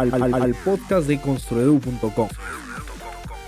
al, 0.00 0.22
al- 0.22 0.34
al 0.34 0.54
podcast 0.54 1.06
de 1.06 1.20
construedu.com, 1.20 2.28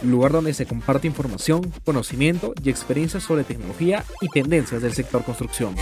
lugar 0.02 0.32
donde 0.32 0.52
se 0.54 0.66
comparte 0.66 1.06
información, 1.06 1.72
conocimiento 1.84 2.54
y 2.62 2.70
experiencias 2.70 3.22
sobre 3.22 3.44
tecnología 3.44 4.04
y 4.20 4.28
tendencias 4.28 4.82
del 4.82 4.92
sector 4.92 5.22
construcción. 5.24 5.74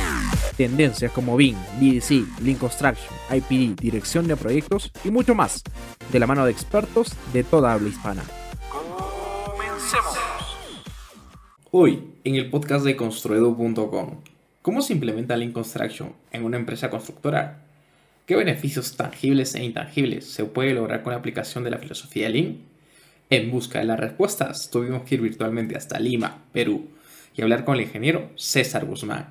Tendencias 0.57 1.11
como 1.13 1.37
BIM, 1.37 1.57
BDC, 1.81 2.41
Lean 2.43 2.59
Construction, 2.59 3.09
IPD, 3.31 3.81
dirección 3.81 4.29
de 4.29 4.37
proyectos 4.37 4.93
y 5.05 5.11
mucho 5.11 5.35
más, 5.35 5.63
de 6.13 6.19
la 6.19 6.27
mano 6.27 6.45
de 6.45 6.53
expertos 6.53 7.13
de 7.33 7.45
toda 7.45 7.73
habla 7.73 7.89
hispana. 7.89 8.23
Comencemos. 8.71 10.19
Hoy, 11.71 12.13
en 12.25 12.35
el 12.35 12.51
podcast 12.51 12.85
de 12.85 12.97
construedu.com, 12.97 14.21
¿cómo 14.61 14.83
se 14.83 14.93
implementa 14.93 15.37
Lean 15.37 15.53
Construction 15.53 16.13
en 16.33 16.45
una 16.45 16.59
empresa 16.59 16.91
constructora? 16.91 17.63
¿Qué 18.31 18.37
beneficios 18.37 18.97
tangibles 18.97 19.57
e 19.57 19.65
intangibles 19.65 20.25
se 20.25 20.45
puede 20.45 20.73
lograr 20.73 21.03
con 21.03 21.13
la 21.13 21.19
aplicación 21.19 21.65
de 21.65 21.71
la 21.71 21.79
filosofía 21.79 22.29
Lean? 22.29 22.59
En 23.29 23.51
busca 23.51 23.81
de 23.81 23.87
las 23.87 23.99
respuestas, 23.99 24.71
tuvimos 24.71 25.03
que 25.03 25.17
ir 25.17 25.21
virtualmente 25.21 25.77
hasta 25.77 25.99
Lima, 25.99 26.45
Perú, 26.53 26.91
y 27.37 27.43
hablar 27.43 27.65
con 27.65 27.75
el 27.75 27.81
ingeniero 27.81 28.31
César 28.37 28.87
Guzmán, 28.87 29.31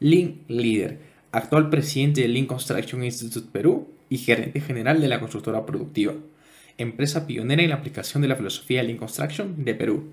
Lean 0.00 0.40
Leader, 0.48 0.98
actual 1.30 1.70
presidente 1.70 2.22
de 2.22 2.26
Lean 2.26 2.46
Construction 2.46 3.04
Institute 3.04 3.46
Perú 3.52 3.94
y 4.10 4.18
gerente 4.18 4.60
general 4.60 5.00
de 5.00 5.06
la 5.06 5.20
constructora 5.20 5.64
productiva, 5.64 6.14
empresa 6.78 7.28
pionera 7.28 7.62
en 7.62 7.68
la 7.68 7.76
aplicación 7.76 8.22
de 8.22 8.28
la 8.28 8.34
filosofía 8.34 8.82
Lean 8.82 8.98
Construction 8.98 9.64
de 9.64 9.76
Perú. 9.76 10.10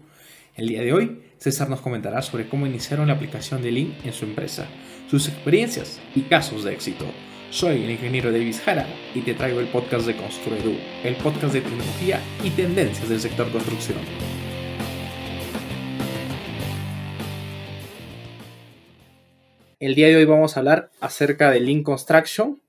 El 0.56 0.68
día 0.68 0.84
de 0.84 0.94
hoy, 0.94 1.20
César 1.40 1.68
nos 1.68 1.82
comentará 1.82 2.22
sobre 2.22 2.48
cómo 2.48 2.68
iniciaron 2.68 3.08
la 3.08 3.16
aplicación 3.16 3.64
de 3.64 3.72
Lean 3.72 3.98
en 4.04 4.14
su 4.14 4.26
empresa, 4.26 4.68
sus 5.10 5.28
experiencias 5.28 6.00
y 6.14 6.22
casos 6.22 6.64
de 6.64 6.74
éxito. 6.74 7.08
Soy 7.52 7.84
el 7.84 7.90
ingeniero 7.90 8.32
Davis 8.32 8.62
Jara 8.62 8.86
y 9.16 9.22
te 9.22 9.34
traigo 9.34 9.60
el 9.60 9.66
podcast 9.66 10.06
de 10.06 10.16
Construedu, 10.16 10.76
el 11.04 11.16
podcast 11.16 11.52
de 11.52 11.62
tecnología 11.62 12.22
y 12.44 12.52
tendencias 12.52 13.10
del 13.10 13.20
sector 13.20 13.52
construcción. 13.52 13.98
El 19.80 19.96
día 19.96 20.10
de 20.10 20.18
hoy 20.18 20.26
vamos 20.26 20.56
a 20.56 20.60
hablar 20.60 20.92
acerca 21.02 21.50
de 21.50 21.60
Lean 21.60 21.82
Construction, 21.82 22.62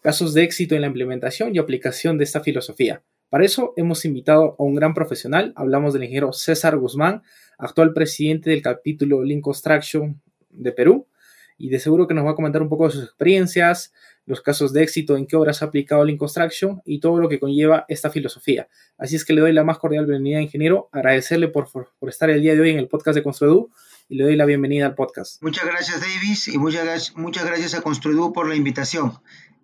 casos 0.00 0.32
de 0.32 0.44
éxito 0.44 0.76
en 0.76 0.82
la 0.82 0.86
implementación 0.86 1.52
y 1.52 1.58
aplicación 1.58 2.16
de 2.16 2.22
esta 2.22 2.38
filosofía. 2.38 3.02
Para 3.30 3.44
eso 3.44 3.74
hemos 3.76 4.04
invitado 4.04 4.54
a 4.56 4.62
un 4.62 4.76
gran 4.76 4.94
profesional, 4.94 5.52
hablamos 5.56 5.92
del 5.92 6.04
ingeniero 6.04 6.32
César 6.32 6.76
Guzmán, 6.76 7.22
actual 7.58 7.92
presidente 7.92 8.50
del 8.50 8.62
capítulo 8.62 9.24
Lean 9.24 9.40
Construction 9.40 10.22
de 10.50 10.70
Perú, 10.70 11.08
y 11.56 11.68
de 11.68 11.78
seguro 11.78 12.06
que 12.06 12.14
nos 12.14 12.24
va 12.24 12.30
a 12.30 12.34
comentar 12.34 12.62
un 12.62 12.68
poco 12.68 12.86
de 12.86 12.92
sus 12.92 13.04
experiencias, 13.04 13.92
los 14.26 14.40
casos 14.40 14.72
de 14.72 14.82
éxito, 14.82 15.16
en 15.16 15.26
qué 15.26 15.36
obras 15.36 15.62
ha 15.62 15.66
aplicado 15.66 16.04
Lean 16.04 16.18
Construction 16.18 16.80
y 16.84 17.00
todo 17.00 17.18
lo 17.18 17.28
que 17.28 17.38
conlleva 17.38 17.84
esta 17.88 18.10
filosofía. 18.10 18.68
Así 18.98 19.16
es 19.16 19.24
que 19.24 19.32
le 19.32 19.40
doy 19.40 19.52
la 19.52 19.64
más 19.64 19.78
cordial 19.78 20.06
bienvenida, 20.06 20.40
ingeniero, 20.40 20.88
agradecerle 20.92 21.48
por, 21.48 21.70
por, 21.70 21.90
por 21.98 22.08
estar 22.08 22.30
el 22.30 22.40
día 22.40 22.54
de 22.54 22.60
hoy 22.60 22.70
en 22.70 22.78
el 22.78 22.88
podcast 22.88 23.16
de 23.16 23.22
Construedu 23.22 23.70
y 24.08 24.16
le 24.16 24.24
doy 24.24 24.36
la 24.36 24.44
bienvenida 24.44 24.86
al 24.86 24.94
podcast. 24.94 25.42
Muchas 25.42 25.66
gracias, 25.66 26.00
Davis, 26.00 26.48
y 26.48 26.58
muchas, 26.58 27.14
muchas 27.16 27.44
gracias 27.44 27.74
a 27.74 27.82
Construedu 27.82 28.32
por 28.32 28.48
la 28.48 28.56
invitación. 28.56 29.12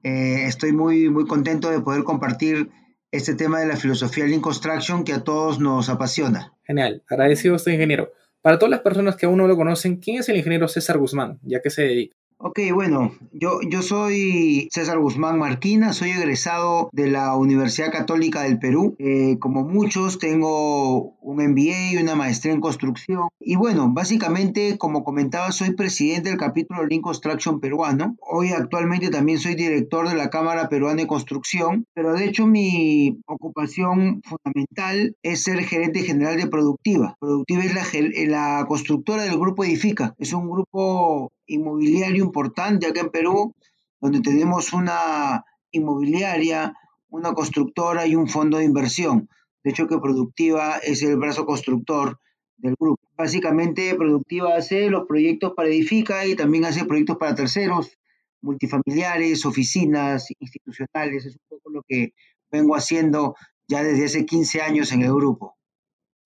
Eh, 0.02 0.44
estoy 0.46 0.72
muy, 0.72 1.08
muy 1.08 1.26
contento 1.26 1.70
de 1.70 1.80
poder 1.80 2.04
compartir 2.04 2.70
este 3.10 3.34
tema 3.34 3.60
de 3.60 3.66
la 3.66 3.76
filosofía 3.76 4.24
Lean 4.24 4.40
Construction 4.40 5.04
que 5.04 5.12
a 5.12 5.24
todos 5.24 5.58
nos 5.58 5.88
apasiona. 5.88 6.54
Genial, 6.62 7.02
agradecido 7.08 7.54
a 7.54 7.56
usted, 7.56 7.72
ingeniero. 7.72 8.12
Para 8.42 8.58
todas 8.58 8.70
las 8.70 8.80
personas 8.80 9.16
que 9.16 9.26
aún 9.26 9.36
no 9.38 9.46
lo 9.46 9.56
conocen, 9.56 9.96
¿quién 9.96 10.18
es 10.20 10.28
el 10.30 10.36
ingeniero 10.36 10.66
César 10.68 10.96
Guzmán? 10.98 11.38
¿Ya 11.42 11.60
que 11.60 11.68
se 11.70 11.82
dedica? 11.82 12.19
Ok, 12.42 12.58
bueno, 12.72 13.12
yo, 13.34 13.60
yo 13.68 13.82
soy 13.82 14.66
César 14.72 14.98
Guzmán 14.98 15.38
Marquina, 15.38 15.92
soy 15.92 16.12
egresado 16.12 16.88
de 16.90 17.10
la 17.10 17.36
Universidad 17.36 17.92
Católica 17.92 18.44
del 18.44 18.58
Perú. 18.58 18.96
Eh, 18.98 19.36
como 19.38 19.62
muchos, 19.62 20.18
tengo 20.18 21.18
un 21.20 21.36
MBA 21.36 21.92
y 21.92 21.96
una 21.98 22.14
maestría 22.14 22.54
en 22.54 22.62
construcción. 22.62 23.28
Y 23.40 23.56
bueno, 23.56 23.90
básicamente, 23.92 24.78
como 24.78 25.04
comentaba, 25.04 25.52
soy 25.52 25.74
presidente 25.74 26.30
del 26.30 26.38
capítulo 26.38 26.86
Lean 26.86 27.02
Construction 27.02 27.60
peruano. 27.60 28.16
Hoy 28.22 28.48
actualmente 28.52 29.10
también 29.10 29.38
soy 29.38 29.54
director 29.54 30.08
de 30.08 30.14
la 30.14 30.30
Cámara 30.30 30.70
Peruana 30.70 31.02
de 31.02 31.06
Construcción, 31.06 31.84
pero 31.92 32.14
de 32.14 32.24
hecho 32.24 32.46
mi 32.46 33.20
ocupación 33.26 34.22
fundamental 34.22 35.14
es 35.22 35.42
ser 35.42 35.62
gerente 35.64 36.04
general 36.04 36.38
de 36.38 36.46
Productiva. 36.46 37.16
Productiva 37.20 37.64
es 37.64 37.74
la, 37.74 37.84
la 38.28 38.64
constructora 38.66 39.24
del 39.24 39.38
grupo 39.38 39.62
Edifica. 39.62 40.14
Es 40.16 40.32
un 40.32 40.50
grupo 40.50 41.30
inmobiliario 41.50 42.24
importante 42.24 42.86
acá 42.86 43.00
en 43.00 43.10
Perú, 43.10 43.54
donde 44.00 44.20
tenemos 44.20 44.72
una 44.72 45.44
inmobiliaria, 45.72 46.74
una 47.08 47.32
constructora 47.32 48.06
y 48.06 48.16
un 48.16 48.28
fondo 48.28 48.58
de 48.58 48.64
inversión. 48.64 49.28
De 49.62 49.70
hecho, 49.70 49.86
que 49.86 49.98
Productiva 49.98 50.78
es 50.78 51.02
el 51.02 51.16
brazo 51.16 51.44
constructor 51.44 52.18
del 52.56 52.74
grupo. 52.78 53.02
Básicamente, 53.16 53.94
Productiva 53.94 54.56
hace 54.56 54.88
los 54.88 55.06
proyectos 55.06 55.52
para 55.54 55.68
Edifica 55.68 56.26
y 56.26 56.34
también 56.34 56.64
hace 56.64 56.84
proyectos 56.84 57.18
para 57.18 57.34
terceros, 57.34 57.98
multifamiliares, 58.40 59.44
oficinas, 59.44 60.28
institucionales. 60.38 61.26
Es 61.26 61.34
un 61.34 61.42
poco 61.48 61.70
lo 61.70 61.82
que 61.86 62.14
vengo 62.50 62.74
haciendo 62.74 63.34
ya 63.68 63.82
desde 63.82 64.06
hace 64.06 64.26
15 64.26 64.62
años 64.62 64.92
en 64.92 65.02
el 65.02 65.12
grupo. 65.12 65.56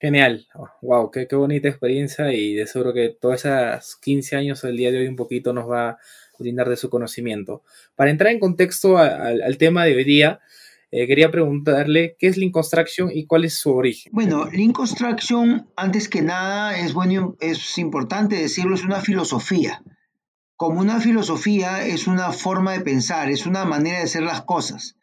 Genial, 0.05 0.47
oh, 0.53 0.69
wow, 0.83 1.11
qué, 1.11 1.27
qué, 1.27 1.35
bonita 1.35 1.67
experiencia 1.67 2.31
y 2.31 2.53
de 2.53 2.67
seguro 2.67 2.93
que 2.93 3.17
todos 3.19 3.47
esos 3.47 3.97
15 3.97 4.37
años 4.37 4.63
el 4.65 4.77
día 4.77 4.93
de 4.93 4.99
hoy 4.99 5.07
un 5.07 5.17
poquito 5.17 5.55
nos 5.55 5.67
va 5.67 5.89
a 5.89 5.99
brindar 6.39 6.69
de 6.69 6.77
su 6.77 6.91
conocimiento. 6.91 7.63
Para 7.97 8.11
entrar 8.11 8.31
en 8.31 8.39
contexto 8.39 8.99
al, 8.99 9.41
al 9.41 9.57
tema 9.57 9.87
de 9.87 9.97
hoy 9.97 10.05
día, 10.05 10.41
eh, 10.91 11.07
quería 11.07 11.31
preguntarle 11.31 12.17
qué 12.19 12.27
es 12.27 12.37
Lean 12.37 12.53
Construction 12.53 13.11
y 13.11 13.25
cuál 13.25 13.47
es 13.47 13.55
su 13.55 13.73
origen. 13.73 14.13
Bueno, 14.15 14.45
Lean 14.53 14.75
Construction, 14.75 15.69
antes 15.75 16.11
que 16.11 16.21
nada, 16.21 16.77
es, 16.77 16.93
bueno, 16.93 17.35
es 17.41 17.79
importante 17.79 18.37
decirlo, 18.37 18.75
es 18.75 18.85
una 18.85 19.01
filosofía. 19.01 19.83
Como 20.55 20.81
una 20.81 21.01
filosofía 21.01 21.87
es 21.87 22.07
una 22.07 22.31
forma 22.33 22.75
de 22.75 22.81
pensar, 22.81 23.31
es 23.31 23.47
una 23.47 23.65
manera 23.65 24.01
de 24.01 24.05
hacer 24.05 24.23
las 24.23 24.43
cosas. 24.43 24.99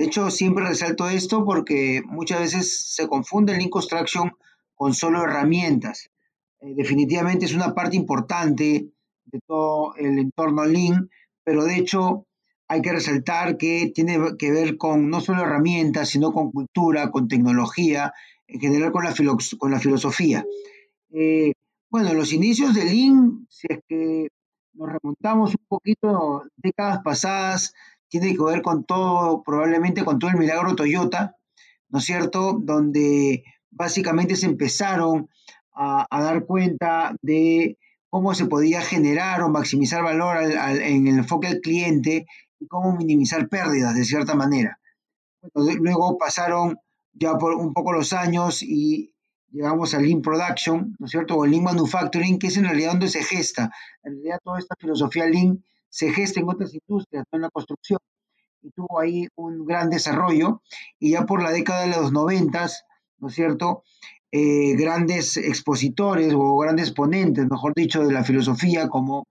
De 0.00 0.06
hecho, 0.06 0.30
siempre 0.30 0.64
resalto 0.64 1.10
esto 1.10 1.44
porque 1.44 2.00
muchas 2.06 2.40
veces 2.40 2.94
se 2.94 3.06
confunde 3.06 3.52
el 3.52 3.58
Lean 3.58 3.68
Construction 3.68 4.32
con 4.74 4.94
solo 4.94 5.22
herramientas. 5.22 6.08
Eh, 6.58 6.72
definitivamente 6.74 7.44
es 7.44 7.52
una 7.52 7.74
parte 7.74 7.96
importante 7.96 8.88
de 9.26 9.40
todo 9.46 9.94
el 9.96 10.18
entorno 10.18 10.64
Lean, 10.64 11.10
pero 11.44 11.64
de 11.64 11.76
hecho 11.76 12.26
hay 12.66 12.80
que 12.80 12.92
resaltar 12.92 13.58
que 13.58 13.92
tiene 13.94 14.16
que 14.38 14.50
ver 14.50 14.78
con 14.78 15.10
no 15.10 15.20
solo 15.20 15.42
herramientas, 15.42 16.08
sino 16.08 16.32
con 16.32 16.50
cultura, 16.50 17.10
con 17.10 17.28
tecnología, 17.28 18.14
en 18.46 18.58
general 18.58 18.92
con 18.92 19.04
la, 19.04 19.14
con 19.58 19.70
la 19.70 19.80
filosofía. 19.80 20.46
Eh, 21.10 21.52
bueno, 21.90 22.14
los 22.14 22.32
inicios 22.32 22.74
de 22.74 22.86
Lean, 22.86 23.46
si 23.50 23.66
es 23.68 23.80
que 23.86 24.28
nos 24.72 24.88
remontamos 24.90 25.50
un 25.50 25.66
poquito 25.68 26.44
décadas 26.56 27.00
pasadas, 27.04 27.74
tiene 28.10 28.36
que 28.36 28.42
ver 28.42 28.60
con 28.60 28.84
todo, 28.84 29.42
probablemente 29.42 30.04
con 30.04 30.18
todo 30.18 30.30
el 30.30 30.36
milagro 30.36 30.74
Toyota, 30.74 31.36
¿no 31.88 32.00
es 32.00 32.04
cierto? 32.04 32.58
Donde 32.60 33.44
básicamente 33.70 34.36
se 34.36 34.46
empezaron 34.46 35.28
a, 35.72 36.06
a 36.10 36.22
dar 36.22 36.44
cuenta 36.44 37.16
de 37.22 37.78
cómo 38.10 38.34
se 38.34 38.46
podía 38.46 38.82
generar 38.82 39.42
o 39.42 39.48
maximizar 39.48 40.02
valor 40.02 40.36
al, 40.36 40.58
al, 40.58 40.82
en 40.82 41.06
el 41.06 41.18
enfoque 41.18 41.46
al 41.46 41.60
cliente 41.60 42.26
y 42.58 42.66
cómo 42.66 42.96
minimizar 42.96 43.48
pérdidas 43.48 43.94
de 43.94 44.04
cierta 44.04 44.34
manera. 44.34 44.78
Luego 45.54 46.18
pasaron 46.18 46.76
ya 47.12 47.38
por 47.38 47.54
un 47.54 47.72
poco 47.72 47.92
los 47.92 48.12
años 48.12 48.62
y 48.62 49.14
llegamos 49.50 49.94
al 49.94 50.02
Lean 50.02 50.20
Production, 50.20 50.96
¿no 50.98 51.06
es 51.06 51.12
cierto? 51.12 51.36
O 51.36 51.46
Lean 51.46 51.62
Manufacturing, 51.62 52.38
que 52.38 52.48
es 52.48 52.56
en 52.56 52.64
realidad 52.64 52.92
donde 52.92 53.08
se 53.08 53.22
gesta. 53.22 53.70
En 54.02 54.14
realidad 54.14 54.40
toda 54.44 54.58
esta 54.58 54.74
filosofía 54.78 55.26
Lean 55.26 55.64
se 55.90 56.12
gesta 56.12 56.40
en 56.40 56.48
otras 56.48 56.72
industrias, 56.72 57.24
no 57.30 57.36
en 57.36 57.42
la 57.42 57.50
construcción. 57.50 57.98
Y 58.62 58.70
tuvo 58.70 59.00
ahí 59.00 59.28
un 59.36 59.66
gran 59.66 59.90
desarrollo. 59.90 60.62
Y 60.98 61.12
ya 61.12 61.26
por 61.26 61.42
la 61.42 61.50
década 61.50 61.82
de 61.82 61.96
los 61.96 62.12
noventas, 62.12 62.84
¿no 63.18 63.28
es 63.28 63.34
cierto? 63.34 63.82
Eh, 64.32 64.76
grandes 64.76 65.36
expositores 65.36 66.32
o 66.34 66.56
grandes 66.58 66.92
ponentes, 66.92 67.50
mejor 67.50 67.72
dicho, 67.74 68.06
de 68.06 68.12
la 68.12 68.24
filosofía, 68.24 68.88
como 68.88 69.26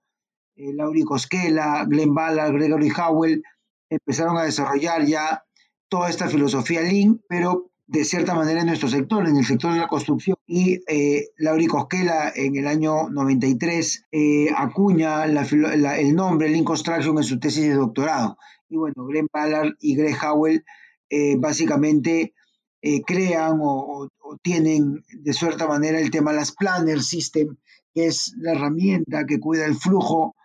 eh, 0.55 0.73
Lauri 0.73 1.03
Cosquela, 1.03 1.85
Glenn 1.87 2.13
Ballard, 2.13 2.53
Gregory 2.53 2.91
Howell, 2.91 3.41
empezaron 3.89 4.37
a 4.37 4.43
desarrollar 4.43 5.05
ya 5.05 5.43
toda 5.87 6.09
esta 6.09 6.27
filosofía 6.27 6.81
Lean, 6.81 7.21
pero 7.27 7.68
de 7.89 8.05
cierta 8.05 8.35
manera 8.35 8.61
en 8.61 8.67
nuestro 8.67 8.87
sector, 8.87 9.27
en 9.27 9.35
el 9.35 9.45
sector 9.45 9.73
de 9.73 9.79
la 9.79 9.87
construcción. 9.87 10.37
Y 10.45 10.79
eh, 10.87 11.29
Lauri 11.37 11.65
Cosquela 11.65 12.31
en 12.35 12.55
el 12.55 12.67
año 12.67 13.09
93 13.09 14.05
eh, 14.11 14.49
acuña 14.55 15.25
la, 15.25 15.47
la, 15.75 15.99
el 15.99 16.15
nombre 16.15 16.49
Lean 16.49 16.63
Construction 16.63 17.17
en 17.17 17.23
su 17.23 17.39
tesis 17.39 17.63
de 17.63 17.73
doctorado. 17.73 18.37
Y 18.69 18.77
bueno, 18.77 19.05
Glenn 19.07 19.27
Ballard 19.33 19.73
y 19.79 19.95
Greg 19.95 20.15
Howell 20.23 20.63
eh, 21.09 21.35
básicamente 21.39 22.35
eh, 22.83 23.01
crean 23.01 23.57
o, 23.59 24.07
tienen 24.43 25.03
de 25.07 25.33
cierta 25.33 25.67
manera 25.67 25.99
el 25.99 26.11
tema 26.11 26.31
las 26.31 26.51
Planner 26.51 27.01
System, 27.01 27.57
que 27.95 28.05
es 28.05 28.35
la 28.37 28.51
herramienta 28.51 29.25
que 29.25 29.39
cuida 29.39 29.65
el 29.65 29.73
flujo 29.73 30.35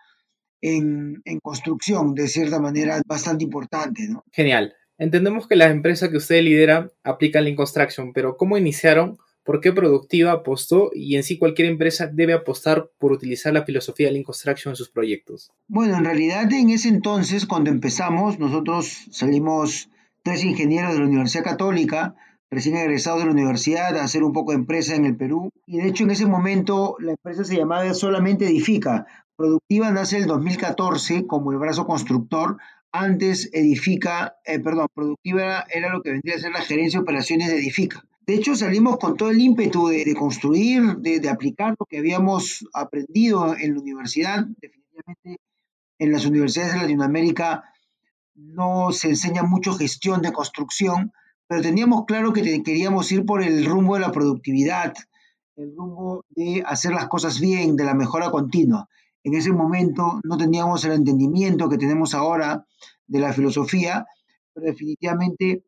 en, 0.61 1.21
en 1.25 1.39
construcción, 1.39 2.15
de 2.15 2.27
cierta 2.27 2.59
manera 2.59 3.03
bastante 3.05 3.43
importante. 3.43 4.07
¿no? 4.09 4.23
Genial. 4.31 4.73
Entendemos 4.97 5.47
que 5.47 5.55
la 5.55 5.69
empresa 5.69 6.09
que 6.09 6.17
usted 6.17 6.41
lidera 6.41 6.91
aplica 7.03 7.41
Lean 7.41 7.55
Construction, 7.55 8.13
pero 8.13 8.37
¿cómo 8.37 8.57
iniciaron? 8.57 9.17
¿Por 9.43 9.61
qué 9.61 9.71
Productiva 9.71 10.31
apostó? 10.31 10.89
Y 10.93 11.17
en 11.17 11.23
sí 11.23 11.37
cualquier 11.37 11.67
empresa 11.67 12.07
debe 12.07 12.33
apostar 12.33 12.89
por 12.97 13.11
utilizar 13.11 13.53
la 13.53 13.63
filosofía 13.63 14.07
de 14.07 14.13
Lean 14.13 14.23
Construction 14.23 14.71
en 14.71 14.75
sus 14.75 14.89
proyectos. 14.89 15.51
Bueno, 15.67 15.97
en 15.97 16.05
realidad 16.05 16.51
en 16.51 16.69
ese 16.69 16.87
entonces, 16.87 17.45
cuando 17.45 17.69
empezamos, 17.69 18.39
nosotros 18.39 19.05
salimos 19.11 19.89
tres 20.23 20.43
ingenieros 20.43 20.93
de 20.93 20.99
la 20.99 21.05
Universidad 21.05 21.43
Católica, 21.43 22.15
recién 22.49 22.77
egresados 22.77 23.19
de 23.19 23.25
la 23.25 23.33
universidad, 23.33 23.95
a 23.97 24.03
hacer 24.03 24.23
un 24.23 24.33
poco 24.33 24.51
de 24.51 24.57
empresa 24.57 24.95
en 24.95 25.05
el 25.05 25.15
Perú. 25.15 25.51
Y 25.67 25.77
de 25.77 25.89
hecho 25.89 26.05
en 26.05 26.11
ese 26.11 26.25
momento 26.25 26.95
la 26.99 27.11
empresa 27.11 27.43
se 27.43 27.57
llamaba 27.57 27.93
solamente 27.93 28.45
Edifica. 28.45 29.05
Productiva 29.35 29.91
nace 29.91 30.15
en 30.15 30.23
el 30.23 30.29
2014 30.29 31.27
como 31.27 31.51
el 31.51 31.59
brazo 31.59 31.85
constructor 31.85 32.57
antes 32.99 33.49
Edifica, 33.53 34.37
eh, 34.45 34.59
perdón, 34.59 34.87
Productiva 34.93 35.65
era, 35.69 35.91
lo 35.91 36.01
que 36.01 36.11
vendría 36.11 36.35
a 36.35 36.39
ser 36.39 36.51
la 36.51 36.61
gerencia 36.61 36.99
de 36.99 37.03
operaciones 37.03 37.49
de 37.49 37.57
Edifica. 37.57 38.05
De 38.25 38.35
hecho, 38.35 38.55
salimos 38.55 38.97
con 38.97 39.17
todo 39.17 39.29
el 39.29 39.39
ímpetu 39.39 39.87
de, 39.87 40.15
construir, 40.15 40.97
de, 40.97 41.29
aplicar 41.29 41.75
lo 41.79 41.85
que 41.85 41.99
habíamos 41.99 42.65
aprendido 42.73 43.55
en 43.55 43.75
la 43.75 43.81
universidad. 43.81 44.45
Definitivamente, 44.59 45.41
en 45.99 46.11
las 46.11 46.25
universidades 46.25 46.73
de 46.73 46.79
Latinoamérica 46.81 47.63
no 48.33 48.91
se 48.91 49.09
enseña 49.09 49.43
mucho 49.43 49.73
gestión 49.73 50.21
de 50.21 50.31
construcción, 50.31 51.13
pero 51.47 51.61
teníamos 51.61 52.05
claro 52.05 52.33
que 52.33 52.63
queríamos 52.63 53.11
ir 53.11 53.25
por 53.25 53.43
el 53.43 53.65
rumbo 53.65 53.95
de 53.95 54.01
la 54.01 54.11
productividad, 54.11 54.93
el 55.55 55.75
rumbo 55.75 56.25
de 56.29 56.63
hacer 56.65 56.93
las 56.93 57.07
cosas 57.07 57.39
bien, 57.39 57.75
de 57.75 57.83
la 57.83 57.93
mejora 57.93 58.31
continua. 58.31 58.89
En 59.25 59.33
ese 59.33 59.51
momento 59.51 60.19
no 60.23 60.37
teníamos 60.37 60.85
el 60.85 60.91
entendimiento 60.91 61.67
que 61.67 61.79
tenemos 61.79 62.13
ahora 62.13 62.63
de 63.07 63.19
la 63.19 63.33
filosofía, 63.33 64.05
pero 64.53 64.67
definitivamente 64.67 65.63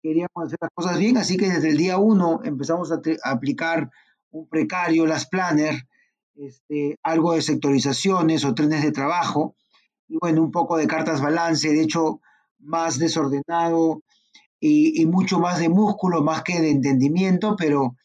queríamos 0.00 0.46
hacer 0.46 0.58
las 0.60 0.70
cosas 0.72 0.96
bien, 0.96 1.16
así 1.16 1.36
que 1.36 1.48
desde 1.48 1.70
el 1.70 1.76
día 1.76 1.98
uno 1.98 2.40
empezamos 2.44 2.92
a, 2.92 3.00
aplicar 3.24 3.90
un 4.30 4.48
precario, 4.48 5.06
las 5.06 5.26
planner, 5.26 5.88
este, 6.36 6.98
algo 7.02 7.32
de 7.32 7.42
sectorizaciones 7.42 8.44
o 8.44 8.54
trenes 8.54 8.84
de 8.84 8.92
trabajo, 8.92 9.56
y 10.06 10.16
bueno, 10.16 10.40
un 10.42 10.52
poco 10.52 10.76
de 10.76 10.86
cartas 10.86 11.20
balance, 11.20 11.68
de 11.68 11.82
hecho, 11.82 12.20
más 12.60 13.00
desordenado 13.00 14.04
y, 14.60 15.04
mucho 15.06 15.40
más 15.40 15.58
de 15.58 15.68
músculo, 15.68 16.22
más 16.22 16.44
que 16.44 16.60
de 16.60 16.70
entendimiento, 16.70 17.56
pero 17.56 17.96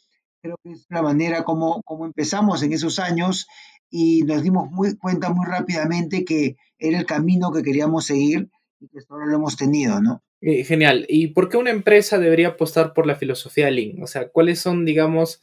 creo 0.42 0.58
que 0.64 0.72
es 0.72 0.88
la 0.90 1.04
manera 1.04 1.44
como, 1.44 1.84
como 1.84 2.08
empezamos 2.08 2.64
en 2.64 2.74
esos 2.74 2.98
años 2.98 3.46
y 3.90 4.24
nos 4.24 4.44
dimos 4.44 4.70
muy, 4.72 4.98
cuenta 4.98 5.32
muy 5.32 5.46
rápidamente 5.46 6.26
que 6.26 6.58
era 6.78 7.00
el 7.00 7.06
camino 7.06 7.52
que 7.52 7.64
queríamos 7.64 8.06
seguir 8.06 8.50
y 8.80 8.88
que 8.88 9.00
ahora 9.10 9.26
lo 9.26 9.38
hemos 9.38 9.56
tenido, 9.58 10.02
¿no? 10.02 10.22
Eh, 10.42 10.64
genial. 10.64 11.06
¿Y 11.10 11.28
por 11.28 11.50
qué 11.50 11.58
una 11.58 11.72
empresa 11.72 12.20
debería 12.20 12.50
apostar 12.50 12.94
por 12.94 13.08
la 13.08 13.16
filosofía 13.16 13.72
Lean? 13.72 14.04
O 14.04 14.08
sea, 14.08 14.30
¿cuáles 14.30 14.60
son, 14.60 14.86
digamos, 14.86 15.42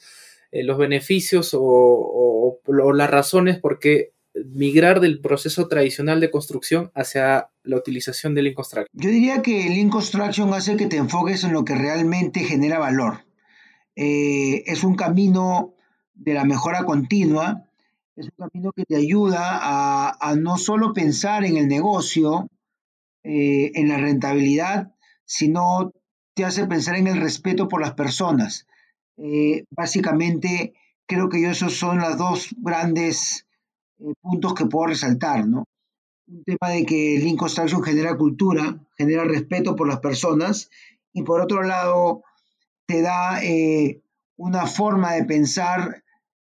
eh, 0.52 0.62
los 0.62 0.78
beneficios 0.78 1.56
o, 1.58 2.60
las 2.68 3.10
razones 3.10 3.58
por 3.58 3.78
qué 3.78 4.12
migrar 4.34 5.00
del 5.00 5.20
proceso 5.20 5.66
tradicional 5.66 6.20
de 6.20 6.30
construcción 6.30 6.90
hacia 6.94 7.48
la 7.64 7.76
utilización 7.76 8.34
de 8.34 8.42
Lean 8.42 8.54
Construction? 8.54 8.88
Yo 8.92 9.10
diría 9.10 9.42
que 9.42 9.68
Lean 9.68 9.88
Construction 9.88 10.54
hace 10.54 10.76
que 10.76 10.86
te 10.86 10.98
enfoques 10.98 11.42
en 11.44 11.52
lo 11.52 11.64
que 11.64 11.74
realmente 11.74 12.40
genera 12.40 12.78
valor. 12.78 13.24
Eh, 13.96 14.62
es 14.66 14.84
un 14.84 14.94
camino 14.94 15.74
de 16.14 16.34
la 16.34 16.44
mejora 16.44 16.84
continua 16.84 17.66
es 18.16 18.26
un 18.26 18.48
camino 18.48 18.72
que 18.72 18.84
te 18.84 18.96
ayuda 18.96 19.60
a, 20.20 20.34
no 20.36 20.58
solo 20.58 20.92
pensar 20.92 21.44
en 21.44 21.56
el 21.56 21.68
negocio, 21.68 22.48
eh, 23.24 23.72
en 23.74 23.88
la 23.88 23.96
rentabilidad, 23.96 24.94
sino 25.24 25.92
te 26.34 26.44
hace 26.44 26.66
pensar 26.66 26.96
en 26.96 27.06
el 27.06 27.20
respeto 27.20 27.68
por 27.68 27.80
las 27.80 27.94
personas. 27.94 28.66
Eh, 29.16 29.64
básicamente, 29.70 30.74
creo 31.06 31.28
que 31.28 31.48
esos 31.48 31.74
son 31.74 31.98
los 31.98 32.18
dos 32.18 32.54
grandes 32.58 33.46
eh, 33.98 34.12
puntos 34.20 34.54
que 34.54 34.66
puedo 34.66 34.88
resaltar, 34.88 35.46
¿no? 35.46 35.64
Un 36.26 36.44
tema 36.44 36.70
de 36.70 36.84
que 36.84 37.18
Lean 37.18 37.36
Construction 37.36 37.82
genera 37.82 38.16
cultura, 38.16 38.78
genera 38.96 39.24
respeto 39.24 39.74
por 39.74 39.88
las 39.88 40.00
personas, 40.00 40.70
y 41.12 41.22
por 41.22 41.40
otro 41.40 41.62
lado, 41.62 42.22
te 42.86 43.02
da 43.02 43.40
una 44.36 44.66
forma 44.66 45.12
de 45.12 45.24
pensar 45.24 46.02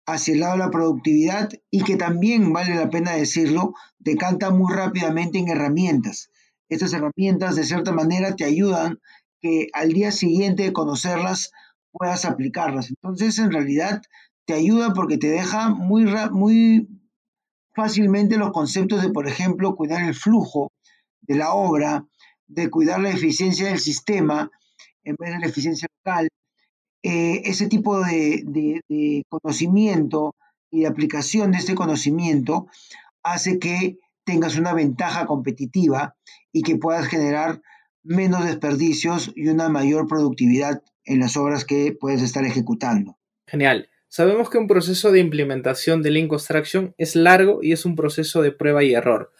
hacia 0.06 0.34
el 0.34 0.40
lado 0.40 0.52
de 0.52 0.58
la 0.58 0.70
productividad 0.70 1.50
y 1.70 1.82
que 1.82 1.96
también, 1.96 2.52
vale 2.52 2.74
la 2.74 2.90
pena 2.90 3.12
decirlo, 3.12 3.74
decanta 3.98 4.50
muy 4.50 4.72
rápidamente 4.72 5.38
en 5.38 5.48
herramientas. 5.48 6.30
Estas 6.68 6.92
herramientas 6.92 7.56
de 7.56 7.64
cierta 7.64 7.92
manera 7.92 8.36
te 8.36 8.44
ayudan 8.44 9.00
que 9.40 9.68
al 9.72 9.92
día 9.92 10.10
siguiente 10.10 10.62
de 10.62 10.72
conocerlas 10.72 11.52
puedas 11.92 12.24
aplicarlas. 12.24 12.90
Entonces, 12.90 13.38
en 13.38 13.52
realidad, 13.52 14.02
te 14.46 14.54
ayuda 14.54 14.92
porque 14.94 15.18
te 15.18 15.28
deja 15.28 15.70
muy, 15.70 16.04
muy 16.32 16.88
fácilmente 17.74 18.36
los 18.36 18.52
conceptos 18.52 19.02
de, 19.02 19.10
por 19.10 19.26
ejemplo, 19.28 19.74
cuidar 19.74 20.02
el 20.02 20.14
flujo 20.14 20.72
de 21.22 21.36
la 21.36 21.52
obra, 21.52 22.06
de 22.46 22.70
cuidar 22.70 23.00
la 23.00 23.10
eficiencia 23.10 23.68
del 23.68 23.78
sistema 23.78 24.50
en 25.02 25.16
vez 25.18 25.32
de 25.32 25.40
la 25.40 25.46
eficiencia 25.46 25.88
local, 26.04 26.28
eh, 27.06 27.42
ese 27.44 27.68
tipo 27.68 28.00
de, 28.00 28.82
conocimiento 29.28 30.34
y 30.70 30.80
de 30.80 30.86
aplicación 30.86 31.52
de 31.52 31.58
este 31.58 31.74
conocimiento 31.74 32.66
hace 33.22 33.58
que 33.58 33.98
tengas 34.24 34.56
una 34.56 34.72
ventaja 34.72 35.26
competitiva 35.26 36.16
y 36.50 36.62
que 36.62 36.78
puedas 36.78 37.06
generar 37.06 37.60
menos 38.02 38.46
desperdicios 38.46 39.32
y 39.36 39.48
una 39.48 39.68
mayor 39.68 40.08
productividad 40.08 40.82
en 41.04 41.20
las 41.20 41.36
obras 41.36 41.66
que 41.66 41.92
puedes 41.92 42.22
estar 42.22 42.46
ejecutando. 42.46 43.18
Genial. 43.46 43.90
Sabemos 44.08 44.48
que 44.48 44.56
un 44.56 44.66
proceso 44.66 45.12
de 45.12 45.20
implementación 45.20 46.00
de 46.00 46.10
Lean 46.10 46.28
Construction 46.28 46.94
es 46.96 47.16
largo 47.16 47.62
y 47.62 47.72
es 47.72 47.84
un 47.84 47.96
proceso 47.96 48.40
de 48.40 48.52
prueba 48.52 48.82
y 48.82 48.94
error. 48.94 49.30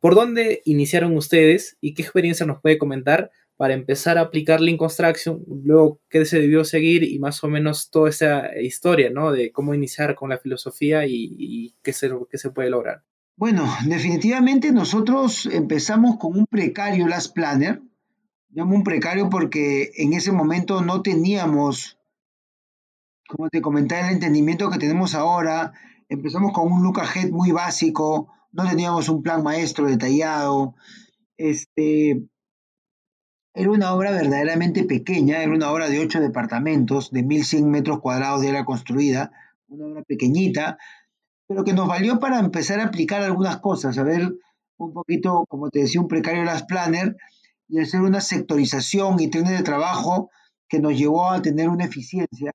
¿Por 0.00 0.16
dónde 0.16 0.60
iniciaron 0.64 1.16
ustedes 1.16 1.76
y 1.80 1.94
qué 1.94 2.02
experiencia 2.02 2.46
nos 2.46 2.60
puede 2.60 2.78
comentar 2.78 3.30
para 3.56 3.74
empezar 3.74 4.18
a 4.18 4.22
aplicar 4.22 4.60
Lean 4.60 4.76
Construction, 4.76 5.42
luego 5.64 6.00
qué 6.10 6.24
se 6.26 6.40
debió 6.40 6.64
seguir 6.64 7.02
y 7.04 7.18
más 7.18 7.42
o 7.42 7.48
menos 7.48 7.90
toda 7.90 8.10
esa 8.10 8.60
historia, 8.60 9.10
¿no? 9.10 9.32
De 9.32 9.50
cómo 9.50 9.74
iniciar 9.74 10.14
con 10.14 10.30
la 10.30 10.38
filosofía 10.38 11.06
y, 11.06 11.74
qué, 11.82 11.92
se, 11.92 12.10
qué 12.30 12.38
se 12.38 12.50
puede 12.50 12.70
lograr. 12.70 13.02
Bueno, 13.36 13.66
definitivamente 13.86 14.72
nosotros 14.72 15.46
empezamos 15.46 16.18
con 16.18 16.38
un 16.38 16.46
precario 16.46 17.06
Last 17.06 17.34
Planner. 17.34 17.82
Llamo 18.50 18.74
un 18.74 18.84
precario 18.84 19.30
porque 19.30 19.90
en 19.96 20.12
ese 20.12 20.32
momento 20.32 20.82
no 20.82 21.02
teníamos, 21.02 21.98
como 23.28 23.48
te 23.48 23.60
comentaba, 23.60 24.08
el 24.08 24.14
entendimiento 24.14 24.70
que 24.70 24.78
tenemos 24.78 25.14
ahora. 25.14 25.72
Empezamos 26.08 26.52
con 26.52 26.70
un 26.70 26.82
look 26.82 27.00
ahead 27.00 27.30
muy 27.30 27.52
básico, 27.52 28.32
no 28.52 28.68
teníamos 28.68 29.08
un 29.08 29.22
plan 29.22 29.42
maestro 29.42 29.86
detallado. 29.86 30.74
Este, 31.36 32.22
era 33.56 33.70
una 33.70 33.94
obra 33.94 34.10
verdaderamente 34.10 34.84
pequeña, 34.84 35.42
era 35.42 35.50
una 35.50 35.72
obra 35.72 35.88
de 35.88 35.98
ocho 35.98 36.20
departamentos, 36.20 37.10
de 37.10 37.24
1.100 37.24 37.64
metros 37.64 38.00
cuadrados 38.00 38.42
de 38.42 38.50
era 38.50 38.66
construida, 38.66 39.32
una 39.68 39.86
obra 39.86 40.02
pequeñita, 40.02 40.76
pero 41.48 41.64
que 41.64 41.72
nos 41.72 41.88
valió 41.88 42.20
para 42.20 42.38
empezar 42.38 42.80
a 42.80 42.84
aplicar 42.84 43.22
algunas 43.22 43.56
cosas, 43.60 43.96
a 43.96 44.02
ver 44.02 44.30
un 44.76 44.92
poquito, 44.92 45.46
como 45.48 45.70
te 45.70 45.78
decía, 45.78 46.02
un 46.02 46.06
precario 46.06 46.44
las 46.44 46.64
planner 46.64 47.16
y 47.66 47.80
hacer 47.80 48.02
una 48.02 48.20
sectorización 48.20 49.18
y 49.20 49.28
trenes 49.28 49.52
de 49.52 49.64
trabajo 49.64 50.30
que 50.68 50.78
nos 50.78 50.92
llevó 50.98 51.30
a 51.30 51.40
tener 51.40 51.70
una 51.70 51.86
eficiencia 51.86 52.52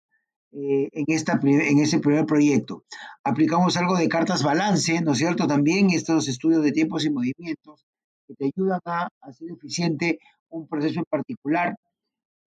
eh, 0.51 0.89
en, 0.91 1.05
esta, 1.08 1.39
en 1.41 1.79
ese 1.79 1.98
primer 1.98 2.27
proyecto. 2.27 2.84
Aplicamos 3.24 3.75
algo 3.75 3.98
de 3.98 4.08
cartas 4.08 4.43
balance, 4.43 5.01
¿no 5.01 5.13
es 5.13 5.17
cierto? 5.17 5.48
También 5.48 5.89
estos 5.89 6.27
estudios 6.27 6.62
de 6.63 6.72
tiempos 6.72 7.05
y 7.05 7.10
movimientos 7.10 7.88
que 8.27 8.36
te 8.36 8.51
ayudan 8.55 8.81
a 8.86 9.10
hacer 9.22 9.50
eficiente 9.50 10.20
un 10.51 10.67
proceso 10.67 11.00
en 11.00 11.05
particular. 11.10 11.75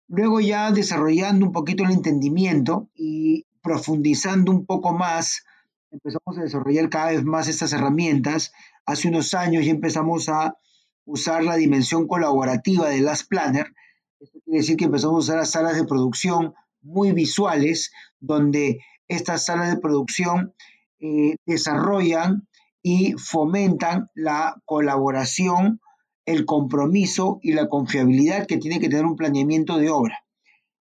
Luego 0.07 0.39
ya 0.39 0.71
desarrollando 0.71 1.45
un 1.45 1.51
poquito 1.51 1.83
el 1.83 1.91
entendimiento 1.91 2.89
y 2.93 3.45
profundizando 3.61 4.51
un 4.51 4.65
poco 4.65 4.93
más, 4.93 5.43
empezamos 5.89 6.37
a 6.37 6.43
desarrollar 6.43 6.89
cada 6.89 7.11
vez 7.11 7.23
más 7.23 7.47
estas 7.47 7.73
herramientas. 7.73 8.51
Hace 8.85 9.07
unos 9.07 9.33
años 9.33 9.65
ya 9.65 9.71
empezamos 9.71 10.29
a 10.29 10.57
usar 11.05 11.43
la 11.43 11.55
dimensión 11.55 12.07
colaborativa 12.07 12.89
de 12.89 13.01
Last 13.01 13.27
Planner. 13.29 13.73
Esto 14.19 14.39
quiere 14.43 14.59
decir 14.59 14.77
que 14.77 14.85
empezamos 14.85 15.15
a 15.15 15.19
usar 15.19 15.37
las 15.37 15.51
salas 15.51 15.75
de 15.75 15.85
producción 15.85 16.53
muy 16.81 17.11
visuales, 17.13 17.91
donde 18.19 18.79
estas 19.07 19.45
salas 19.45 19.69
de 19.69 19.79
producción 19.79 20.53
eh, 20.99 21.35
desarrollan 21.45 22.47
y 22.81 23.13
fomentan 23.13 24.09
la 24.13 24.61
colaboración 24.65 25.79
el 26.25 26.45
compromiso 26.45 27.39
y 27.41 27.53
la 27.53 27.67
confiabilidad 27.67 28.47
que 28.47 28.57
tiene 28.57 28.79
que 28.79 28.89
tener 28.89 29.05
un 29.05 29.15
planeamiento 29.15 29.77
de 29.77 29.89
obra. 29.89 30.19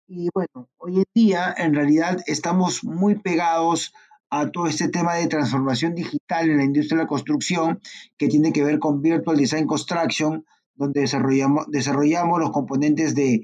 Y 0.08 0.30
bueno, 0.34 0.70
hoy 0.78 0.98
en 0.98 1.06
día 1.16 1.54
en 1.58 1.74
realidad 1.74 2.20
estamos 2.28 2.84
muy 2.84 3.16
pegados 3.16 3.94
a 4.30 4.52
todo 4.52 4.68
este 4.68 4.90
tema 4.90 5.16
de 5.16 5.28
transformación 5.28 5.96
digital 5.96 6.50
en 6.50 6.58
la 6.58 6.64
industria 6.64 6.98
de 6.98 7.04
la 7.04 7.08
construcción 7.08 7.80
que 8.18 8.28
tiene 8.28 8.52
que 8.52 8.64
ver 8.64 8.80
con 8.80 9.02
Virtual 9.02 9.38
Design 9.38 9.68
Construction, 9.68 10.46
donde 10.76 11.02
desarrollamos, 11.02 11.70
desarrollamos 11.70 12.40
los 12.40 12.52
componentes 12.52 13.16
de 13.16 13.42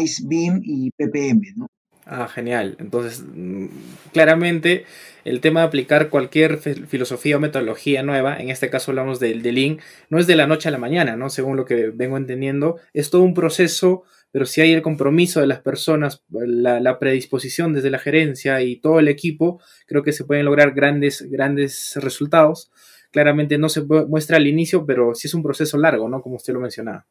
ICE, 0.00 0.22
BIM 0.26 0.60
y 0.62 0.90
PPM. 0.90 1.40
¿no? 1.56 1.68
Ah, 2.06 2.28
genial. 2.28 2.76
Entonces, 2.80 3.24
mm, 3.26 3.66
claramente 4.12 4.84
el 5.24 5.40
tema 5.40 5.60
de 5.60 5.66
aplicar 5.66 6.10
cualquier 6.10 6.58
filosofía 6.58 7.36
o 7.36 7.40
metodología 7.40 8.02
nueva, 8.02 8.38
en 8.38 8.50
este 8.50 8.70
caso 8.70 8.90
hablamos 8.90 9.20
del 9.20 9.42
de 9.42 9.78
no 10.10 10.18
es 10.18 10.26
de 10.26 10.36
la 10.36 10.46
noche 10.46 10.68
a 10.68 10.72
la 10.72 10.78
mañana, 10.78 11.16
¿no? 11.16 11.30
Según 11.30 11.56
lo 11.56 11.64
que 11.64 11.90
vengo 11.90 12.16
entendiendo, 12.16 12.78
es 12.92 13.10
todo 13.10 13.22
un 13.22 13.34
proceso, 13.34 14.02
pero 14.30 14.46
si 14.46 14.60
hay 14.60 14.72
el 14.72 14.82
compromiso 14.82 15.40
de 15.40 15.46
las 15.46 15.60
personas, 15.60 16.22
la, 16.30 16.98
predisposición 16.98 17.72
desde 17.72 17.90
la 17.90 17.98
gerencia 17.98 18.62
y 18.62 18.76
todo 18.76 18.98
el 18.98 19.08
equipo, 19.08 19.60
creo 19.86 20.02
que 20.02 20.12
se 20.12 20.24
pueden 20.24 20.44
lograr 20.44 20.72
grandes, 20.72 21.22
grandes 21.30 21.96
resultados. 21.96 22.70
Claramente 23.10 23.58
no 23.58 23.68
se 23.68 23.82
muestra 23.82 24.38
al 24.38 24.46
inicio, 24.46 24.84
pero 24.84 25.14
sí 25.14 25.28
es 25.28 25.34
un 25.34 25.42
proceso 25.42 25.78
largo, 25.78 26.08
¿no? 26.08 26.20
Como 26.20 26.36
usted 26.36 26.52
lo 26.52 26.60
mencionaba. 26.60 27.06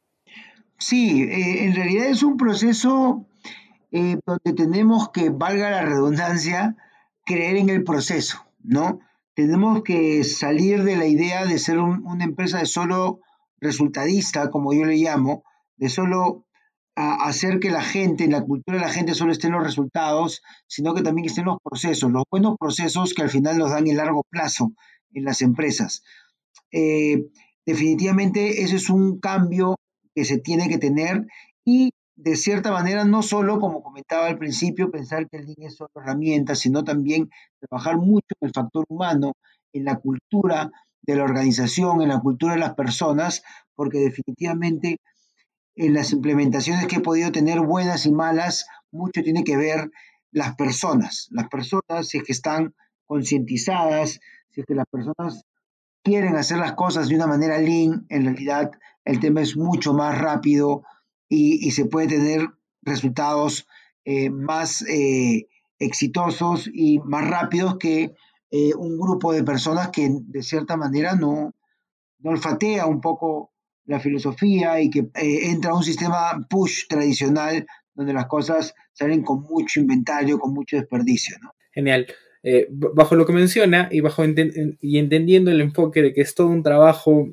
Sí, 0.77 1.23
eh, 1.23 1.63
en 1.63 1.75
realidad 1.75 2.07
es 2.07 2.23
un 2.23 2.35
proceso 2.35 3.25
eh, 3.91 4.17
donde 4.25 4.53
tenemos 4.53 5.11
que, 5.11 5.29
valga 5.29 5.69
la 5.69 5.85
redundancia, 5.85 6.75
creer 7.25 7.57
en 7.57 7.69
el 7.69 7.83
proceso, 7.83 8.45
¿no? 8.63 8.99
Tenemos 9.35 9.83
que 9.83 10.23
salir 10.23 10.83
de 10.83 10.95
la 10.95 11.07
idea 11.07 11.45
de 11.45 11.57
ser 11.57 11.79
una 11.79 12.23
empresa 12.23 12.59
de 12.59 12.65
solo 12.65 13.21
resultadista, 13.59 14.51
como 14.51 14.73
yo 14.73 14.85
le 14.85 14.97
llamo, 14.97 15.43
de 15.77 15.89
solo 15.89 16.45
hacer 16.95 17.59
que 17.59 17.71
la 17.71 17.81
gente, 17.81 18.23
en 18.23 18.31
la 18.31 18.43
cultura 18.43 18.77
de 18.77 18.83
la 18.83 18.91
gente 18.91 19.15
solo 19.15 19.31
estén 19.31 19.53
los 19.53 19.63
resultados, 19.63 20.43
sino 20.67 20.93
que 20.93 21.01
también 21.01 21.25
estén 21.25 21.45
los 21.45 21.57
procesos, 21.63 22.11
los 22.11 22.23
buenos 22.29 22.55
procesos 22.59 23.13
que 23.13 23.23
al 23.23 23.29
final 23.29 23.57
nos 23.57 23.71
dan 23.71 23.87
el 23.87 23.97
largo 23.97 24.23
plazo 24.29 24.73
en 25.13 25.23
las 25.23 25.41
empresas. 25.41 26.03
Eh, 26.71 27.25
definitivamente 27.65 28.61
ese 28.61 28.75
es 28.75 28.89
un 28.89 29.19
cambio 29.19 29.75
que 30.13 30.25
se 30.25 30.37
tiene 30.37 30.69
que 30.69 30.77
tener 30.77 31.25
y 31.65 31.91
de 32.15 32.35
cierta 32.35 32.71
manera, 32.71 33.05
no 33.05 33.23
solo, 33.23 33.59
como 33.59 33.81
comentaba 33.81 34.27
al 34.27 34.37
principio, 34.37 34.91
pensar 34.91 35.27
que 35.29 35.37
el 35.37 35.45
Lean 35.45 35.63
es 35.63 35.75
solo 35.75 35.89
herramienta, 35.95 36.55
sino 36.55 36.83
también 36.83 37.29
trabajar 37.59 37.97
mucho 37.97 38.27
en 38.39 38.47
el 38.47 38.53
factor 38.53 38.85
humano, 38.87 39.33
en 39.73 39.85
la 39.85 39.95
cultura 39.97 40.71
de 41.01 41.15
la 41.15 41.23
organización, 41.23 42.01
en 42.01 42.09
la 42.09 42.19
cultura 42.19 42.53
de 42.53 42.59
las 42.59 42.75
personas, 42.75 43.43
porque 43.75 43.99
definitivamente 43.99 44.97
en 45.75 45.93
las 45.93 46.11
implementaciones 46.11 46.85
que 46.87 46.97
he 46.97 47.01
podido 47.01 47.31
tener, 47.31 47.59
buenas 47.59 48.05
y 48.05 48.11
malas, 48.11 48.67
mucho 48.91 49.23
tiene 49.23 49.43
que 49.43 49.57
ver 49.57 49.89
las 50.31 50.55
personas. 50.55 51.27
Las 51.31 51.47
personas, 51.49 52.07
si 52.07 52.19
es 52.19 52.23
que 52.23 52.31
están 52.31 52.75
concientizadas, 53.07 54.19
si 54.49 54.61
es 54.61 54.67
que 54.67 54.75
las 54.75 54.85
personas 54.85 55.43
quieren 56.03 56.35
hacer 56.35 56.59
las 56.59 56.73
cosas 56.73 57.09
de 57.09 57.15
una 57.15 57.27
manera 57.27 57.57
lean, 57.57 58.05
en 58.09 58.25
realidad 58.25 58.71
el 59.03 59.19
tema 59.19 59.41
es 59.41 59.57
mucho 59.57 59.93
más 59.93 60.17
rápido, 60.17 60.83
y, 61.33 61.71
se 61.71 61.85
puede 61.85 62.07
tener 62.07 62.47
resultados 62.81 63.67
eh, 64.05 64.29
más 64.29 64.83
eh, 64.87 65.47
exitosos 65.79 66.69
y 66.71 66.99
más 66.99 67.27
rápidos 67.27 67.77
que 67.77 68.13
eh, 68.51 68.73
un 68.77 68.97
grupo 68.97 69.33
de 69.33 69.43
personas 69.43 69.89
que 69.89 70.09
de 70.09 70.43
cierta 70.43 70.77
manera 70.77 71.15
no, 71.15 71.53
olfatea 72.23 72.85
un 72.85 73.01
poco 73.01 73.51
la 73.85 73.99
filosofía 73.99 74.79
y 74.79 74.89
que 74.89 75.09
entra 75.15 75.71
a 75.71 75.75
un 75.75 75.83
sistema 75.83 76.47
push 76.49 76.87
tradicional 76.87 77.65
donde 77.93 78.13
las 78.13 78.27
cosas 78.27 78.73
salen 78.93 79.23
con 79.23 79.41
mucho 79.41 79.81
inventario, 79.81 80.39
con 80.39 80.53
mucho 80.53 80.77
desperdicio. 80.77 81.35
Genial. 81.73 82.07
bajo 82.93 83.15
lo 83.15 83.25
que 83.25 83.33
menciona 83.33 83.89
y, 83.91 83.99
bajo 83.99 84.23
y 84.23 84.97
entendiendo 84.99 85.51
el 85.51 85.59
enfoque 85.59 86.01
de 86.01 86.13
que 86.13 86.21
es 86.21 86.33
todo 86.33 86.47
un 86.47 86.63
trabajo 86.63 87.27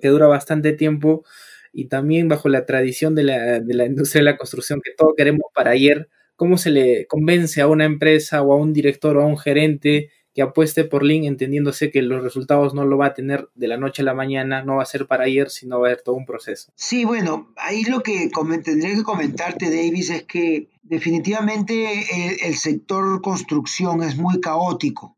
que 0.00 0.08
dura 0.08 0.26
bastante 0.26 0.72
tiempo, 0.72 1.24
y 1.72 1.88
también 1.88 2.28
bajo 2.28 2.48
la 2.48 2.66
tradición 2.66 3.14
de 3.14 3.24
la, 3.24 3.60
de 3.60 3.74
la 3.74 3.86
industria 3.86 4.20
de 4.20 4.30
la 4.30 4.36
construcción 4.36 4.80
que 4.82 4.92
todo 4.96 5.14
queremos 5.16 5.46
para 5.54 5.70
ayer, 5.70 6.08
¿cómo 6.36 6.58
se 6.58 6.70
le 6.70 7.06
convence 7.06 7.60
a 7.60 7.68
una 7.68 7.84
empresa 7.84 8.42
o 8.42 8.52
a 8.52 8.56
un 8.56 8.72
director 8.72 9.16
o 9.16 9.22
a 9.22 9.26
un 9.26 9.38
gerente 9.38 10.10
que 10.34 10.42
apueste 10.42 10.84
por 10.84 11.02
Lean 11.02 11.24
entendiéndose 11.24 11.90
que 11.90 12.02
los 12.02 12.22
resultados 12.22 12.74
no 12.74 12.84
lo 12.84 12.96
va 12.96 13.06
a 13.06 13.14
tener 13.14 13.48
de 13.54 13.68
la 13.68 13.76
noche 13.76 14.02
a 14.02 14.04
la 14.04 14.14
mañana, 14.14 14.62
no 14.62 14.76
va 14.76 14.82
a 14.82 14.86
ser 14.86 15.06
para 15.06 15.24
ayer, 15.24 15.50
sino 15.50 15.78
va 15.78 15.88
a 15.88 15.90
haber 15.90 16.02
todo 16.02 16.14
un 16.14 16.24
proceso. 16.24 16.72
Sí, 16.74 17.04
bueno, 17.04 17.52
ahí 17.56 17.84
lo 17.84 18.02
que 18.02 18.30
tendría 18.64 18.94
que 18.94 19.02
comentarte, 19.02 19.66
Davis, 19.66 20.10
es 20.10 20.24
que 20.24 20.68
definitivamente 20.82 22.46
el, 22.46 22.54
sector 22.54 23.20
construcción 23.20 24.02
es 24.02 24.16
muy 24.16 24.40
caótico. 24.40 25.16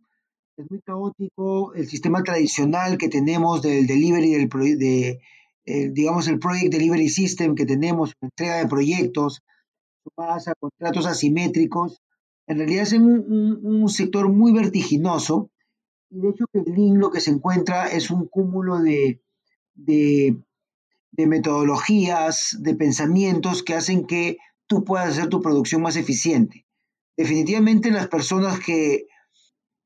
Es 0.57 0.71
muy 0.71 0.81
caótico 0.81 1.75
el 1.75 1.87
sistema 1.87 2.23
tradicional 2.23 2.99
que 2.99 3.09
tenemos 3.09 3.63
del 3.63 3.87
delivery 3.87 4.33
del, 4.33 4.49
de, 4.79 5.21
digamos, 5.65 6.29
el 6.29 6.39
Project 6.39 6.73
Delivery 6.73 7.09
System 7.09 7.55
que 7.55 7.67
tenemos, 7.67 8.15
entrega 8.21 8.59
de 8.59 8.69
proyectos, 8.69 9.43
sumadas 10.03 10.49
a 10.49 10.55
contratos 10.55 11.07
asimétricos, 11.07 12.03
en 12.47 12.59
realidad 12.59 12.83
es 12.83 12.93
un, 12.93 13.61
un, 13.63 13.89
sector 13.89 14.29
muy 14.29 14.53
vertiginoso 14.53 15.51
y 16.11 16.21
de 16.21 16.29
hecho 16.31 16.45
el 16.53 16.65
Lean 16.75 16.99
lo 16.99 17.11
que 17.11 17.21
se 17.21 17.31
encuentra 17.31 17.89
es 17.89 18.11
un 18.11 18.27
cúmulo 18.29 18.81
de, 18.81 19.23
de, 19.75 20.37
de 21.13 21.27
metodologías, 21.27 22.59
de 22.61 22.75
pensamientos 22.75 23.63
que 23.63 23.75
hacen 23.75 24.07
que 24.07 24.37
tú 24.67 24.85
puedas 24.85 25.11
hacer 25.11 25.29
tu 25.29 25.41
producción 25.41 25.81
más 25.81 25.97
eficiente. 25.97 26.67
Definitivamente 27.17 27.91
las 27.91 28.09
personas 28.09 28.61
que 28.61 29.07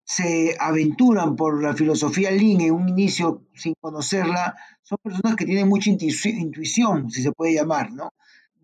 se 0.08 0.56
aventuran 0.58 1.36
por 1.36 1.62
la 1.62 1.74
filosofía 1.74 2.30
Lean 2.30 2.62
en 2.62 2.72
un 2.72 2.88
inicio 2.88 3.42
sin 3.54 3.74
conocerla, 3.78 4.56
son 4.82 4.96
personas 5.02 5.36
que 5.36 5.44
tienen 5.44 5.68
mucha 5.68 5.90
intuición, 5.90 7.10
si 7.10 7.22
se 7.22 7.32
puede 7.32 7.52
llamar, 7.52 7.92
¿no? 7.92 8.14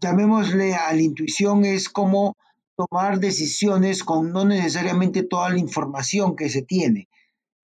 Llamémosle 0.00 0.74
a 0.74 0.90
la 0.94 1.02
intuición 1.02 1.66
es 1.66 1.90
como 1.90 2.38
tomar 2.76 3.20
decisiones 3.20 4.04
con 4.04 4.32
no 4.32 4.46
necesariamente 4.46 5.22
toda 5.22 5.50
la 5.50 5.58
información 5.58 6.34
que 6.34 6.48
se 6.48 6.62
tiene. 6.62 7.10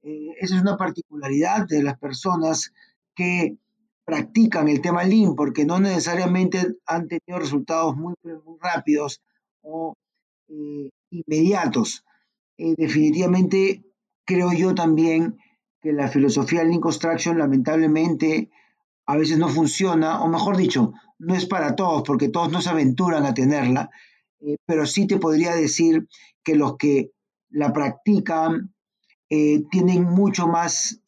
Eh, 0.03 0.29
esa 0.39 0.57
es 0.57 0.61
una 0.61 0.77
particularidad 0.77 1.67
de 1.67 1.83
las 1.83 1.99
personas 1.99 2.75
que 3.15 3.57
practican 4.05 4.69
el 4.69 4.83
tema 4.83 5.05
Lean, 5.05 5.35
porque 5.35 5.65
no 5.65 5.81
necesariamente 5.81 6.77
han 6.85 7.09
tenido 7.09 7.39
resultados 7.39 7.97
muy, 7.97 8.13
muy 8.23 8.59
rápidos 8.61 9.23
o 9.63 9.95
eh, 10.49 10.91
inmediatos. 11.09 12.05
Eh, 12.62 12.75
definitivamente 12.76 13.83
creo 14.26 14.52
yo 14.52 14.75
también 14.75 15.38
que 15.81 15.95
la 15.95 16.09
filosofía 16.09 16.62
Lean 16.62 16.81
Construction 16.81 17.38
lamentablemente 17.38 18.50
a 19.07 19.17
veces 19.17 19.38
no 19.38 19.49
funciona, 19.49 20.23
o 20.23 20.29
mejor 20.29 20.59
dicho, 20.59 20.93
no 21.19 21.35
es 21.35 21.47
para 21.47 21.75
todos, 21.75 22.02
porque 22.02 22.29
todos 22.29 22.52
no 22.52 22.61
se 22.61 22.69
aventuran 22.69 23.25
a 23.25 23.33
tenerla, 23.33 23.88
eh, 24.40 24.57
pero 24.67 24.85
sí 24.85 25.07
te 25.07 25.17
podría 25.17 25.55
decir 25.55 26.07
que 26.45 26.55
los 26.55 26.76
que 26.76 27.12
la 27.49 27.73
practican 27.73 28.75
eh, 29.31 29.62
tienen 29.71 30.02
mucho 30.05 30.47
más 30.47 31.00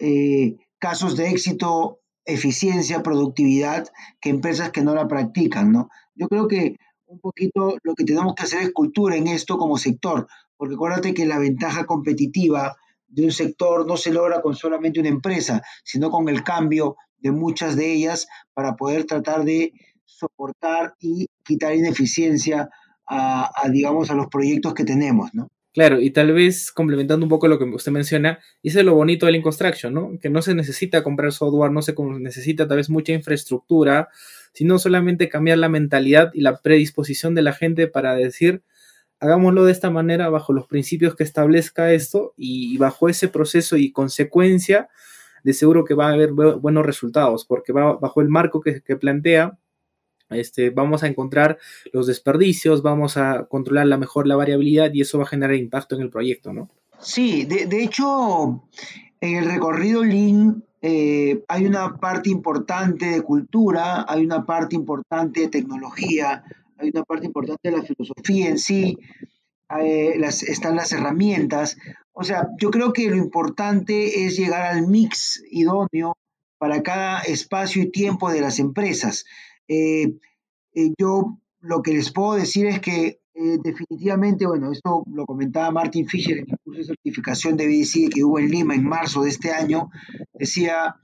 casos 0.78 1.16
de 1.18 1.28
éxito, 1.28 2.00
eficiencia, 2.24 3.02
productividad 3.02 3.88
que 4.22 4.30
empresas 4.30 4.70
que 4.70 4.82
no 4.82 4.94
la 4.94 5.06
practican, 5.06 5.70
¿no? 5.70 5.90
Yo 6.14 6.28
creo 6.28 6.48
que 6.48 6.76
un 7.06 7.20
poquito 7.20 7.76
lo 7.82 7.94
que 7.94 8.04
tenemos 8.04 8.34
que 8.34 8.44
hacer 8.44 8.62
es 8.62 8.72
cultura 8.72 9.16
en 9.16 9.28
esto 9.28 9.58
como 9.58 9.76
sector, 9.76 10.26
porque 10.62 10.76
acuérdate 10.76 11.12
que 11.12 11.26
la 11.26 11.40
ventaja 11.40 11.86
competitiva 11.86 12.76
de 13.08 13.24
un 13.24 13.32
sector 13.32 13.84
no 13.84 13.96
se 13.96 14.12
logra 14.12 14.40
con 14.40 14.54
solamente 14.54 15.00
una 15.00 15.08
empresa, 15.08 15.60
sino 15.82 16.08
con 16.08 16.28
el 16.28 16.44
cambio 16.44 16.94
de 17.18 17.32
muchas 17.32 17.74
de 17.74 17.92
ellas 17.92 18.28
para 18.54 18.76
poder 18.76 19.02
tratar 19.02 19.42
de 19.42 19.72
soportar 20.04 20.94
y 21.00 21.26
quitar 21.42 21.74
ineficiencia 21.74 22.70
a, 23.08 23.50
digamos, 23.72 24.12
a 24.12 24.14
los 24.14 24.28
proyectos 24.28 24.72
que 24.72 24.84
tenemos, 24.84 25.30
¿no? 25.34 25.48
Claro, 25.74 26.00
y 26.00 26.10
tal 26.12 26.32
vez 26.32 26.70
complementando 26.70 27.26
un 27.26 27.30
poco 27.30 27.48
lo 27.48 27.58
que 27.58 27.64
usted 27.64 27.90
menciona, 27.90 28.38
y 28.62 28.68
es 28.68 28.76
lo 28.76 28.94
bonito 28.94 29.26
del 29.26 29.42
Construction, 29.42 29.92
¿no? 29.92 30.12
Que 30.20 30.30
no 30.30 30.42
se 30.42 30.54
necesita 30.54 31.02
comprar 31.02 31.32
software, 31.32 31.72
no 31.72 31.82
se 31.82 31.92
necesita 32.20 32.68
tal 32.68 32.76
vez 32.76 32.88
mucha 32.88 33.12
infraestructura, 33.12 34.10
sino 34.52 34.78
solamente 34.78 35.28
cambiar 35.28 35.58
la 35.58 35.68
mentalidad 35.68 36.30
y 36.34 36.42
la 36.42 36.60
predisposición 36.60 37.34
de 37.34 37.42
la 37.42 37.52
gente 37.52 37.88
para 37.88 38.14
decir, 38.14 38.62
hagámoslo 39.22 39.64
de 39.64 39.72
esta 39.72 39.88
manera 39.88 40.28
bajo 40.30 40.52
los 40.52 40.66
principios 40.66 41.14
que 41.14 41.22
establezca 41.22 41.92
esto 41.92 42.34
y 42.36 42.76
bajo 42.76 43.08
ese 43.08 43.28
proceso 43.28 43.76
y 43.76 43.92
consecuencia, 43.92 44.88
de 45.44 45.52
seguro 45.52 45.84
que 45.84 45.94
va 45.94 46.08
a 46.08 46.12
haber 46.12 46.32
buenos 46.32 46.84
resultados, 46.84 47.44
porque 47.44 47.72
va 47.72 47.94
bajo 47.94 48.20
el 48.20 48.28
marco 48.28 48.60
que, 48.60 48.96
plantea, 48.96 49.58
este, 50.30 50.70
vamos 50.70 51.04
a 51.04 51.06
encontrar 51.06 51.58
los 51.92 52.08
desperdicios, 52.08 52.82
vamos 52.82 53.16
a 53.16 53.44
controlar 53.44 53.86
la 53.86 53.96
mejor 53.96 54.26
la 54.26 54.34
variabilidad 54.34 54.92
y 54.92 55.02
eso 55.02 55.18
va 55.18 55.24
a 55.24 55.28
generar 55.28 55.54
impacto 55.54 55.94
en 55.94 56.02
el 56.02 56.10
proyecto, 56.10 56.52
¿no? 56.52 56.68
Sí, 56.98 57.44
de, 57.44 57.82
hecho, 57.82 58.64
en 59.20 59.36
el 59.36 59.44
recorrido 59.44 60.02
Lean 60.04 60.64
eh, 60.80 61.44
hay 61.46 61.66
una 61.66 61.96
parte 61.96 62.28
importante 62.28 63.06
de 63.06 63.22
cultura, 63.22 64.04
hay 64.08 64.24
una 64.24 64.44
parte 64.44 64.74
importante 64.74 65.42
de 65.42 65.48
tecnología, 65.48 66.42
hay 66.82 66.90
una 66.92 67.04
parte 67.04 67.26
importante 67.26 67.70
de 67.70 67.76
la 67.76 67.82
filosofía 67.82 68.48
en 68.48 68.58
sí, 68.58 68.98
las, 70.18 70.42
están 70.42 70.76
las 70.76 70.92
herramientas. 70.92 71.76
O 72.12 72.24
sea, 72.24 72.48
yo 72.58 72.70
creo 72.70 72.92
que 72.92 73.08
lo 73.08 73.16
importante 73.16 74.24
es 74.24 74.36
llegar 74.36 74.62
al 74.62 74.86
mix 74.86 75.42
idóneo 75.50 76.16
para 76.58 76.82
cada 76.82 77.22
espacio 77.22 77.82
y 77.82 77.90
tiempo 77.90 78.30
de 78.30 78.40
las 78.40 78.58
empresas. 78.58 79.24
Eh, 79.66 80.14
eh, 80.74 80.92
yo 80.98 81.38
lo 81.60 81.82
que 81.82 81.92
les 81.92 82.12
puedo 82.12 82.34
decir 82.34 82.66
es 82.66 82.80
que 82.80 83.20
eh, 83.34 83.58
definitivamente, 83.62 84.46
bueno, 84.46 84.70
esto 84.70 85.02
lo 85.12 85.24
comentaba 85.24 85.70
Martin 85.70 86.06
Fisher 86.06 86.38
en 86.38 86.50
el 86.50 86.58
curso 86.62 86.80
de 86.80 86.86
certificación 86.86 87.56
de 87.56 87.66
BDC 87.66 88.12
que 88.12 88.22
hubo 88.22 88.38
en 88.38 88.50
Lima 88.50 88.74
en 88.74 88.84
marzo 88.84 89.22
de 89.22 89.30
este 89.30 89.50
año, 89.50 89.90
decía 90.34 90.96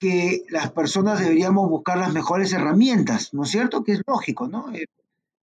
que 0.00 0.44
las 0.48 0.72
personas 0.72 1.20
deberíamos 1.20 1.68
buscar 1.68 1.98
las 1.98 2.12
mejores 2.12 2.52
herramientas, 2.54 3.34
¿no 3.34 3.44
es 3.44 3.50
cierto? 3.50 3.84
Que 3.84 3.92
es 3.92 4.02
lógico, 4.06 4.48
¿no? 4.48 4.66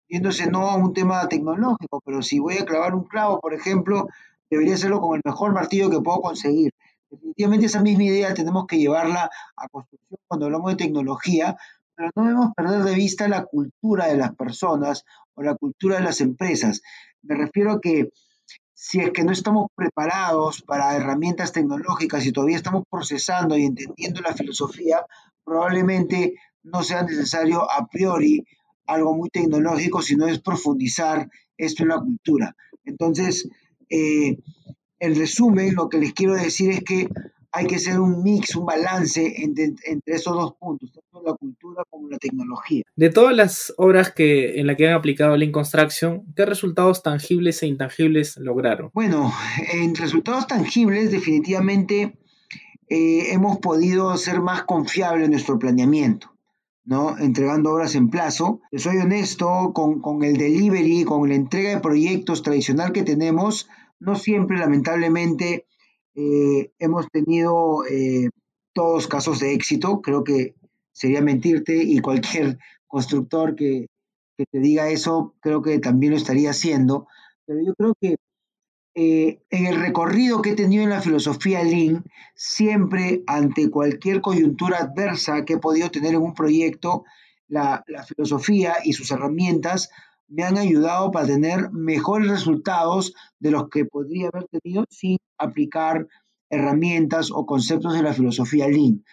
viéndose 0.07 0.49
no 0.49 0.69
a 0.69 0.75
un 0.75 0.93
tema 0.93 1.27
tecnológico, 1.27 2.01
pero 2.05 2.21
si 2.21 2.39
voy 2.39 2.57
a 2.57 2.65
clavar 2.65 2.95
un 2.95 3.03
clavo, 3.03 3.39
por 3.41 3.53
ejemplo, 3.53 4.07
debería 4.49 4.75
hacerlo 4.75 5.01
con 5.01 5.15
el 5.15 5.21
mejor 5.25 5.53
martillo 5.53 5.89
que 5.89 5.99
puedo 5.99 6.21
conseguir. 6.21 6.71
Definitivamente 7.09 7.65
esa 7.65 7.81
misma 7.81 8.03
idea 8.03 8.33
tenemos 8.33 8.65
que 8.65 8.77
llevarla 8.77 9.29
a 9.57 9.67
construcción 9.67 10.19
cuando 10.27 10.45
hablamos 10.45 10.71
de 10.71 10.83
tecnología, 10.83 11.57
pero 11.95 12.11
no 12.15 12.23
debemos 12.23 12.53
perder 12.55 12.83
de 12.83 12.95
vista 12.95 13.27
la 13.27 13.45
cultura 13.45 14.07
de 14.07 14.17
las 14.17 14.35
personas 14.35 15.03
o 15.33 15.41
la 15.41 15.55
cultura 15.55 15.97
de 15.97 16.03
las 16.03 16.21
empresas. 16.21 16.81
Me 17.23 17.35
refiero 17.35 17.73
a 17.73 17.81
que 17.81 18.11
si 18.75 18.99
es 18.99 19.11
que 19.11 19.23
no 19.23 19.31
estamos 19.31 19.67
preparados 19.73 20.61
para 20.61 20.95
herramientas 20.95 21.53
tecnológicas 21.53 22.25
y 22.25 22.33
todavía 22.33 22.57
estamos 22.57 22.83
procesando 22.89 23.57
y 23.57 23.63
entendiendo 23.63 24.21
la 24.21 24.33
filosofía, 24.33 25.05
probablemente 25.45 26.35
no 26.61 26.83
sea 26.83 27.03
necesario 27.03 27.63
a 27.71 27.87
priori 27.87 28.45
algo 28.85 29.15
muy 29.15 29.29
tecnológico, 29.29 30.01
sino 30.01 30.27
es 30.27 30.41
profundizar 30.41 31.29
esto 31.57 31.83
en 31.83 31.89
la 31.89 31.99
cultura. 31.99 32.55
Entonces, 32.83 33.47
eh, 33.89 34.37
en 34.99 35.15
resumen, 35.15 35.73
lo 35.73 35.87
que 35.87 35.97
les 35.97 36.13
quiero 36.13 36.35
decir 36.35 36.71
es 36.71 36.83
que 36.83 37.07
hay 37.55 37.67
que 37.67 37.75
hacer 37.75 37.99
un 37.99 38.21
mix, 38.21 38.55
un 38.55 38.65
balance 38.65 39.33
entre, 39.41 39.73
esos 40.05 40.33
dos 40.33 40.55
puntos, 40.59 40.91
tanto 40.91 41.25
la 41.25 41.33
cultura 41.35 41.83
como 41.89 42.09
la 42.09 42.17
tecnología. 42.17 42.83
De 42.97 43.09
todas 43.09 43.33
las 43.33 43.73
obras 43.77 44.11
que, 44.11 44.59
en 44.59 44.67
las 44.67 44.75
que 44.75 44.89
han 44.89 44.93
aplicado 44.93 45.37
Lean 45.37 45.53
Construction, 45.53 46.25
¿qué 46.35 46.45
resultados 46.45 47.01
tangibles 47.01 47.63
e 47.63 47.67
intangibles 47.67 48.35
lograron? 48.37 48.91
Bueno, 48.93 49.33
en 49.71 49.95
resultados 49.95 50.47
tangibles 50.47 51.11
definitivamente 51.11 52.17
eh, 52.89 53.31
hemos 53.31 53.59
podido 53.59 54.15
ser 54.17 54.41
más 54.41 54.63
confiables 54.63 55.25
en 55.25 55.31
nuestro 55.31 55.57
planeamiento. 55.57 56.31
¿no? 56.87 57.17
entregando 57.17 57.73
obras 57.73 57.95
en 57.95 58.11
plazo. 58.11 58.61
Soy 58.71 58.97
honesto, 58.97 59.71
con, 59.73 60.01
con, 60.01 60.23
el 60.23 60.37
delivery, 60.37 61.03
con 61.03 61.27
la 61.27 61.33
entrega 61.33 61.71
de 61.71 61.79
proyectos 61.79 62.43
tradicional 62.43 62.91
que 62.91 63.01
tenemos, 63.01 63.67
no 63.99 64.13
siempre, 64.15 64.59
lamentablemente, 64.59 65.64
eh, 66.15 66.71
hemos 66.79 67.09
tenido 67.11 67.85
eh, 67.85 68.29
todos 68.73 69.07
casos 69.07 69.39
de 69.39 69.53
éxito. 69.53 70.01
Creo 70.01 70.23
que 70.23 70.55
sería 70.91 71.21
mentirte 71.21 71.75
y 71.75 71.99
cualquier 71.99 72.57
constructor 72.87 73.55
que, 73.55 73.87
te 74.37 74.59
diga 74.59 74.89
eso, 74.89 75.33
creo 75.39 75.61
que 75.61 75.79
también 75.79 76.11
lo 76.11 76.17
estaría 76.17 76.49
haciendo. 76.49 77.07
Pero 77.45 77.61
yo 77.63 77.73
creo 77.75 77.93
que 78.01 78.17
eh, 78.95 79.41
en 79.49 79.65
el 79.65 79.75
recorrido 79.75 80.41
que 80.41 80.51
he 80.51 80.55
tenido 80.55 80.83
en 80.83 80.89
la 80.89 81.01
filosofía 81.01 81.63
Lean, 81.63 82.03
siempre 82.33 83.23
ante 83.27 83.69
cualquier 83.69 84.21
coyuntura 84.21 84.79
adversa 84.79 85.45
que 85.45 85.53
he 85.53 85.57
podido 85.57 85.89
tener 85.89 86.15
en 86.15 86.21
un 86.21 86.33
proyecto, 86.33 87.05
la, 87.47 87.83
filosofía 88.07 88.75
y 88.83 88.93
sus 88.93 89.11
herramientas 89.11 89.89
me 90.27 90.43
han 90.43 90.57
ayudado 90.57 91.11
para 91.11 91.27
tener 91.27 91.71
mejores 91.71 92.29
resultados 92.29 93.13
de 93.39 93.51
los 93.51 93.69
que 93.69 93.85
podría 93.85 94.29
haber 94.29 94.47
tenido 94.47 94.85
sin 94.89 95.17
aplicar 95.37 96.07
herramientas 96.49 97.31
o 97.31 97.45
conceptos 97.45 97.93
de 97.93 98.03
la 98.03 98.13
filosofía 98.13 98.67
Lean. 98.67 99.03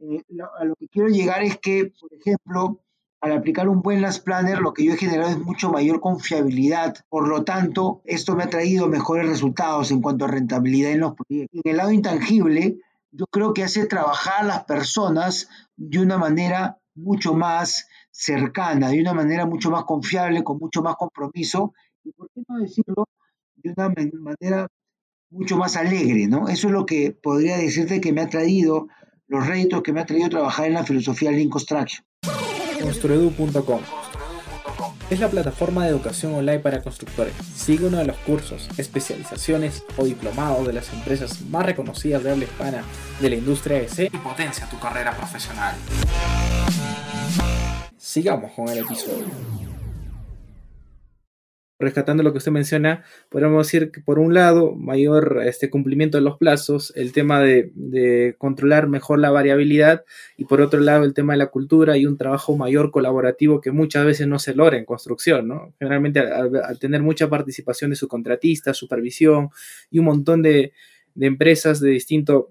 Eh, 0.00 0.22
a 0.58 0.64
lo 0.64 0.74
que 0.76 0.88
quiero 0.88 1.08
llegar 1.08 1.42
es 1.42 1.58
que, 1.58 1.92
por 2.00 2.12
ejemplo, 2.14 2.80
al 3.20 3.32
aplicar 3.32 3.68
un 3.68 3.82
buen 3.82 4.00
Last 4.00 4.24
Planner, 4.24 4.60
lo 4.60 4.72
que 4.72 4.84
yo 4.84 4.94
he 4.94 4.96
generado 4.96 5.30
es 5.30 5.38
mucho 5.38 5.70
mayor 5.70 6.00
confiabilidad. 6.00 6.96
Por 7.10 7.28
lo 7.28 7.44
tanto, 7.44 8.00
esto 8.04 8.34
me 8.34 8.44
ha 8.44 8.50
traído 8.50 8.88
mejores 8.88 9.28
resultados 9.28 9.90
en 9.90 10.00
cuanto 10.00 10.24
a 10.24 10.28
rentabilidad 10.28 10.92
en 10.92 11.00
los 11.00 11.14
proyectos. 11.14 11.60
En 11.62 11.70
el 11.70 11.76
lado 11.76 11.92
intangible, 11.92 12.78
yo 13.12 13.26
creo 13.26 13.52
que 13.52 13.64
hace 13.64 13.84
trabajar 13.86 14.40
a 14.40 14.46
las 14.46 14.64
personas 14.64 15.50
de 15.76 15.98
una 15.98 16.16
manera 16.16 16.78
mucho 16.94 17.34
más 17.34 17.88
cercana, 18.20 18.90
de 18.90 19.00
una 19.00 19.14
manera 19.14 19.46
mucho 19.46 19.70
más 19.70 19.84
confiable, 19.84 20.44
con 20.44 20.58
mucho 20.58 20.82
más 20.82 20.96
compromiso, 20.96 21.72
y 22.04 22.12
por 22.12 22.28
qué 22.34 22.42
no 22.46 22.58
decirlo, 22.58 23.06
de 23.56 23.72
una 23.74 23.94
manera 24.20 24.66
mucho 25.30 25.56
más 25.56 25.76
alegre, 25.76 26.26
¿no? 26.26 26.48
Eso 26.48 26.66
es 26.66 26.72
lo 26.72 26.84
que 26.84 27.12
podría 27.12 27.56
decirte 27.56 28.00
que 28.00 28.12
me 28.12 28.20
ha 28.20 28.28
traído, 28.28 28.88
los 29.26 29.46
réditos 29.46 29.82
que 29.82 29.92
me 29.94 30.00
ha 30.00 30.06
traído 30.06 30.28
trabajar 30.28 30.66
en 30.66 30.74
la 30.74 30.84
filosofía 30.84 31.30
Lean 31.30 31.48
Construction. 31.48 32.04
Construedu.com 32.82 33.80
es 35.10 35.18
la 35.18 35.28
plataforma 35.28 35.84
de 35.84 35.90
educación 35.90 36.34
online 36.34 36.60
para 36.60 36.82
constructores. 36.82 37.34
Sigue 37.54 37.86
uno 37.86 37.98
de 37.98 38.04
los 38.04 38.16
cursos, 38.18 38.68
especializaciones 38.76 39.82
o 39.96 40.04
diplomados 40.04 40.66
de 40.66 40.72
las 40.72 40.92
empresas 40.92 41.40
más 41.42 41.66
reconocidas 41.66 42.22
de 42.22 42.30
habla 42.30 42.44
hispana 42.44 42.84
de 43.20 43.30
la 43.30 43.36
industria 43.36 43.78
EC 43.78 44.12
y 44.12 44.18
potencia 44.18 44.68
tu 44.68 44.78
carrera 44.78 45.16
profesional. 45.16 45.74
Sigamos 48.00 48.52
con 48.52 48.66
el 48.70 48.78
episodio 48.78 49.26
rescatando 51.78 52.22
lo 52.22 52.32
que 52.32 52.38
usted 52.38 52.52
menciona, 52.52 53.04
podríamos 53.30 53.66
decir 53.66 53.90
que 53.90 54.00
por 54.02 54.18
un 54.18 54.34
lado, 54.34 54.74
mayor 54.74 55.40
este, 55.44 55.70
cumplimiento 55.70 56.18
de 56.18 56.22
los 56.22 56.36
plazos, 56.36 56.92
el 56.94 57.12
tema 57.12 57.40
de, 57.40 58.34
controlar 58.38 58.86
mejor 58.86 59.18
la 59.18 59.30
variabilidad 59.30 60.04
y 60.36 60.44
por 60.44 60.60
otro 60.60 60.80
lado 60.80 61.04
el 61.04 61.14
tema 61.14 61.32
de 61.32 61.38
la 61.38 61.46
cultura 61.46 61.96
y 61.96 62.04
un 62.04 62.18
trabajo 62.18 62.56
mayor 62.56 62.90
colaborativo 62.90 63.62
que 63.62 63.70
muchas 63.70 64.04
veces 64.04 64.26
no 64.26 64.38
se 64.38 64.54
logra 64.54 64.76
en 64.76 64.84
construcción, 64.84 65.48
¿no? 65.48 65.74
Generalmente 65.78 66.20
al, 66.20 66.78
tener 66.78 67.02
mucha 67.02 67.30
participación 67.30 67.90
de 67.90 67.96
su 67.96 68.08
contratista, 68.08 68.74
supervisión 68.74 69.48
y 69.90 69.98
un 69.98 70.04
montón 70.04 70.42
de, 70.42 70.72
de 71.14 71.26
empresas 71.26 71.80
de 71.80 71.90
distinto 71.90 72.50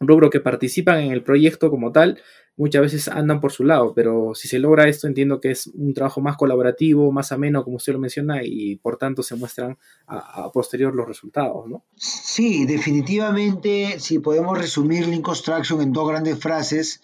rubro 0.00 0.30
que 0.30 0.40
participan 0.40 1.00
en 1.00 1.12
el 1.12 1.22
proyecto 1.22 1.70
como 1.70 1.92
tal, 1.92 2.20
muchas 2.56 2.82
veces 2.82 3.08
andan 3.08 3.40
por 3.40 3.52
su 3.52 3.64
lado, 3.64 3.94
pero 3.94 4.34
si 4.34 4.48
se 4.48 4.58
logra 4.58 4.88
esto 4.88 5.06
entiendo 5.06 5.40
que 5.40 5.52
es 5.52 5.68
un 5.68 5.94
trabajo 5.94 6.20
más 6.20 6.36
colaborativo, 6.36 7.10
más 7.12 7.32
ameno, 7.32 7.64
como 7.64 7.76
usted 7.76 7.92
lo 7.92 7.98
menciona, 7.98 8.42
y 8.42 8.76
por 8.76 8.96
tanto 8.96 9.22
se 9.22 9.36
muestran 9.36 9.78
a, 10.06 10.50
posterior 10.52 10.94
los 10.94 11.06
resultados, 11.06 11.68
¿no? 11.68 11.84
Sí, 11.94 12.66
definitivamente, 12.66 14.00
si 14.00 14.18
podemos 14.18 14.58
resumir 14.58 15.06
Link 15.06 15.24
Construction 15.24 15.80
en 15.80 15.92
dos 15.92 16.08
grandes 16.08 16.38
frases, 16.38 17.00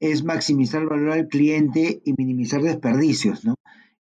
es 0.00 0.24
maximizar 0.24 0.82
el 0.82 0.88
valor 0.88 1.12
al 1.12 1.28
cliente 1.28 2.00
y 2.04 2.14
minimizar 2.16 2.62
desperdicios, 2.62 3.44
¿no? 3.44 3.54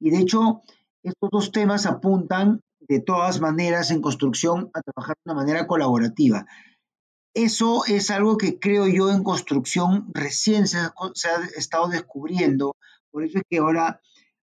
Y 0.00 0.10
de 0.10 0.18
hecho, 0.18 0.62
estos 1.02 1.30
dos 1.30 1.52
temas 1.52 1.86
apuntan 1.86 2.60
de 2.80 3.00
todas 3.00 3.40
maneras 3.40 3.90
en 3.90 4.02
construcción 4.02 4.70
a 4.74 4.82
trabajar 4.82 5.16
de 5.16 5.32
una 5.32 5.40
manera 5.40 5.66
colaborativa. 5.66 6.46
Eso 7.34 7.84
es 7.86 8.12
algo 8.12 8.36
que 8.36 8.60
creo 8.60 8.86
yo 8.86 9.10
en 9.10 9.24
construcción 9.24 10.06
recién 10.14 10.68
se 10.68 10.78
ha, 10.78 10.94
estado 11.56 11.88
descubriendo. 11.88 12.76
Por 13.10 13.24
eso 13.24 13.38
es 13.38 13.44
que 13.50 13.58
ahora 13.58 14.00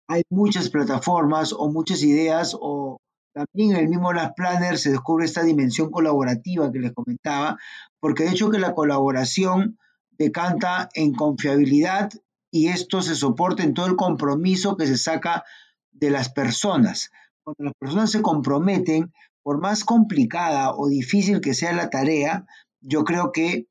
hay 0.08 0.24
muchas 0.30 0.70
plataformas 0.70 1.54
o 1.54 1.72
muchas 1.72 2.02
ideas 2.02 2.58
o 2.60 2.98
también 3.32 3.76
en 3.76 3.84
el 3.84 3.90
mismo 3.90 4.12
Las 4.12 4.34
Planner 4.34 4.80
se 4.80 4.90
descubre 4.90 5.26
esta 5.26 5.44
dimensión 5.44 5.92
colaborativa 5.92 6.72
que 6.72 6.80
les 6.80 6.94
comentaba, 6.94 7.60
porque 8.00 8.24
de 8.24 8.32
hecho 8.32 8.50
que 8.50 8.58
la 8.58 8.74
colaboración 8.74 9.78
decanta 10.18 10.90
en 10.96 11.14
confiabilidad 11.14 12.10
y 12.52 12.70
esto 12.70 13.04
se 13.04 13.14
soporta 13.14 13.62
en 13.62 13.76
todo 13.76 13.86
el 13.86 13.96
compromiso 13.96 14.76
que 14.76 14.88
se 14.88 14.98
saca 14.98 15.44
de 15.92 16.10
las 16.10 16.30
personas. 16.30 17.12
Cuando 17.44 17.66
las 17.66 17.74
personas 17.80 18.10
se 18.10 18.24
comprometen, 18.24 19.14
por 19.44 19.62
más 19.62 19.84
complicada 19.84 20.74
o 20.76 20.90
difícil 20.90 21.40
que 21.40 21.54
sea 21.54 21.72
la 21.74 21.90
tarea, 21.90 22.46
yo 22.82 23.04
creo 23.04 23.32
que 23.32 23.68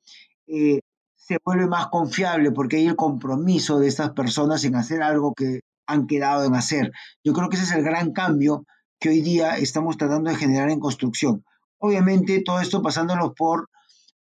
eh, 0.46 0.80
se 1.16 1.38
vuelve 1.44 1.66
más 1.66 1.88
confiable 1.88 2.52
porque 2.52 2.76
hay 2.76 2.86
el 2.86 2.96
compromiso 2.96 3.78
de 3.78 3.88
estas 3.88 4.10
personas 4.12 4.64
en 4.64 4.76
hacer 4.76 5.02
algo 5.02 5.34
que 5.34 5.60
han 5.86 6.06
quedado 6.06 6.44
en 6.44 6.54
hacer. 6.54 6.92
Yo 7.24 7.32
creo 7.32 7.48
que 7.48 7.56
ese 7.56 7.64
es 7.64 7.72
el 7.72 7.82
gran 7.82 8.12
cambio 8.12 8.64
que 8.98 9.10
hoy 9.10 9.20
día 9.20 9.56
estamos 9.56 9.96
tratando 9.96 10.30
de 10.30 10.36
generar 10.36 10.70
en 10.70 10.80
construcción. 10.80 11.44
Obviamente 11.78 12.42
todo 12.44 12.60
esto 12.60 12.82
pasándolo 12.82 13.34
por 13.34 13.68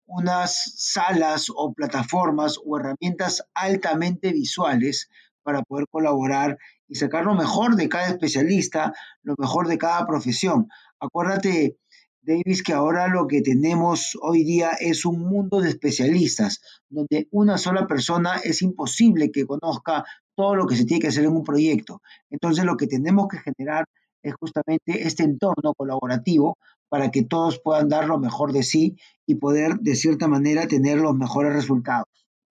unas 0.08 0.74
salas 0.78 1.48
o 1.56 1.74
plataformas 1.74 2.60
o 2.63 2.78
herramientas 2.78 3.43
altamente 3.54 4.32
visuales 4.32 5.10
para 5.43 5.62
poder 5.63 5.86
colaborar 5.89 6.58
y 6.88 6.95
sacar 6.95 7.26
lo 7.26 7.36
mejor 7.36 7.76
de 7.76 7.89
cada 7.89 8.08
especialista, 8.08 8.93
lo 9.24 9.36
mejor 9.38 9.67
de 9.67 9.78
cada 9.78 10.06
profesión. 10.06 10.67
Acuérdate 11.00 11.78
Davis, 12.25 12.63
que 12.63 12.73
ahora 12.73 13.07
lo 13.07 13.27
que 13.27 13.41
tenemos 13.41 14.17
hoy 14.21 14.43
día 14.43 14.71
es 14.79 15.05
un 15.05 15.19
mundo 15.21 15.61
de 15.61 15.69
especialistas, 15.69 16.61
donde 16.89 17.27
una 17.31 17.57
sola 17.57 17.88
persona 17.88 18.38
es 18.43 18.61
imposible 18.61 19.31
que 19.31 19.45
conozca 19.45 20.03
todo 20.35 20.55
lo 20.55 20.65
que 20.65 20.75
se 20.75 20.85
tiene 20.85 21.01
que 21.01 21.07
hacer 21.07 21.25
en 21.25 21.31
un 21.31 21.43
proyecto. 21.43 22.01
Entonces 22.29 22.65
lo 22.65 22.77
que 22.77 22.88
tenemos 22.88 23.27
que 23.27 23.38
generar 23.38 23.85
es 24.23 24.33
justamente 24.39 25.07
este 25.07 25.23
entorno 25.23 25.73
colaborativo 25.75 26.57
para 26.89 27.11
que 27.11 27.23
todos 27.23 27.59
puedan 27.59 27.89
dar 27.89 28.07
lo 28.07 28.17
mejor 28.17 28.51
de 28.51 28.63
sí 28.63 28.97
y 29.25 29.35
poder 29.35 29.75
de 29.79 29.95
cierta 29.95 30.27
manera 30.27 30.67
tener 30.67 30.97
los 30.97 31.15
mejores 31.15 31.53
resultados. 31.53 32.07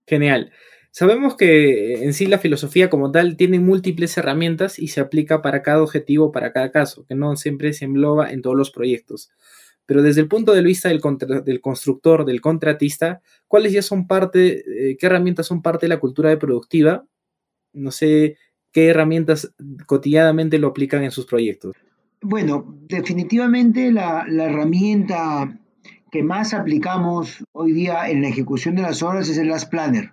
Genial. 0.06 0.52
Sabemos 0.96 1.37
que 1.37 2.04
en 2.04 2.14
sí 2.14 2.26
la 2.26 2.38
filosofía 2.38 2.88
como 2.88 3.10
tal 3.10 3.37
tiene 3.37 3.58
múltiples 3.58 4.16
herramientas 4.16 4.78
y 4.78 4.88
se 4.88 5.00
aplica 5.00 5.42
para 5.42 5.60
cada 5.62 5.82
objetivo, 5.82 6.30
para 6.30 6.52
cada 6.52 6.70
caso, 6.70 7.04
que 7.04 7.16
no 7.16 7.34
siempre 7.34 7.72
se 7.72 7.84
engloba 7.84 8.30
en 8.30 8.42
todos 8.42 8.56
los 8.56 8.70
proyectos. 8.70 9.32
Pero 9.87 10.03
desde 10.03 10.23
el 10.23 10.29
punto 10.29 10.53
de 10.53 10.62
vista 10.62 10.88
del, 10.88 11.01
del 11.44 11.61
constructor, 11.61 12.25
del 12.25 12.40
contratista, 12.40 13.20
¿cuáles 13.49 13.73
ya 13.73 13.83
son 13.83 14.07
parte, 14.07 14.90
eh, 14.90 14.97
qué 14.97 15.07
herramientas 15.07 15.47
son 15.47 15.62
parte 15.62 15.87
de 15.87 15.90
la 15.90 16.01
cultura 16.01 16.37
productiva? 16.38 17.05
No 17.73 17.90
sé 17.90 18.37
qué 18.73 18.88
herramientas 18.88 19.55
cotidianamente 19.87 20.59
lo 20.59 20.68
aplican 20.68 21.05
en 21.05 21.11
sus 21.11 21.27
proyectos. 21.27 21.77
Bueno, 22.27 22.64
definitivamente 22.88 23.92
la, 23.92 24.25
herramienta 24.27 25.61
que 26.11 26.23
más 26.23 26.55
aplicamos 26.55 27.44
hoy 27.53 27.73
día 27.73 28.09
en 28.09 28.23
la 28.23 28.29
ejecución 28.29 28.77
de 28.77 28.83
las 28.83 29.03
obras 29.03 29.29
es 29.29 29.37
el 29.37 29.49
Last 29.49 29.70
Planner. 29.70 30.12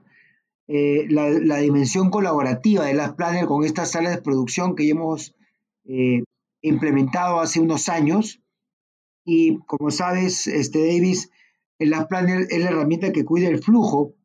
Eh, 0.68 1.08
la, 1.10 1.58
dimensión 1.58 2.10
colaborativa 2.10 2.86
de 2.86 2.94
Last 2.94 3.16
Planner 3.16 3.46
con 3.46 3.64
estas 3.64 3.92
salas 3.92 4.14
de 4.14 4.22
producción 4.22 4.76
que 4.76 4.86
ya 4.86 4.92
hemos 4.92 5.34
eh, 5.86 6.24
implementado 6.62 7.40
hace 7.40 7.62
unos 7.62 7.88
años. 7.88 8.41
Y 9.24 9.60
como 9.66 9.92
sabes, 9.92 10.48
este 10.48 10.80
Davis, 10.80 11.30
el 11.80 11.92
Last 11.92 12.10
Planner 12.10 12.48
es 12.50 12.60
la 12.60 12.70
herramienta 12.70 13.12
que 13.12 13.26
cuida 13.26 13.48
el 13.48 13.62
flujo 13.62 14.16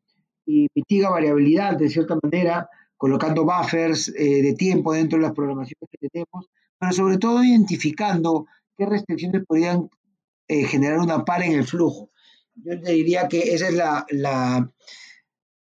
y 0.44 0.68
mitiga 0.74 1.10
variabilidad 1.10 1.76
de 1.76 1.88
cierta 1.88 2.18
manera, 2.22 2.68
colocando 2.96 3.44
buffers 3.44 4.08
eh, 4.08 4.42
de 4.42 4.54
tiempo 4.54 4.92
dentro 4.92 5.18
de 5.18 5.24
las 5.24 5.32
programaciones 5.32 5.88
que 5.90 6.08
tenemos 6.08 6.48
pero 6.78 6.92
sobre 6.92 7.18
todo 7.18 7.42
identificando 7.42 8.46
qué 8.76 8.86
restricciones 8.86 9.44
podrían 9.46 9.88
eh, 10.48 10.64
generar 10.64 10.98
una 10.98 11.24
par 11.24 11.42
en 11.42 11.52
el 11.52 11.66
flujo. 11.66 12.10
Yo 12.54 12.80
te 12.80 12.92
diría 12.92 13.28
que 13.28 13.54
esa 13.54 13.68
es 13.68 13.74
la, 13.74 14.06
la 14.10 14.70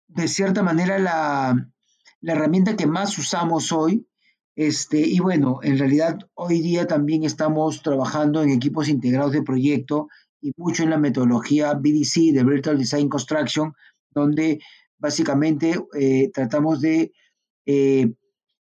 de 0.09 0.29
cierta 0.29 0.63
manera, 0.63 0.99
la, 0.99 1.71
la, 2.21 2.33
herramienta 2.33 2.77
que 2.77 2.87
más 2.87 3.17
usamos 3.19 3.73
hoy. 3.73 4.07
Este, 4.61 5.01
y 5.01 5.21
bueno, 5.21 5.61
en 5.63 5.79
realidad 5.79 6.19
hoy 6.35 6.61
día 6.61 6.87
también 6.87 7.25
estamos 7.25 7.81
trabajando 7.81 8.43
en 8.43 8.51
equipos 8.51 8.91
integrados 8.91 9.33
de 9.33 9.43
proyecto 9.43 10.09
y 10.39 10.53
mucho 10.59 10.83
en 10.83 10.91
la 10.91 10.99
metodología 10.99 11.73
BDC, 11.73 12.35
de 12.35 12.45
Virtual 12.45 12.77
Design 12.77 13.09
Construction, 13.09 13.73
donde 14.11 14.61
básicamente 14.99 15.83
eh, 15.99 16.31
tratamos 16.35 16.83
de 16.83 17.11
eh, 17.65 18.13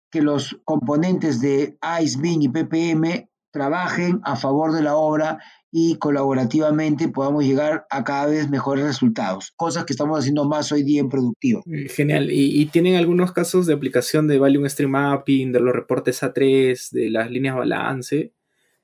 que 0.10 0.22
los 0.22 0.62
componentes 0.64 1.42
de 1.42 1.78
ICE, 2.02 2.38
y 2.40 2.48
PPM 2.48 3.30
trabajen 3.52 4.22
a 4.24 4.38
favor 4.38 4.72
de 4.72 4.84
la 4.84 4.96
obra 4.96 5.40
y 5.72 5.96
colaborativamente 5.96 7.08
podamos 7.08 7.46
llegar 7.46 7.86
a 7.90 8.04
cada 8.04 8.26
vez 8.26 8.50
mejores 8.50 8.84
resultados, 8.84 9.54
cosas 9.56 9.86
que 9.86 9.94
estamos 9.94 10.20
haciendo 10.20 10.46
más 10.46 10.72
hoy 10.72 10.84
día 10.84 11.00
en 11.00 11.10
productivo. 11.10 11.64
Eh, 11.72 11.88
genial. 11.88 12.30
¿Y, 12.32 12.66
tienen 12.68 12.96
algunos 12.96 13.32
casos 13.32 13.66
de 13.66 13.74
aplicación 13.74 14.28
de 14.28 14.40
Volume 14.40 14.70
Stream 14.70 14.92
Mapping, 14.92 15.52
de 15.52 15.60
los 15.60 15.74
reportes 15.74 16.22
A3, 16.24 16.92
de 16.92 17.10
las 17.10 17.32
líneas 17.32 17.56
balance? 17.56 18.34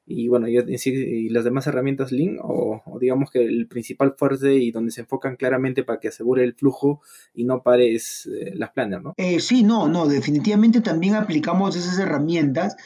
y 0.09 0.29
bueno, 0.29 0.47
y, 0.47 1.29
las 1.29 1.43
demás 1.43 1.67
herramientas 1.67 2.13
Lean, 2.13 2.37
o, 2.41 2.81
digamos 2.99 3.29
que 3.29 3.43
el 3.43 3.67
principal 3.67 4.15
fuerte 4.17 4.55
y 4.55 4.71
donde 4.71 4.91
se 4.91 5.01
enfocan 5.01 5.35
claramente 5.35 5.83
para 5.83 5.99
que 5.99 6.07
asegure 6.07 6.45
el 6.45 6.53
flujo 6.53 7.01
y 7.33 7.43
no 7.43 7.61
pares 7.61 8.25
eh, 8.27 8.53
las 8.55 8.71
planners, 8.71 9.03
¿no? 9.03 9.13
Eh, 9.17 9.41
sí, 9.41 9.63
no, 9.63 9.89
no, 9.89 10.07
definitivamente 10.07 10.79
también 10.79 11.15
aplicamos 11.15 11.75
esas 11.75 11.99
herramientas. 11.99 12.77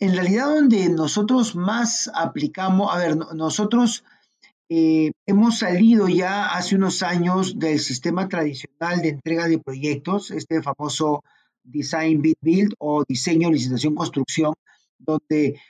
En 0.00 0.14
realidad 0.14 0.46
donde 0.46 0.88
nosotros 0.88 1.54
más 1.54 2.10
aplicamos, 2.14 2.90
a 2.90 2.98
ver, 2.98 3.16
nosotros 3.34 4.02
eh, 4.70 5.12
hemos 5.26 5.58
salido 5.58 6.08
ya 6.08 6.46
hace 6.46 6.76
unos 6.76 7.02
años 7.02 7.58
del 7.58 7.78
sistema 7.78 8.26
tradicional 8.26 9.02
de 9.02 9.10
entrega 9.10 9.46
de 9.46 9.58
proyectos, 9.58 10.30
este 10.30 10.62
famoso 10.62 11.22
Design 11.62 12.22
Bid 12.22 12.36
Build 12.40 12.74
o 12.78 13.04
diseño, 13.06 13.50
licitación, 13.50 13.94
construcción, 13.94 14.54
donde 14.98 15.60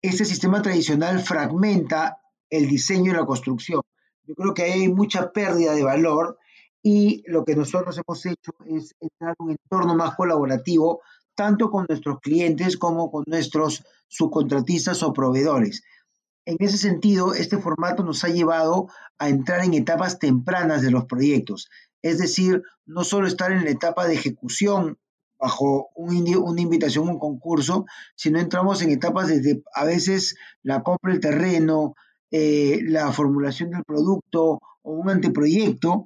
este 0.00 0.24
sistema 0.24 0.62
tradicional 0.62 1.18
fragmenta 1.20 2.18
el 2.50 2.68
diseño 2.68 3.10
y 3.10 3.16
la 3.16 3.26
construcción. 3.26 3.80
Yo 4.22 4.36
creo 4.36 4.54
que 4.54 4.62
hay 4.62 4.88
mucha 4.88 5.32
pérdida 5.32 5.74
de 5.74 5.82
valor 5.82 6.38
y 6.82 7.24
lo 7.26 7.44
que 7.44 7.56
nosotros 7.56 7.98
hemos 7.98 8.26
hecho 8.26 8.52
es 8.64 8.94
entrar 9.00 9.34
en 9.40 9.46
un 9.46 9.50
entorno 9.50 9.96
más 9.96 10.14
colaborativo, 10.14 11.00
tanto 11.34 11.70
con 11.70 11.86
nuestros 11.88 12.20
clientes 12.20 12.76
como 12.76 13.10
con 13.10 13.24
nuestros 13.26 13.84
subcontratistas 14.08 15.02
o 15.02 15.12
proveedores. 15.12 15.82
En 16.44 16.56
ese 16.58 16.76
sentido, 16.76 17.34
este 17.34 17.58
formato 17.58 18.02
nos 18.02 18.24
ha 18.24 18.28
llevado 18.28 18.88
a 19.18 19.28
entrar 19.28 19.64
en 19.64 19.74
etapas 19.74 20.18
tempranas 20.18 20.82
de 20.82 20.90
los 20.90 21.04
proyectos, 21.04 21.68
es 22.02 22.18
decir, 22.18 22.62
no 22.84 23.04
solo 23.04 23.28
estar 23.28 23.52
en 23.52 23.64
la 23.64 23.70
etapa 23.70 24.06
de 24.06 24.14
ejecución 24.14 24.98
bajo 25.38 25.88
una 25.96 26.60
invitación, 26.60 27.08
un 27.08 27.18
concurso, 27.18 27.84
sino 28.14 28.38
entramos 28.38 28.80
en 28.82 28.90
etapas 28.90 29.28
desde 29.28 29.62
a 29.74 29.84
veces 29.84 30.36
la 30.62 30.82
compra 30.82 31.12
del 31.12 31.20
terreno, 31.20 31.94
eh, 32.30 32.80
la 32.84 33.10
formulación 33.12 33.70
del 33.70 33.84
producto 33.84 34.60
o 34.82 34.92
un 34.92 35.10
anteproyecto, 35.10 36.04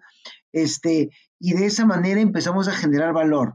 este, 0.52 1.10
y 1.38 1.52
de 1.52 1.66
esa 1.66 1.84
manera 1.84 2.20
empezamos 2.20 2.66
a 2.68 2.72
generar 2.72 3.12
valor. 3.12 3.54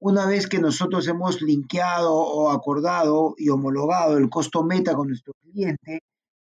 Una 0.00 0.26
vez 0.26 0.46
que 0.46 0.58
nosotros 0.58 1.06
hemos 1.08 1.40
linkeado 1.40 2.14
o 2.14 2.50
acordado 2.50 3.34
y 3.38 3.48
homologado 3.48 4.18
el 4.18 4.28
costo 4.28 4.62
meta 4.62 4.94
con 4.94 5.08
nuestro 5.08 5.32
cliente, 5.42 6.00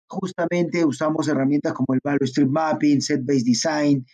justamente 0.07 0.85
usamos 0.85 1.27
herramientas 1.27 1.73
como 1.73 1.93
el 1.93 2.01
Value 2.03 2.27
Stream 2.27 2.51
Mapping, 2.51 3.01
Set 3.01 3.25
Based 3.25 3.45
Design, 3.45 4.05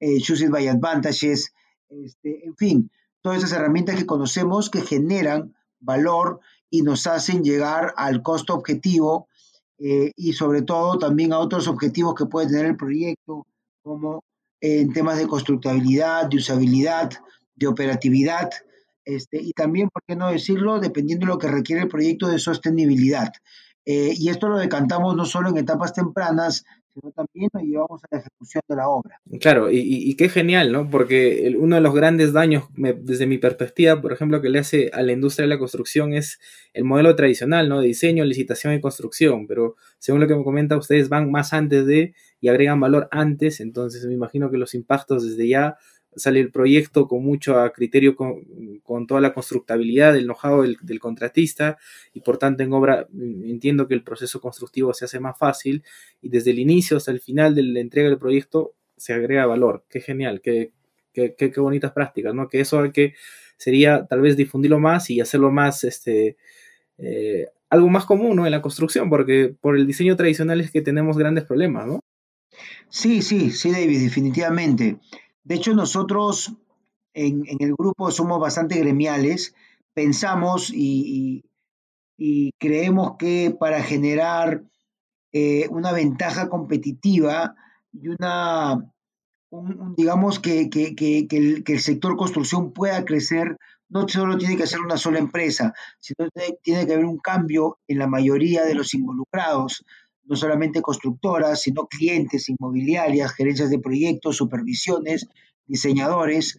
eh, 0.00 0.20
Choose 0.20 0.44
It 0.44 0.50
by 0.50 0.68
Advantages, 0.68 1.52
este, 1.88 2.44
en 2.46 2.56
fin, 2.56 2.90
todas 3.22 3.38
esas 3.38 3.52
herramientas 3.52 3.96
que 3.96 4.06
conocemos 4.06 4.70
que 4.70 4.82
generan 4.82 5.54
valor 5.80 6.40
y 6.70 6.82
nos 6.82 7.06
hacen 7.06 7.42
llegar 7.42 7.94
al 7.96 8.22
costo 8.22 8.54
objetivo 8.54 9.28
eh, 9.78 10.12
y 10.16 10.32
sobre 10.32 10.62
todo 10.62 10.98
también 10.98 11.32
a 11.32 11.38
otros 11.38 11.68
objetivos 11.68 12.14
que 12.14 12.26
puede 12.26 12.48
tener 12.48 12.66
el 12.66 12.76
proyecto, 12.76 13.46
como 13.82 14.24
en 14.60 14.92
temas 14.92 15.18
de 15.18 15.28
constructabilidad, 15.28 16.28
de 16.28 16.38
usabilidad, 16.38 17.10
de 17.56 17.66
operatividad, 17.66 18.50
este, 19.04 19.40
y 19.40 19.52
también, 19.52 19.88
por 19.88 20.02
qué 20.06 20.16
no 20.16 20.30
decirlo, 20.30 20.80
dependiendo 20.80 21.26
de 21.26 21.32
lo 21.32 21.38
que 21.38 21.48
requiere 21.48 21.82
el 21.82 21.88
proyecto 21.88 22.28
de 22.28 22.38
sostenibilidad. 22.38 23.32
Eh, 23.84 24.14
y 24.16 24.28
esto 24.30 24.48
lo 24.48 24.58
decantamos 24.58 25.14
no 25.14 25.24
solo 25.24 25.48
en 25.48 25.58
etapas 25.58 25.92
tempranas, 25.92 26.64
sino 26.92 27.12
también 27.12 27.48
nos 27.52 27.62
llevamos 27.62 28.02
a 28.02 28.08
la 28.10 28.18
ejecución 28.18 28.62
de 28.68 28.76
la 28.76 28.88
obra. 28.88 29.20
Claro, 29.40 29.70
y, 29.70 30.16
qué 30.16 30.28
genial, 30.28 30.72
¿no? 30.72 30.90
Porque 30.90 31.54
uno 31.56 31.76
de 31.76 31.82
los 31.82 31.94
grandes 31.94 32.32
daños, 32.32 32.64
desde 32.74 33.26
mi 33.26 33.38
perspectiva, 33.38 34.00
por 34.00 34.12
ejemplo, 34.12 34.40
que 34.40 34.48
le 34.48 34.58
hace 34.58 34.90
a 34.92 35.02
la 35.02 35.12
industria 35.12 35.44
de 35.44 35.50
la 35.54 35.58
construcción 35.58 36.14
es 36.14 36.40
el 36.72 36.82
modelo 36.82 37.14
tradicional, 37.14 37.68
¿no? 37.68 37.80
De 37.80 37.86
diseño, 37.86 38.24
licitación 38.24 38.74
y 38.74 38.80
construcción, 38.80 39.46
pero 39.46 39.76
según 39.98 40.20
lo 40.20 40.26
que 40.26 40.34
me 40.34 40.42
comenta, 40.42 40.76
ustedes 40.76 41.08
van 41.08 41.30
más 41.30 41.52
antes 41.52 41.86
de 41.86 42.14
y 42.40 42.48
agregan 42.48 42.80
valor 42.80 43.08
antes, 43.12 43.60
entonces 43.60 44.04
me 44.06 44.14
imagino 44.14 44.50
que 44.50 44.58
los 44.58 44.74
impactos 44.74 45.24
desde 45.24 45.48
ya 45.48 45.76
sale 46.16 46.40
el 46.40 46.50
proyecto 46.50 47.06
con 47.06 47.22
mucho 47.22 47.58
a 47.60 47.72
criterio 47.72 48.16
con, 48.16 49.06
toda 49.06 49.20
la 49.20 49.32
constructabilidad, 49.32 50.14
del 50.14 50.24
know-how 50.24 50.62
del, 50.62 51.00
contratista 51.00 51.76
y 52.14 52.20
por 52.20 52.38
tanto 52.38 52.62
en 52.62 52.72
obra 52.72 53.06
mm, 53.10 53.50
entiendo 53.50 53.86
que 53.86 53.94
el 53.94 54.02
proceso 54.02 54.40
constructivo 54.40 54.94
se 54.94 55.04
hace 55.04 55.20
más 55.20 55.38
fácil 55.38 55.84
y 56.22 56.28
desde 56.30 56.50
el 56.50 56.58
inicio 56.58 56.96
hasta 56.96 57.10
el 57.10 57.20
final 57.20 57.54
de 57.54 57.62
la 57.62 57.80
entrega 57.80 58.08
del 58.08 58.18
proyecto 58.18 58.74
se 58.96 59.12
agrega 59.12 59.46
valor. 59.46 59.84
Qué 59.88 60.00
genial, 60.00 60.40
qué, 60.40 60.72
qué, 61.12 61.34
qué, 61.34 61.60
bonitas 61.60 61.92
prácticas, 61.92 62.34
¿no? 62.34 62.48
Que 62.48 62.60
eso 62.60 62.82
que 62.92 63.14
sería 63.56 64.06
tal 64.06 64.20
vez 64.22 64.36
difundirlo 64.36 64.78
más 64.78 65.10
y 65.10 65.20
hacerlo 65.20 65.50
más, 65.50 65.84
este, 65.84 66.36
eh, 66.98 67.46
algo 67.68 67.88
más 67.88 68.06
común, 68.06 68.36
¿no? 68.36 68.46
En 68.46 68.52
la 68.52 68.62
construcción, 68.62 69.10
porque 69.10 69.54
por 69.60 69.76
el 69.76 69.86
diseño 69.86 70.16
tradicional 70.16 70.60
es 70.60 70.70
que 70.70 70.82
tenemos 70.82 71.18
grandes 71.18 71.44
problemas, 71.44 71.86
¿no? 71.86 72.00
Sí, 72.88 73.22
sí, 73.22 73.50
sí, 73.50 73.70
David, 73.70 74.00
definitivamente. 74.00 74.96
De 75.46 75.54
hecho, 75.54 75.74
nosotros 75.74 76.52
en, 77.14 77.44
el 77.60 77.74
grupo 77.76 78.10
somos 78.10 78.40
bastante 78.40 78.80
gremiales, 78.80 79.54
pensamos 79.94 80.72
y, 80.74 81.44
creemos 82.58 83.16
que 83.16 83.54
para 83.56 83.80
generar 83.82 84.64
eh, 85.32 85.68
una 85.70 85.92
ventaja 85.92 86.48
competitiva 86.48 87.54
y 87.92 88.08
una, 88.08 88.90
digamos, 89.96 90.40
que, 90.40 90.62
el, 90.62 91.62
que 91.62 91.72
el 91.72 91.80
sector 91.80 92.16
construcción 92.16 92.72
pueda 92.72 93.04
crecer, 93.04 93.56
no 93.88 94.08
solo 94.08 94.36
tiene 94.38 94.56
que 94.56 94.66
ser 94.66 94.80
una 94.80 94.96
sola 94.96 95.20
empresa, 95.20 95.74
sino 96.00 96.28
que 96.34 96.58
tiene 96.60 96.86
que 96.86 96.94
haber 96.94 97.04
un 97.04 97.18
cambio 97.18 97.78
en 97.86 98.00
la 98.00 98.08
mayoría 98.08 98.64
de 98.64 98.74
los 98.74 98.94
involucrados 98.94 99.84
no 100.26 100.36
solamente 100.36 100.82
constructoras, 100.82 101.62
sino 101.62 101.86
clientes, 101.86 102.48
inmobiliarias, 102.48 103.32
gerencias 103.32 103.70
de 103.70 103.78
proyectos, 103.78 104.36
supervisiones, 104.36 105.28
diseñadores, 105.66 106.58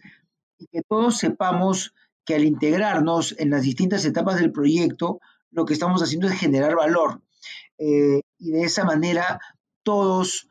y 0.58 0.66
que 0.66 0.82
todos 0.88 1.18
sepamos 1.18 1.94
que 2.24 2.34
al 2.34 2.44
integrarnos 2.44 3.34
en 3.38 3.50
las 3.50 3.62
distintas 3.62 4.04
etapas 4.04 4.38
del 4.40 4.52
proyecto, 4.52 5.20
lo 5.50 5.64
que 5.64 5.72
estamos 5.72 6.02
haciendo 6.02 6.28
es 6.28 6.38
generar 6.38 6.76
valor. 6.76 7.22
Eh, 7.78 8.20
y 8.38 8.50
de 8.50 8.62
esa 8.62 8.84
manera 8.84 9.40
todos 9.82 10.48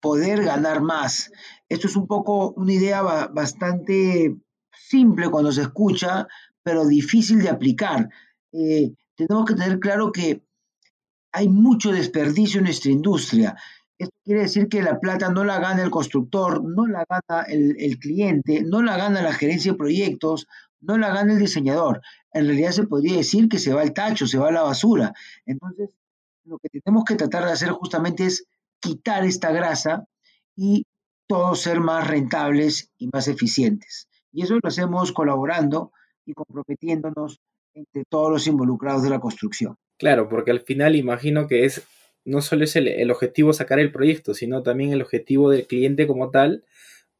poder 0.00 0.44
ganar 0.44 0.82
más. 0.82 1.30
Esto 1.68 1.86
es 1.86 1.96
un 1.96 2.06
poco 2.06 2.52
una 2.52 2.74
idea 2.74 3.00
bastante 3.02 4.36
simple 4.70 5.30
cuando 5.30 5.50
se 5.50 5.62
escucha, 5.62 6.26
pero 6.62 6.86
difícil 6.86 7.40
de 7.40 7.48
aplicar. 7.48 8.10
Eh, 8.52 8.92
tenemos 9.16 9.46
que 9.46 9.54
tener 9.54 9.78
claro 9.80 10.12
que 10.12 10.43
hay 11.34 11.48
mucho 11.48 11.90
desperdicio 11.90 12.58
en 12.58 12.64
nuestra 12.64 12.92
industria. 12.92 13.56
Esto 13.98 14.16
quiere 14.24 14.42
decir 14.42 14.68
que 14.68 14.82
la 14.82 15.00
plata 15.00 15.30
no 15.30 15.42
la 15.42 15.58
gana 15.58 15.82
el 15.82 15.90
constructor, 15.90 16.62
no 16.62 16.86
la 16.86 17.04
gana 17.08 17.42
el, 17.42 17.74
el, 17.80 17.98
cliente, 17.98 18.62
no 18.62 18.82
la 18.82 18.96
gana 18.96 19.20
la 19.20 19.32
gerencia 19.32 19.72
de 19.72 19.78
proyectos, 19.78 20.46
no 20.80 20.96
la 20.96 21.12
gana 21.12 21.32
el 21.32 21.40
diseñador. 21.40 22.02
En 22.32 22.46
realidad 22.46 22.70
se 22.70 22.86
podría 22.86 23.16
decir 23.16 23.48
que 23.48 23.58
se 23.58 23.74
va 23.74 23.82
al 23.82 23.92
tacho, 23.92 24.28
se 24.28 24.38
va 24.38 24.50
a 24.50 24.52
la 24.52 24.62
basura. 24.62 25.12
Entonces, 25.44 25.90
lo 26.44 26.58
que 26.58 26.68
tenemos 26.68 27.04
que 27.04 27.16
tratar 27.16 27.44
de 27.46 27.52
hacer 27.52 27.70
justamente 27.70 28.26
es 28.26 28.46
quitar 28.78 29.24
esta 29.24 29.50
grasa 29.50 30.06
y 30.54 30.86
todos 31.26 31.62
ser 31.62 31.80
más 31.80 32.06
rentables 32.06 32.92
y 32.96 33.08
más 33.12 33.26
eficientes. 33.26 34.08
Y 34.30 34.42
eso 34.42 34.54
lo 34.54 34.68
hacemos 34.68 35.10
colaborando 35.10 35.90
y 36.24 36.32
comprometiéndonos 36.32 37.40
entre 37.72 38.04
todos 38.04 38.30
los 38.30 38.46
involucrados 38.46 39.02
de 39.02 39.10
la 39.10 39.18
construcción. 39.18 39.76
Claro, 39.98 40.28
porque 40.28 40.50
al 40.50 40.60
final 40.60 40.96
imagino 40.96 41.46
que 41.46 41.64
es 41.64 41.86
no 42.24 42.40
solo 42.40 42.64
es 42.64 42.74
el, 42.76 43.10
objetivo 43.10 43.52
sacar 43.52 43.78
el 43.78 43.92
proyecto, 43.92 44.34
sino 44.34 44.62
también 44.62 44.92
el 44.92 45.02
objetivo 45.02 45.50
del 45.50 45.66
cliente 45.66 46.06
como 46.06 46.30
tal, 46.30 46.64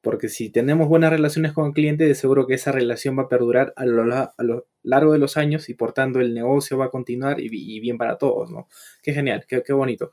porque 0.01 0.29
si 0.29 0.51
tenemos 0.51 0.89
buenas 0.89 1.11
relaciones 1.11 1.53
con 1.53 1.67
el 1.67 1.73
cliente, 1.73 2.05
de 2.05 2.15
seguro 2.15 2.47
que 2.47 2.55
esa 2.55 2.73
relación 2.73 3.19
va 3.19 3.25
a 3.25 3.29
perdurar 3.29 3.73
a 3.77 3.85
lo, 3.87 4.67
largo 4.83 5.13
de 5.13 5.19
los 5.19 5.37
años 5.37 5.69
y 5.69 5.75
por 5.75 5.93
tanto 5.93 6.21
el 6.21 6.35
negocio 6.35 6.79
va 6.79 6.87
a 6.87 6.91
continuar 6.91 7.41
y, 7.41 7.81
bien 7.81 7.99
para 7.99 8.19
todos, 8.19 8.51
¿no? 8.51 8.69
Qué 9.03 9.13
genial, 9.13 9.45
qué, 9.47 9.73
bonito. 9.73 10.13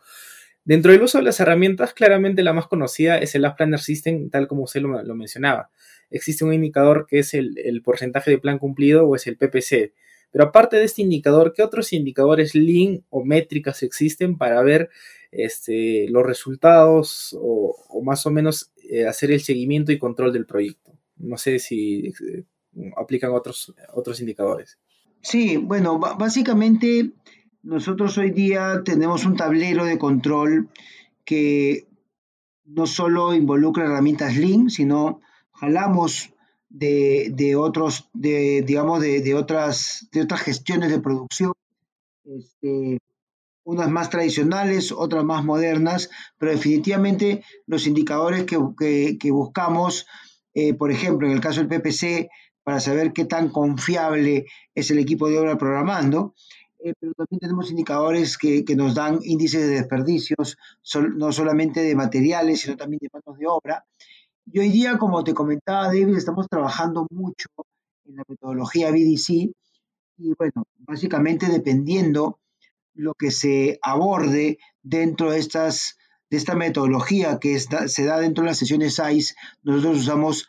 Dentro 0.63 0.91
del 0.91 1.01
uso 1.01 1.17
de 1.17 1.23
las 1.23 1.39
herramientas, 1.39 1.93
claramente 1.93 2.43
la 2.43 2.53
más 2.53 2.67
conocida 2.67 3.17
es 3.17 3.33
el 3.35 3.45
App 3.45 3.57
Planner 3.57 3.79
System, 3.79 4.29
tal 4.29 4.47
como 4.47 4.63
usted 4.63 4.81
lo, 4.81 5.15
mencionaba. 5.15 5.71
Existe 6.09 6.45
un 6.45 6.53
indicador 6.53 7.07
que 7.09 7.19
es 7.19 7.33
el 7.33 7.81
porcentaje 7.83 8.31
de 8.31 8.37
plan 8.37 8.59
cumplido 8.59 9.07
o 9.07 9.15
es 9.15 9.27
el 9.27 9.37
PPC 9.37 9.93
pero 10.31 10.45
aparte 10.45 10.77
de 10.77 10.85
este 10.85 11.01
indicador, 11.01 11.53
¿qué 11.53 11.61
otros 11.61 11.93
indicadores 11.93 12.55
Lean 12.55 13.03
o 13.09 13.23
métricas 13.23 13.83
existen 13.83 14.37
para 14.37 14.61
ver 14.63 14.89
este, 15.31 16.07
los 16.09 16.25
resultados 16.25 17.37
o, 17.39 18.01
más 18.03 18.25
o 18.25 18.31
menos 18.31 18.71
eh, 18.89 19.05
hacer 19.05 19.31
el 19.31 19.41
seguimiento 19.41 19.91
y 19.91 19.99
control 19.99 20.31
del 20.33 20.45
proyecto? 20.45 20.97
No 21.17 21.37
sé 21.37 21.59
si 21.59 22.07
eh, 22.07 22.45
aplican 22.95 23.31
otros, 23.31 23.73
otros 23.93 24.21
indicadores. 24.21 24.79
Sí, 25.21 25.57
bueno, 25.57 25.99
básicamente 25.99 27.11
nosotros 27.61 28.17
hoy 28.17 28.31
día 28.31 28.81
tenemos 28.83 29.25
un 29.25 29.35
tablero 29.35 29.85
de 29.85 29.99
control 29.99 30.69
que 31.25 31.87
no 32.65 32.87
solo 32.87 33.33
involucra 33.33 33.85
herramientas 33.85 34.35
Lean, 34.35 34.69
sino 34.69 35.21
jalamos 35.51 36.33
de, 36.71 37.55
otros, 37.57 38.09
de, 38.13 38.63
digamos, 38.65 39.01
de, 39.01 39.35
otras, 39.35 40.07
de 40.11 40.21
otras 40.21 40.41
gestiones 40.41 40.89
de 40.89 40.99
producción, 40.99 41.53
este, 42.25 42.99
unas 43.63 43.89
más 43.89 44.09
tradicionales, 44.09 44.91
otras 44.91 45.23
más 45.23 45.43
modernas, 45.43 46.09
pero 46.37 46.51
definitivamente 46.51 47.43
los 47.67 47.87
indicadores 47.87 48.45
que, 48.45 49.31
buscamos, 49.31 50.07
eh, 50.53 50.73
por 50.73 50.91
ejemplo, 50.91 51.27
en 51.27 51.33
el 51.33 51.41
caso 51.41 51.63
del 51.63 51.69
PPC, 51.69 52.29
para 52.63 52.79
saber 52.79 53.11
qué 53.11 53.25
tan 53.25 53.49
confiable 53.49 54.45
es 54.75 54.91
el 54.91 54.99
equipo 54.99 55.27
de 55.27 55.39
obra 55.39 55.57
programando, 55.57 56.35
eh, 56.83 56.93
pero 56.99 57.13
también 57.13 57.39
tenemos 57.39 57.69
indicadores 57.69 58.37
que, 58.37 58.63
nos 58.75 58.95
dan 58.95 59.19
índices 59.23 59.61
de 59.61 59.75
desperdicios, 59.75 60.57
no 61.15 61.31
solamente 61.31 61.81
de 61.81 61.95
materiales, 61.95 62.61
sino 62.61 62.77
también 62.77 62.99
de 63.01 63.09
manos 63.11 63.39
de 63.39 63.47
obra, 63.47 63.85
y 64.45 64.59
hoy 64.59 64.69
día, 64.69 64.97
como 64.97 65.23
te 65.23 65.33
comentaba 65.33 65.87
David, 65.87 66.17
estamos 66.17 66.47
trabajando 66.47 67.05
mucho 67.11 67.47
en 68.05 68.15
la 68.15 68.23
metodología 68.27 68.91
BDC 68.91 69.29
y 70.17 70.33
bueno, 70.37 70.65
básicamente 70.79 71.47
dependiendo 71.47 72.39
lo 72.93 73.13
que 73.13 73.31
se 73.31 73.79
aborde 73.81 74.57
dentro 74.81 75.31
de, 75.31 75.39
estas, 75.39 75.97
de 76.29 76.37
esta 76.37 76.55
metodología 76.55 77.39
que 77.39 77.59
se 77.59 78.05
da 78.05 78.19
dentro 78.19 78.43
de 78.43 78.49
las 78.49 78.57
sesiones 78.57 78.95
SAIS, 78.95 79.35
nosotros 79.63 79.99
usamos 79.99 80.47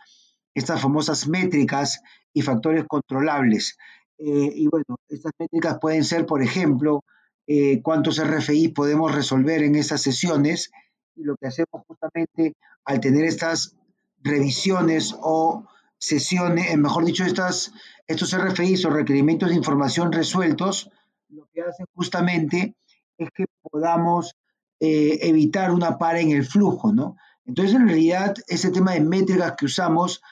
estas 0.54 0.80
famosas 0.80 1.28
métricas 1.28 2.00
y 2.32 2.42
factores 2.42 2.84
controlables. 2.86 3.76
Eh, 4.18 4.52
y 4.54 4.66
bueno, 4.66 4.96
estas 5.08 5.32
métricas 5.38 5.78
pueden 5.80 6.04
ser, 6.04 6.26
por 6.26 6.42
ejemplo, 6.42 7.04
eh, 7.46 7.80
cuántos 7.82 8.22
RFI 8.22 8.68
podemos 8.68 9.14
resolver 9.14 9.62
en 9.62 9.76
esas 9.76 10.02
sesiones. 10.02 10.70
Y 11.14 11.24
lo 11.24 11.36
que 11.36 11.46
hacemos 11.46 11.82
justamente 11.86 12.54
al 12.84 13.00
tener 13.00 13.24
estas 13.24 13.76
revisiones 14.22 15.14
o 15.20 15.66
sesiones, 15.98 16.70
eh, 16.70 16.76
mejor 16.76 17.04
dicho, 17.04 17.24
estas, 17.24 17.72
estos 18.06 18.36
RFIs 18.36 18.84
o 18.84 18.90
requerimientos 18.90 19.50
de 19.50 19.56
información 19.56 20.12
resueltos, 20.12 20.90
lo 21.28 21.48
que 21.52 21.62
hacen 21.62 21.86
justamente 21.94 22.74
es 23.18 23.28
que 23.34 23.44
podamos 23.62 24.34
eh, 24.80 25.18
evitar 25.22 25.70
una 25.70 25.98
para 25.98 26.20
en 26.20 26.32
el 26.32 26.44
flujo, 26.44 26.92
¿no? 26.92 27.16
Entonces, 27.44 27.74
en 27.74 27.86
realidad, 27.86 28.34
ese 28.48 28.70
tema 28.70 28.92
de 28.92 29.00
métricas 29.00 29.54
que 29.56 29.66
usamos, 29.66 30.22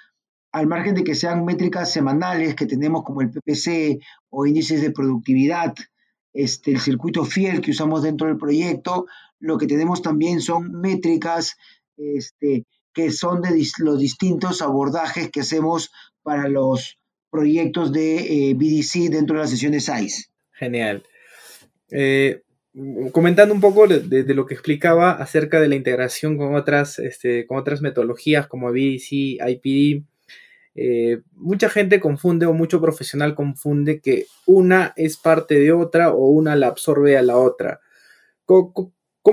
al 0.53 0.67
margen 0.67 0.95
de 0.95 1.05
que 1.05 1.15
sean 1.15 1.45
métricas 1.45 1.93
semanales 1.93 2.55
que 2.55 2.67
tenemos 2.67 3.05
como 3.05 3.21
el 3.21 3.31
PPC 3.31 4.01
o 4.31 4.47
índices 4.47 4.81
de 4.81 4.91
productividad, 4.91 5.75
este, 6.33 6.73
el 6.73 6.81
circuito 6.81 7.25
fiel 7.25 7.61
que 7.61 7.73
usamos 7.73 8.03
dentro 8.03 8.27
del 8.27 8.37
proyecto, 8.37 9.07
lo 9.39 9.59
que 9.59 9.67
tenemos 9.67 10.03
también 10.03 10.41
son 10.41 10.73
métricas 10.73 11.57
este, 11.97 12.67
que 12.93 13.11
son 13.11 13.43
de 13.43 13.51
los 13.79 13.99
distintos 13.99 14.63
abordajes 14.63 15.31
que 15.31 15.41
hacemos 15.41 15.93
para 16.23 16.49
los 16.49 16.99
proyectos 17.31 17.93
de 17.93 18.51
eh, 18.51 18.55
BDC 18.55 19.11
dentro 19.11 19.37
de 19.37 19.43
las 19.43 19.51
sesiones 19.51 19.85
SAIS. 19.85 20.31
Genial. 20.53 21.05
Eh, 21.91 22.43
comentando 23.13 23.55
un 23.55 23.61
poco 23.61 23.87
de, 23.87 24.35
lo 24.35 24.47
que 24.47 24.55
explicaba 24.55 25.13
acerca 25.13 25.61
de 25.61 25.69
la 25.69 25.75
integración 25.75 26.37
con 26.37 26.55
otras, 26.55 26.99
este, 26.99 27.47
con 27.47 27.59
otras 27.59 27.81
metodologías 27.81 28.47
como 28.47 28.71
BDC, 28.71 29.39
IPD, 29.41 30.05
eh, 30.77 31.21
mucha 31.33 31.69
gente 31.69 31.99
confunde 31.99 32.47
o 32.47 32.53
mucho 32.53 32.81
profesional 32.81 33.35
confunde 33.35 34.01
que 34.01 34.27
una 34.47 34.93
es 34.97 35.17
parte 35.17 35.59
de 35.59 35.73
otra 35.73 36.13
o 36.13 36.29
una 36.29 36.55
la 36.57 36.69
absorbe 36.69 37.17
a 37.17 37.23
la 37.23 37.37
otra. 37.37 37.81
¿Cómo 38.45 38.93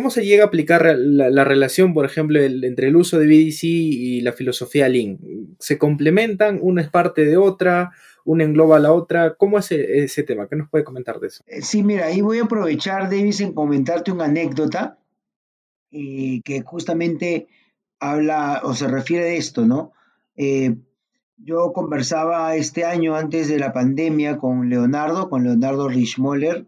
se 0.10 0.26
llega 0.26 0.44
a 0.44 0.48
aplicar 0.48 0.86
la, 0.98 1.44
relación, 1.44 1.94
por 1.94 2.06
ejemplo, 2.06 2.40
entre 2.42 2.88
el 2.88 2.96
uso 2.96 3.20
de 3.20 3.28
BDC 3.28 3.64
y 3.64 4.22
la 4.22 4.34
filosofía 4.34 4.90
Lean? 4.90 5.20
¿Se 5.60 5.78
complementan? 5.78 6.60
¿Una 6.62 6.82
es 6.82 6.90
parte 6.90 7.26
de 7.26 7.38
otra? 7.38 7.92
¿Una 8.26 8.44
engloba 8.44 8.78
a 8.78 8.80
la 8.80 8.92
otra? 8.92 9.36
¿Cómo 9.36 9.58
es 9.58 9.72
e, 9.72 10.04
ese, 10.04 10.24
tema? 10.24 10.48
¿Qué 10.48 10.56
nos 10.56 10.70
puede 10.70 10.84
comentar 10.84 11.20
de 11.20 11.28
eso? 11.28 11.44
Eh, 11.48 11.62
sí, 11.62 11.84
mira, 11.84 12.08
ahí 12.08 12.22
voy 12.22 12.40
a 12.40 12.44
aprovechar, 12.44 13.04
Davis, 13.10 13.40
en 13.40 13.54
comentarte 13.54 14.12
una 14.12 14.26
anécdota 14.26 15.00
eh, 15.92 16.42
que 16.44 16.62
justamente 16.62 17.48
habla 18.00 18.62
o 18.64 18.74
se 18.74 18.88
refiere 18.88 19.30
a 19.30 19.34
esto, 19.34 19.66
¿no? 19.66 19.94
Eh, 20.36 20.76
yo 21.38 21.72
conversaba 21.72 22.56
este 22.56 22.84
año 22.84 23.16
antes 23.16 23.48
de 23.48 23.60
la 23.60 23.72
pandemia 23.72 24.38
con 24.38 24.70
Leonardo, 24.70 25.30
con 25.30 25.44
Leonardo 25.44 25.88
Richmoller, 25.88 26.68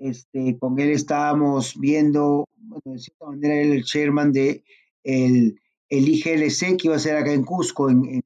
este, 0.00 0.58
con 0.58 0.80
él 0.80 0.90
estábamos 0.90 1.78
viendo, 1.78 2.48
bueno, 2.56 2.82
de 2.94 2.98
cierta 2.98 3.26
manera, 3.26 3.60
él 3.60 3.72
el 3.72 3.84
chairman 3.84 4.32
de 4.32 4.64
el, 5.04 5.60
el 5.90 6.08
IGLC 6.08 6.76
que 6.76 6.88
iba 6.88 6.96
a 6.96 7.00
ser 7.00 7.16
acá 7.16 7.32
en 7.32 7.44
Cusco, 7.44 7.90
en, 7.90 8.22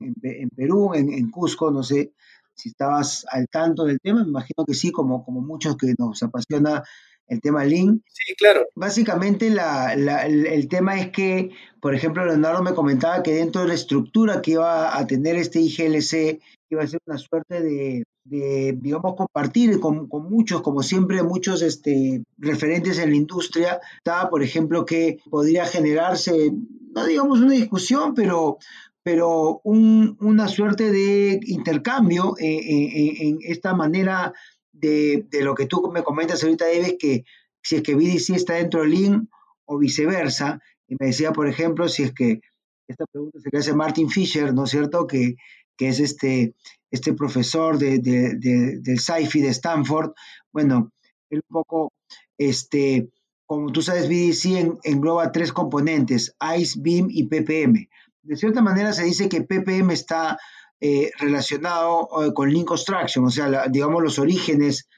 Perú, 0.57 0.95
en, 0.95 1.31
Cusco, 1.31 1.71
no 1.71 1.83
sé 1.83 2.13
si 2.55 2.69
estabas 2.69 3.27
al 3.31 3.49
tanto 3.49 3.85
del 3.85 3.99
tema, 4.01 4.23
me 4.23 4.29
imagino 4.29 4.65
que 4.65 4.75
sí, 4.75 4.93
como, 4.93 5.25
como 5.25 5.41
muchos 5.41 5.77
que 5.77 5.95
nos 5.99 6.23
apasiona 6.23 6.85
el 7.29 7.41
tema 7.41 7.65
Lean. 7.65 8.03
Sí, 8.09 8.35
claro. 8.37 8.67
Básicamente 8.75 9.51
la, 9.51 9.95
el, 9.95 10.47
el, 10.47 10.69
tema 10.69 10.99
es 11.01 11.11
que, 11.11 11.51
por 11.81 11.95
ejemplo, 11.95 12.25
Leonardo 12.25 12.63
me 12.63 12.75
comentaba 12.75 13.23
que 13.23 13.35
dentro 13.35 13.63
de 13.63 13.69
la 13.69 13.75
estructura 13.75 14.43
que 14.43 14.53
iba 14.53 14.97
a 14.97 15.07
tener 15.07 15.37
este 15.37 15.61
IGLC, 15.61 16.41
iba 16.71 16.83
a 16.83 16.87
ser 16.87 17.01
una 17.07 17.19
suerte 17.19 17.63
de, 17.63 18.05
digamos, 18.25 19.15
compartir 19.17 19.81
con, 19.81 20.09
muchos, 20.09 20.63
como 20.63 20.83
siempre, 20.83 21.23
muchos 21.23 21.63
este, 21.63 22.23
referentes 22.39 22.99
en 22.99 23.11
la 23.11 23.17
industria. 23.17 23.81
Estaba, 23.99 24.29
por 24.31 24.43
ejemplo, 24.43 24.85
que 24.85 25.19
podría 25.31 25.67
generarse, 25.67 26.53
no 26.95 27.07
digamos 27.07 27.41
una 27.41 27.53
discusión, 27.53 28.15
pero, 28.15 28.59
pero 29.03 29.61
una 29.65 30.49
suerte 30.49 30.91
de 30.91 31.41
intercambio 31.47 32.37
eh, 32.39 32.47
eh, 32.47 33.17
en, 33.21 33.39
esta 33.43 33.75
manera 33.75 34.33
de, 34.75 35.27
lo 35.43 35.55
que 35.55 35.67
tú 35.67 35.91
me 35.93 36.03
comentas 36.03 36.43
ahorita, 36.43 36.71
Eves, 36.71 36.97
que 36.99 37.25
si 37.63 37.77
es 37.77 37.83
que 37.83 37.95
BDC 37.95 38.31
está 38.31 38.55
dentro 38.55 38.83
del 38.83 38.91
Lean 38.91 39.29
o 39.65 39.79
viceversa. 39.79 40.61
Y 40.87 40.97
me 41.01 41.07
decía, 41.07 41.33
por 41.33 41.49
ejemplo, 41.49 41.89
si 41.89 42.03
es 42.03 42.13
que 42.13 42.41
esta 42.87 43.07
pregunta 43.07 43.41
se 43.41 43.49
le 43.51 43.59
hace 43.59 43.73
Martin 43.75 44.11
Fisher, 44.11 44.53
¿no 44.53 44.65
es 44.65 44.71
cierto? 44.71 45.07
Que 45.07 45.37
que 45.77 45.89
es 45.89 46.01
este, 46.01 46.55
este 46.91 47.13
profesor 47.15 47.79
de, 47.79 47.99
del 47.99 49.01
SciFi 49.01 49.41
de 49.41 49.49
Stanford, 49.49 50.13
bueno, 50.53 50.93
él 51.31 51.41
un 51.49 51.53
poco 51.53 51.93
este, 52.39 53.09
como 53.47 53.73
tú 53.73 53.83
sabes, 53.83 54.09
BDC 54.09 54.79
engloba 54.85 55.33
tres 55.33 55.53
componentes, 55.53 56.35
ICE, 56.59 56.81
BIM 56.81 57.09
y 57.11 57.25
PPM. 57.25 57.89
De 58.23 58.37
cierta 58.37 58.63
manera 58.63 58.93
se 58.93 59.05
dice 59.05 59.29
que 59.29 59.43
PPM 59.43 59.93
está 59.93 60.39
eh, 60.81 61.13
relacionado 61.19 62.09
eh, 62.23 62.35
con 62.35 62.51
Link 62.51 62.67
Construction, 62.67 63.25
o 63.25 63.31
sea, 63.31 63.69
digamos 63.69 64.03
los 64.03 64.19
orígenes 64.19 64.89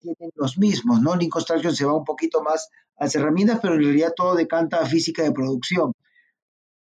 tienen 0.00 0.30
los 0.34 0.58
mismos, 0.58 1.00
¿no? 1.00 1.16
Link 1.16 1.32
Construction 1.32 1.74
se 1.74 1.84
va 1.84 1.96
un 1.96 2.04
poquito 2.04 2.42
más 2.42 2.68
a 2.96 3.04
las 3.04 3.14
herramientas, 3.14 3.60
pero 3.62 3.74
en 3.74 3.84
realidad 3.84 4.12
todo 4.14 4.34
decanta 4.34 4.80
a 4.80 4.86
física 4.86 5.22
de 5.22 5.32
producción. 5.32 5.92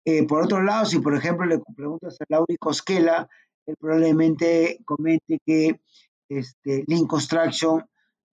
Eh, 0.05 0.25
por 0.25 0.43
otro 0.43 0.63
lado, 0.63 0.85
si 0.85 1.01
por 1.01 1.17
ejemplo 1.17 1.47
le 1.47 1.59
preguntas 1.75 2.17
a 2.21 2.25
Lauri 2.29 2.57
Cosquela, 2.59 3.29
él 3.67 3.75
probablemente 3.81 4.79
comente 4.85 5.41
que 5.45 5.81
este, 6.29 6.85
Link 6.87 7.09
Construction 7.09 7.85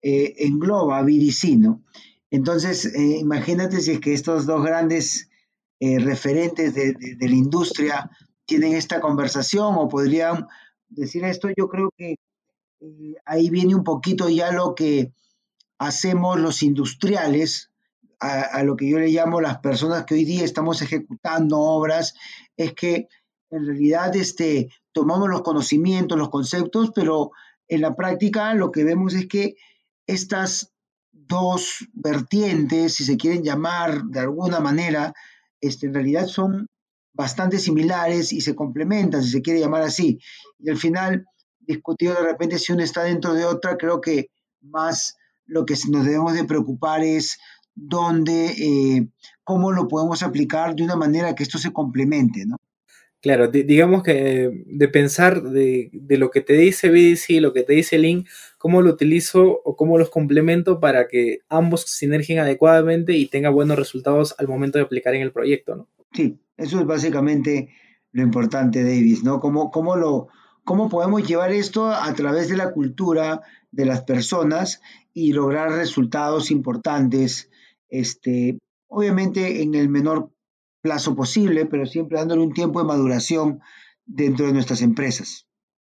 engloba 0.01 0.99
a 0.99 1.01
BDC, 1.01 1.57
¿no? 1.57 1.81
Entonces, 2.29 2.93
imagínate 2.95 3.81
si 3.81 3.93
es 3.93 3.99
que 3.99 4.13
estos 4.13 4.45
dos 4.45 4.63
grandes 4.63 5.31
referentes 5.79 6.75
de, 6.75 6.93
de, 6.93 7.27
la 7.27 7.35
industria 7.35 8.11
tienen 8.45 8.73
esta 8.73 8.99
conversación 9.01 9.75
o 9.75 9.87
podrían 9.87 10.47
decir 10.87 11.23
esto, 11.25 11.49
yo 11.55 11.67
creo 11.67 11.89
que 11.97 12.15
eh, 12.81 13.15
ahí 13.25 13.49
viene 13.49 13.75
un 13.75 13.83
poquito 13.83 14.29
ya 14.29 14.51
lo 14.51 14.75
que 14.75 15.11
hacemos 15.77 16.39
los 16.39 16.63
industriales, 16.63 17.71
a, 18.19 18.63
lo 18.63 18.75
que 18.75 18.89
yo 18.89 18.97
le 18.97 19.09
llamo 19.09 19.41
las 19.41 19.59
personas 19.59 20.05
que 20.05 20.15
hoy 20.15 20.25
día 20.25 20.43
estamos 20.43 20.81
ejecutando 20.81 21.59
obras, 21.59 22.15
es 22.57 22.73
que 22.73 23.07
en 23.51 23.65
realidad 23.65 24.15
este, 24.15 24.69
tomamos 24.93 25.29
los 25.29 25.41
conocimientos, 25.41 26.17
los 26.17 26.29
conceptos, 26.29 26.91
pero 26.95 27.31
en 27.67 27.81
la 27.81 27.95
práctica 27.95 28.53
lo 28.53 28.71
que 28.71 28.83
vemos 28.83 29.13
es 29.13 29.27
que 29.27 29.55
estas 30.07 30.73
dos 31.11 31.87
vertientes, 31.93 32.95
si 32.95 33.03
se 33.03 33.17
quieren 33.17 33.43
llamar 33.43 34.03
de 34.05 34.21
alguna 34.21 34.59
manera, 34.59 35.13
este, 35.61 35.87
en 35.87 35.93
realidad 35.93 36.27
son 36.27 36.67
bastante 37.15 37.59
similares 37.59 38.33
y 38.33 38.41
se 38.41 38.55
complementan, 38.55 39.23
si 39.23 39.31
se 39.31 39.41
quiere 39.41 39.59
llamar 39.59 39.81
así. 39.81 40.19
Y 40.59 40.69
al 40.69 40.77
final, 40.77 41.25
discutido 41.59 42.13
de 42.13 42.23
repente 42.23 42.59
si 42.59 42.73
uno 42.73 42.83
está 42.83 43.03
dentro 43.03 43.33
de 43.33 43.45
otra, 43.45 43.77
creo 43.77 44.01
que 44.01 44.29
más 44.61 45.17
lo 45.45 45.65
que 45.65 45.75
nos 45.89 46.05
debemos 46.05 46.33
de 46.33 46.43
preocupar 46.43 47.03
es 47.03 47.37
dónde, 47.73 48.47
eh, 48.47 49.07
cómo 49.43 49.71
lo 49.71 49.87
podemos 49.87 50.23
aplicar 50.23 50.75
de 50.75 50.83
una 50.83 50.95
manera 50.95 51.35
que 51.35 51.43
esto 51.43 51.57
se 51.57 51.71
complemente, 51.71 52.45
¿no? 52.45 52.57
Claro, 53.21 53.47
digamos 53.47 54.03
que 54.03 54.51
de 54.67 54.87
pensar 54.87 55.41
de, 55.41 55.89
de, 55.91 56.17
lo 56.19 56.29
que 56.29 56.41
te 56.41 56.53
dice 56.53 56.89
BDC, 56.89 57.41
lo 57.41 57.53
que 57.53 57.63
te 57.63 57.73
dice 57.73 57.97
Link, 57.97 58.27
cómo 58.59 58.83
lo 58.83 58.91
utilizo 58.91 59.61
o 59.63 59.75
cómo 59.75 59.97
los 59.97 60.11
complemento 60.11 60.79
para 60.79 61.07
que 61.07 61.39
ambos 61.49 61.85
sinergien 61.87 62.37
adecuadamente 62.37 63.13
y 63.13 63.25
tenga 63.25 63.49
buenos 63.49 63.79
resultados 63.79 64.35
al 64.37 64.47
momento 64.47 64.77
de 64.77 64.83
aplicar 64.83 65.15
en 65.15 65.23
el 65.23 65.31
proyecto, 65.31 65.75
¿no? 65.75 65.87
Sí, 66.15 66.39
eso 66.55 66.79
es 66.79 66.85
básicamente 66.85 67.69
lo 68.13 68.23
importante, 68.23 68.83
Davis, 68.83 69.23
¿no? 69.23 69.41
¿Cómo, 69.41 69.69
cómo, 69.69 69.97
lo, 69.97 70.29
¿Cómo 70.63 70.87
podemos 70.87 71.27
llevar 71.27 71.51
esto 71.51 71.87
a 71.87 72.13
través 72.13 72.47
de 72.47 72.55
la 72.55 72.71
cultura 72.71 73.41
de 73.71 73.85
las 73.85 74.03
personas 74.03 74.81
y 75.13 75.33
lograr 75.33 75.71
resultados 75.71 76.49
importantes, 76.51 77.51
este, 77.89 78.57
obviamente 78.87 79.61
en 79.61 79.75
el 79.75 79.89
menor 79.89 80.31
plazo 80.81 81.15
posible, 81.15 81.65
pero 81.65 81.85
siempre 81.85 82.17
dándole 82.17 82.41
un 82.41 82.53
tiempo 82.53 82.79
de 82.79 82.87
maduración 82.87 83.59
dentro 84.05 84.45
de 84.45 84.53
nuestras 84.53 84.81
empresas. 84.81 85.47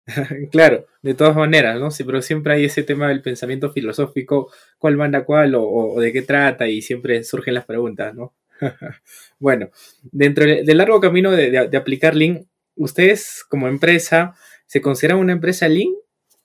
claro, 0.50 0.84
de 1.02 1.14
todas 1.14 1.36
maneras, 1.36 1.80
¿no? 1.80 1.90
Sí, 1.90 2.04
pero 2.04 2.20
siempre 2.20 2.54
hay 2.54 2.66
ese 2.66 2.82
tema 2.82 3.08
del 3.08 3.22
pensamiento 3.22 3.72
filosófico, 3.72 4.52
cuál 4.78 4.98
manda 4.98 5.24
cuál 5.24 5.54
o, 5.54 5.64
o 5.64 6.00
de 6.00 6.12
qué 6.12 6.20
trata, 6.20 6.68
y 6.68 6.82
siempre 6.82 7.24
surgen 7.24 7.54
las 7.54 7.64
preguntas, 7.64 8.14
¿no? 8.14 8.34
bueno, 9.38 9.70
dentro 10.02 10.44
del 10.44 10.76
largo 10.76 11.00
camino 11.00 11.30
de, 11.30 11.76
aplicar 11.76 12.14
Lean, 12.14 12.46
¿ustedes 12.76 13.44
como 13.48 13.68
empresa 13.68 14.34
se 14.66 14.80
consideran 14.80 15.18
una 15.18 15.32
empresa 15.32 15.68
Lean? 15.68 15.92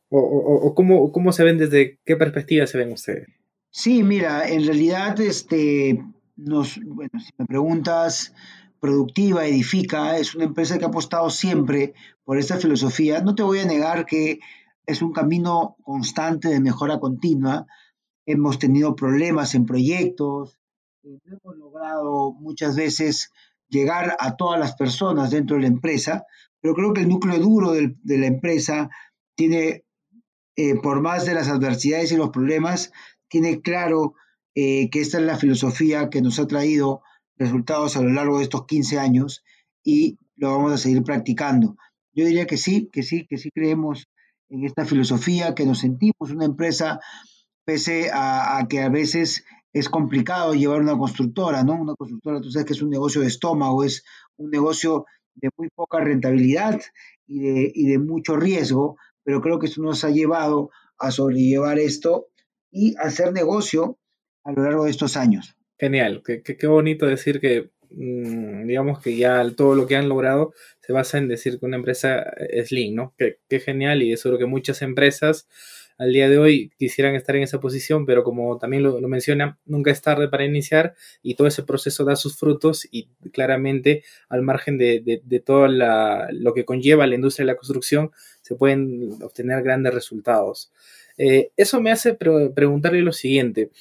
¿O, 0.10 0.74
cómo, 0.76 1.32
se 1.34 1.44
ven 1.44 1.58
desde 1.58 2.00
qué 2.06 2.16
perspectiva 2.16 2.68
se 2.68 2.78
ven 2.78 2.94
ustedes? 2.94 3.28
Sí, 3.72 4.04
mira, 4.04 4.48
en 4.48 4.66
realidad, 4.66 5.20
este, 5.20 6.02
nos, 6.38 6.80
bueno, 6.86 7.20
si 7.20 7.32
me 7.38 7.46
preguntas, 7.46 8.34
productiva, 8.80 9.46
edifica, 9.46 10.18
es 10.18 10.36
una 10.36 10.46
empresa 10.46 10.78
que 10.78 10.86
ha 10.86 10.90
apostado 10.90 11.30
siempre 11.30 11.94
por 12.24 12.38
esta 12.38 12.58
filosofía. 12.58 13.22
No 13.22 13.36
te 13.36 13.44
voy 13.44 13.60
a 13.60 13.66
negar 13.66 14.06
que 14.06 14.40
es 14.86 15.02
un 15.02 15.12
camino 15.12 15.76
constante 15.84 16.50
de 16.50 16.60
mejora 16.60 17.00
continua. 17.00 17.66
Hemos 18.26 18.60
tenido 18.60 18.96
problemas 18.96 19.56
en 19.56 19.66
proyectos, 19.66 20.60
no 21.06 21.38
hemos 21.38 21.58
logrado 21.58 22.34
muchas 22.34 22.76
veces 22.76 23.32
llegar 23.70 24.16
a 24.20 24.36
todas 24.36 24.60
las 24.60 24.76
personas 24.76 25.32
dentro 25.32 25.56
de 25.56 25.64
la 25.64 25.68
empresa, 25.68 26.26
pero 26.62 26.74
creo 26.74 26.94
que 26.94 27.02
el 27.02 27.10
núcleo 27.10 27.38
duro 27.40 27.72
de, 27.72 27.96
la 28.04 28.26
empresa 28.26 28.90
tiene, 29.36 29.86
eh, 30.56 30.76
por 30.82 31.02
más 31.02 31.26
de 31.26 31.36
las 31.36 31.50
adversidades 31.50 32.12
y 32.12 32.18
los 32.18 32.30
problemas, 32.30 32.92
tiene 33.28 33.62
claro 33.62 34.16
eh, 34.56 34.90
que 34.90 35.02
esta 35.02 35.20
es 35.20 35.26
la 35.26 35.38
filosofía 35.38 36.10
que 36.10 36.22
nos 36.22 36.40
ha 36.40 36.48
traído 36.48 37.02
resultados 37.38 37.98
a 37.98 38.02
lo 38.02 38.10
largo 38.10 38.38
de 38.38 38.46
estos 38.46 38.66
15 38.66 38.98
años 38.98 39.44
y 39.84 40.18
lo 40.36 40.52
vamos 40.52 40.74
a 40.74 40.78
seguir 40.78 41.04
practicando. 41.04 41.76
Yo 42.14 42.26
diría 42.26 42.48
que 42.48 42.58
sí, 42.58 42.90
que 42.92 43.04
sí, 43.04 43.28
que 43.28 43.38
sí 43.38 43.52
creemos 43.52 44.08
en 44.50 44.64
esta 44.64 44.86
filosofía, 44.86 45.54
que 45.54 45.66
nos 45.66 45.80
sentimos 45.80 46.32
una 46.32 46.46
empresa, 46.46 47.00
pese 47.66 48.10
a 48.14 48.66
que 48.70 48.82
a 48.82 48.90
veces 48.90 49.44
es 49.76 49.90
complicado 49.90 50.54
llevar 50.54 50.80
una 50.80 50.98
constructora, 50.98 51.62
¿no? 51.66 51.74
Una 51.74 51.96
constructora, 51.96 52.40
tú 52.40 52.50
sabes 52.50 52.66
que 52.66 52.72
es 52.72 52.82
un 52.82 52.90
negocio 52.90 53.20
de 53.20 53.28
estómago, 53.28 53.84
es 53.84 54.06
un 54.38 54.50
negocio 54.50 55.06
de 55.36 55.50
muy 55.58 55.68
poca 55.76 56.00
rentabilidad 56.00 56.80
y 57.28 57.40
de, 57.42 57.74
de 57.76 58.00
mucho 58.00 58.38
riesgo, 58.38 58.96
pero 59.26 59.42
creo 59.42 59.60
que 59.60 59.66
eso 59.66 59.82
nos 59.82 60.06
ha 60.06 60.12
llevado 60.12 60.70
a 60.98 61.12
sobrellevar 61.12 61.78
esto 61.78 62.30
y 62.72 62.96
hacer 63.00 63.34
negocio 63.34 64.00
a 64.46 64.54
lo 64.54 64.64
largo 64.64 64.86
de 64.86 64.92
estos 64.92 65.18
años. 65.18 65.58
Genial, 65.78 66.24
qué, 66.24 66.68
bonito 66.68 67.06
decir 67.06 67.42
que, 67.42 67.72
mm, 67.90 68.68
digamos 68.68 69.02
que 69.02 69.18
ya 69.18 69.46
todo 69.58 69.76
lo 69.76 69.88
que 69.88 69.98
han 69.98 70.08
logrado 70.08 70.54
se 70.80 70.94
basa 70.94 71.18
en 71.18 71.28
decir 71.28 71.60
que 71.60 71.66
una 71.66 71.76
empresa 71.76 72.22
es 72.50 72.72
lean, 72.72 72.96
¿no? 72.96 73.14
Qué 73.18 73.60
genial 73.60 74.04
y 74.04 74.14
eso 74.14 74.30
es 74.30 74.32
lo 74.32 74.40
que 74.40 74.46
muchas 74.46 74.82
empresas 74.82 75.50
al 75.98 76.12
día 76.12 76.30
de 76.30 76.38
hoy 76.38 76.72
quisieran 76.78 77.16
estar 77.16 77.36
en 77.36 77.44
esa 77.44 77.60
posición, 77.60 78.06
pero 78.06 78.24
como 78.24 78.58
también 78.58 78.84
lo, 78.84 79.00
menciona, 79.08 79.58
nunca 79.66 79.92
es 79.92 80.02
tarde 80.02 80.28
para 80.28 80.46
iniciar 80.46 80.96
y 81.22 81.36
todo 81.36 81.48
ese 81.48 81.64
proceso 81.64 82.04
da 82.04 82.16
sus 82.16 82.38
frutos 82.38 82.88
y 82.92 83.08
claramente 83.32 84.04
al 84.28 84.42
margen 84.42 84.78
de, 84.78 85.22
todo 85.46 85.68
lo 85.68 86.54
que 86.54 86.66
conlleva 86.66 87.08
la 87.08 87.16
industria 87.16 87.46
de 87.46 87.52
la 87.54 87.58
construcción 87.58 88.12
se 88.42 88.56
pueden 88.56 89.12
obtener 89.22 89.64
grandes 89.64 89.94
resultados. 89.94 90.72
Eh, 91.18 91.52
eso 91.56 91.80
me 91.82 91.92
hace 91.92 92.14
preguntarle 92.14 93.02
lo 93.02 93.14
siguiente. 93.14 93.72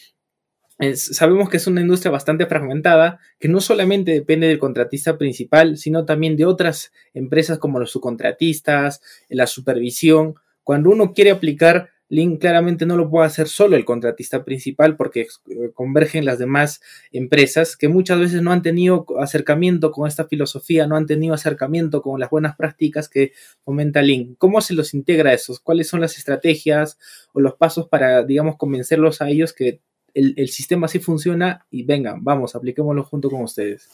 sabemos 0.95 1.49
que 1.49 1.57
es 1.57 1.67
una 1.67 1.81
industria 1.81 2.13
bastante 2.13 2.47
fragmentada, 2.47 3.19
que 3.41 3.49
no 3.49 3.61
solamente 3.61 4.13
depende 4.13 4.47
del 4.47 4.59
contratista 4.61 5.19
principal, 5.19 5.79
sino 5.79 6.05
también 6.05 6.37
de 6.37 6.47
otras 6.47 6.93
empresas 7.13 7.59
como 7.59 7.81
los 7.81 7.91
subcontratistas, 7.91 9.03
la 9.29 9.49
supervisión. 9.49 10.37
Cuando 10.63 10.91
uno 10.91 11.13
quiere 11.13 11.33
aplicar 11.33 11.91
Link 12.09 12.41
claramente 12.41 12.85
no 12.85 12.97
lo 12.97 13.09
puede 13.09 13.27
hacer 13.27 13.49
solo 13.49 13.77
el 13.77 13.85
contratista 13.85 14.45
principal 14.45 14.97
porque 14.97 15.23
eh, 15.23 15.71
convergen 15.73 16.25
las 16.25 16.39
demás 16.39 16.83
empresas 17.13 17.77
que 17.77 17.89
muchas 17.89 18.21
veces 18.21 18.43
no 18.43 18.53
han 18.53 18.63
tenido 18.63 19.07
acercamiento 19.19 19.91
con 19.91 20.07
esta 20.07 20.27
filosofía, 20.27 20.87
no 20.87 20.97
han 20.97 21.07
tenido 21.07 21.35
acercamiento 21.35 22.03
con 22.03 22.21
las 22.21 22.31
buenas 22.31 22.57
prácticas 22.57 23.09
que 23.09 23.33
fomenta 23.65 24.03
Link. 24.03 24.37
¿Cómo 24.39 24.61
se 24.61 24.75
los 24.75 24.93
integra 24.93 25.31
a 25.31 25.35
esos? 25.35 25.61
¿Cuáles 25.61 25.89
son 25.89 26.01
las 26.01 26.19
estrategias 26.19 26.99
o 27.33 27.41
los 27.41 27.55
pasos 27.55 27.89
para, 27.89 28.23
digamos, 28.23 28.57
convencerlos 28.57 29.23
a 29.23 29.29
ellos 29.31 29.53
que 29.53 29.81
el, 30.13 30.49
sistema 30.49 30.87
sí 30.89 31.01
funciona 31.01 31.67
y 31.71 31.83
vengan, 31.83 32.23
vamos, 32.23 32.55
apliquémoslo 32.55 33.03
junto 33.03 33.31
con 33.31 33.43
ustedes? 33.43 33.89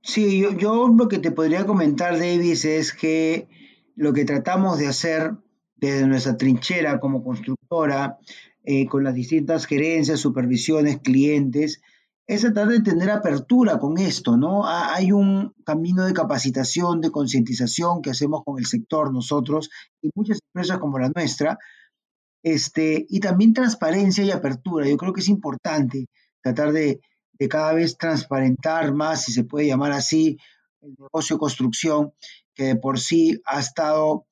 Sí, 0.00 0.40
yo, 0.40 0.56
yo 0.56 0.88
lo 0.88 1.08
que 1.08 1.18
te 1.18 1.32
podría 1.32 1.66
comentar, 1.66 2.18
Davis, 2.18 2.64
es 2.64 2.92
que 2.94 3.48
lo 3.96 4.12
que 4.12 4.24
tratamos 4.24 4.78
de 4.78 4.86
hacer 4.86 5.32
desde 5.80 6.06
nuestra 6.06 6.36
trinchera 6.36 7.00
como 7.00 7.22
constructora, 7.22 8.18
eh, 8.64 8.86
con 8.86 9.04
las 9.04 9.14
distintas 9.14 9.66
gerencias, 9.66 10.20
supervisiones, 10.20 11.00
clientes, 11.00 11.80
es 12.26 12.42
tratar 12.42 12.68
de 12.68 12.82
tener 12.82 13.10
apertura 13.10 13.78
con 13.78 13.96
esto, 13.96 14.36
¿no? 14.36 14.66
Hay 14.66 15.12
un 15.12 15.54
camino 15.64 16.04
de 16.04 16.12
capacitación, 16.12 17.00
de 17.00 17.10
concientización 17.10 18.02
que 18.02 18.10
hacemos 18.10 18.42
con 18.44 18.58
el 18.58 18.66
sector 18.66 19.12
nosotros 19.12 19.70
y 20.02 20.10
muchas 20.14 20.38
empresas 20.46 20.78
como 20.78 20.98
la 20.98 21.08
nuestra, 21.08 21.58
este, 22.42 23.06
y 23.08 23.20
también 23.20 23.54
transparencia 23.54 24.24
y 24.24 24.30
apertura. 24.30 24.86
Yo 24.86 24.98
creo 24.98 25.14
que 25.14 25.20
es 25.20 25.28
importante 25.28 26.06
tratar 26.42 26.72
de, 26.72 27.00
de 27.32 27.48
cada 27.48 27.72
vez 27.72 27.96
transparentar 27.96 28.92
más, 28.92 29.24
si 29.24 29.32
se 29.32 29.44
puede 29.44 29.66
llamar 29.66 29.92
así, 29.92 30.36
el 30.82 30.94
negocio 30.98 31.38
construcción, 31.38 32.12
que 32.54 32.64
de 32.64 32.76
por 32.76 33.00
sí 33.00 33.40
ha 33.46 33.58
estado 33.58 34.26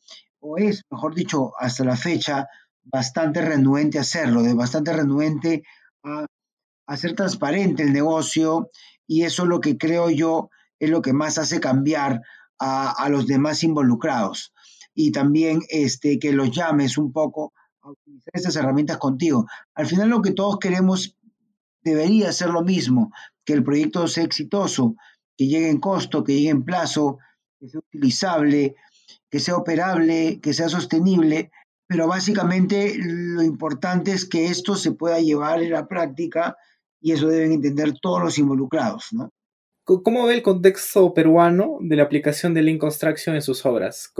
o 0.46 0.58
es, 0.58 0.82
mejor 0.90 1.14
dicho, 1.14 1.52
hasta 1.58 1.84
la 1.84 1.96
fecha, 1.96 2.46
bastante 2.84 3.42
renuente 3.42 3.98
a 3.98 4.02
hacerlo, 4.02 4.42
de 4.42 4.54
bastante 4.54 4.92
renuente 4.92 5.64
a 6.04 6.26
hacer 6.86 7.14
transparente 7.14 7.82
el 7.82 7.92
negocio 7.92 8.70
y 9.06 9.22
eso 9.22 9.42
es 9.42 9.48
lo 9.48 9.60
que 9.60 9.76
creo 9.76 10.08
yo 10.08 10.50
es 10.78 10.90
lo 10.90 11.02
que 11.02 11.12
más 11.12 11.38
hace 11.38 11.58
cambiar 11.58 12.20
a, 12.58 13.08
los 13.10 13.26
demás 13.26 13.62
involucrados. 13.64 14.52
Y 14.94 15.10
también 15.10 15.60
este, 15.68 16.18
que 16.18 16.32
los 16.32 16.50
llames 16.50 16.96
un 16.96 17.12
poco 17.12 17.52
a 17.82 17.90
utilizar 17.90 18.32
estas 18.32 18.56
herramientas 18.56 18.98
contigo. 18.98 19.46
Al 19.74 19.86
final 19.86 20.08
lo 20.08 20.22
que 20.22 20.32
todos 20.32 20.58
queremos 20.58 21.16
debería 21.82 22.32
ser 22.32 22.50
lo 22.50 22.62
mismo, 22.62 23.10
que 23.44 23.52
el 23.52 23.64
proyecto 23.64 24.06
sea 24.08 24.24
exitoso, 24.24 24.96
que 25.36 25.46
llegue 25.46 25.70
en 25.70 25.80
costo, 25.80 26.24
que 26.24 26.34
llegue 26.34 26.50
en 26.50 26.64
plazo, 26.64 27.18
que 27.58 27.68
sea 27.68 27.80
utilizable, 27.80 28.76
que 29.36 29.40
sea 29.40 29.56
operable, 29.56 30.40
que 30.40 30.54
sea 30.54 30.70
sostenible, 30.70 31.50
pero 31.86 32.08
básicamente 32.08 32.94
lo 32.98 33.42
importante 33.42 34.12
es 34.12 34.26
que 34.26 34.46
esto 34.46 34.76
se 34.76 34.92
pueda 34.92 35.20
llevar 35.20 35.62
en 35.62 35.72
la 35.72 35.86
práctica 35.86 36.56
y 37.02 37.12
eso 37.12 37.28
deben 37.28 37.52
entender 37.52 37.92
todos 38.00 38.22
los 38.22 38.38
involucrados, 38.38 39.08
¿no? 39.12 39.28
¿Cómo 39.84 40.24
ve 40.24 40.32
el 40.32 40.42
contexto 40.42 41.12
peruano 41.12 41.76
de 41.82 41.96
la 41.96 42.04
aplicación 42.04 42.54
de 42.54 42.62
Lean 42.62 42.78
Construction 42.78 43.36
en 43.36 43.42
sus 43.42 43.66
obras? 43.66 44.10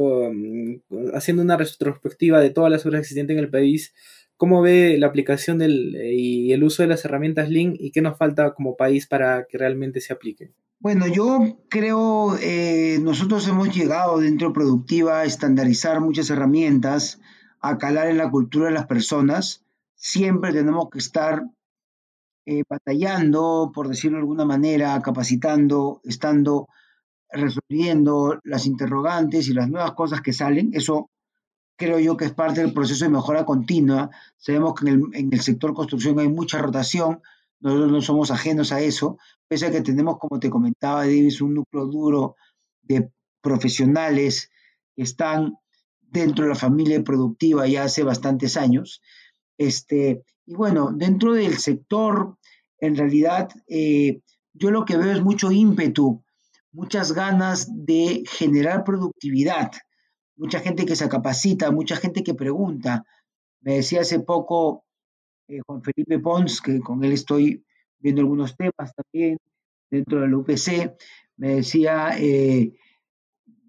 haciendo 1.14 1.42
una 1.42 1.56
retrospectiva 1.56 2.38
de 2.38 2.50
todas 2.50 2.70
las 2.70 2.84
obras 2.84 3.00
existentes 3.00 3.38
en 3.38 3.42
el 3.42 3.50
país, 3.50 3.94
¿cómo 4.36 4.62
ve 4.62 4.96
la 4.98 5.06
aplicación 5.06 5.58
del, 5.58 5.96
y 5.96 6.52
el 6.52 6.64
uso 6.64 6.82
de 6.82 6.88
las 6.88 7.04
herramientas 7.04 7.48
Lean 7.48 7.74
y 7.78 7.90
qué 7.90 8.02
nos 8.02 8.18
falta 8.18 8.54
como 8.54 8.76
país 8.76 9.06
para 9.06 9.46
que 9.46 9.58
realmente 9.58 10.00
se 10.00 10.12
apliquen? 10.12 10.54
Bueno, 10.78 11.06
yo 11.06 11.58
creo, 11.68 12.36
eh, 12.40 12.98
nosotros 13.00 13.48
hemos 13.48 13.74
llegado 13.74 14.18
dentro 14.18 14.48
de 14.48 14.54
Productiva 14.54 15.20
a 15.20 15.24
estandarizar 15.24 16.00
muchas 16.00 16.28
herramientas, 16.30 17.20
a 17.60 17.78
calar 17.78 18.08
en 18.08 18.18
la 18.18 18.30
cultura 18.30 18.66
de 18.66 18.74
las 18.74 18.86
personas. 18.86 19.64
Siempre 19.94 20.52
tenemos 20.52 20.90
que 20.90 20.98
estar 20.98 21.44
eh, 22.44 22.62
batallando, 22.68 23.72
por 23.74 23.88
decirlo 23.88 24.18
de 24.18 24.22
alguna 24.22 24.44
manera, 24.44 25.00
capacitando, 25.02 26.00
estando 26.04 26.68
resolviendo 27.30 28.38
las 28.44 28.66
interrogantes 28.66 29.48
y 29.48 29.54
las 29.54 29.68
nuevas 29.68 29.92
cosas 29.92 30.20
que 30.20 30.32
salen. 30.32 30.70
Eso 30.74 31.10
creo 31.76 31.98
yo 31.98 32.16
que 32.16 32.24
es 32.24 32.32
parte 32.32 32.60
del 32.60 32.72
proceso 32.72 33.04
de 33.04 33.10
mejora 33.10 33.44
continua. 33.44 34.10
Sabemos 34.36 34.74
que 34.74 34.88
en 34.90 35.32
el, 35.32 35.40
sector 35.40 35.74
construcción 35.74 36.18
hay 36.18 36.28
mucha 36.28 36.58
rotación, 36.58 37.20
nosotros 37.60 37.92
no 37.92 38.00
somos 38.00 38.30
ajenos 38.30 38.72
a 38.72 38.80
eso, 38.80 39.18
pese 39.48 39.66
a 39.66 39.70
que 39.70 39.82
tenemos, 39.82 40.18
como 40.18 40.40
te 40.40 40.50
comentaba 40.50 41.00
Davis, 41.00 41.40
un 41.40 41.54
núcleo 41.54 41.86
duro 41.86 42.36
de 42.82 43.10
profesionales 43.40 44.50
que 44.94 45.02
están 45.02 45.54
dentro 46.00 46.44
de 46.44 46.50
la 46.50 46.56
familia 46.56 47.02
productiva 47.04 47.66
ya 47.66 47.84
hace 47.84 48.02
bastantes 48.02 48.56
años. 48.56 49.02
Este, 49.58 50.22
y 50.46 50.54
bueno, 50.54 50.92
dentro 50.94 51.34
del 51.34 51.58
sector, 51.58 52.36
en 52.78 52.96
realidad, 52.96 53.50
eh, 53.68 54.20
yo 54.52 54.70
lo 54.70 54.84
que 54.84 54.96
veo 54.96 55.12
es 55.12 55.22
mucho 55.22 55.50
ímpetu, 55.50 56.22
muchas 56.72 57.12
ganas 57.12 57.68
de 57.72 58.22
generar 58.26 58.84
productividad, 58.84 59.72
mucha 60.36 60.60
gente 60.60 60.86
que 60.86 60.96
se 60.96 61.08
capacita, 61.08 61.70
mucha 61.70 61.96
gente 61.96 62.22
que 62.22 62.34
pregunta. 62.34 63.04
Me 63.60 63.76
decía 63.76 64.02
hace 64.02 64.20
poco 64.20 64.84
eh, 65.48 65.60
Juan 65.66 65.82
Felipe 65.82 66.18
Pons, 66.18 66.60
que 66.60 66.80
con 66.80 67.02
él 67.04 67.12
estoy 67.12 67.64
viendo 67.98 68.20
algunos 68.20 68.56
temas 68.56 68.92
también 68.94 69.38
dentro 69.90 70.20
del 70.20 70.34
UPC, 70.34 70.96
me 71.36 71.56
decía, 71.56 72.10
eh, 72.18 72.72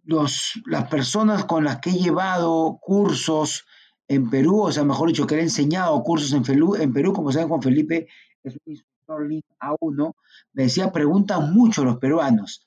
los, 0.04 0.62
las 0.66 0.90
personas 0.90 1.46
con 1.46 1.64
las 1.64 1.80
que 1.80 1.92
he 1.92 1.94
llevado 1.94 2.80
cursos, 2.82 3.66
en 4.08 4.30
Perú, 4.30 4.62
o 4.62 4.72
sea, 4.72 4.84
mejor 4.84 5.10
dicho, 5.10 5.28
que 5.28 5.36
le 5.36 5.42
he 5.42 5.46
enseñado 5.46 6.02
cursos 6.04 6.32
en 6.34 6.44
Perú, 6.44 6.76
en 6.76 6.94
Perú 6.94 7.14
como 7.14 7.32
saben, 7.32 7.50
Juan 7.50 7.62
Felipe 7.62 8.08
es 8.44 8.54
un 8.54 8.74
instructor 8.74 9.28
Link 9.28 9.46
A1, 9.60 10.14
me 10.54 10.64
decía, 10.64 10.92
preguntan 10.92 11.54
mucho 11.54 11.84
los 11.84 11.98
peruanos, 11.98 12.66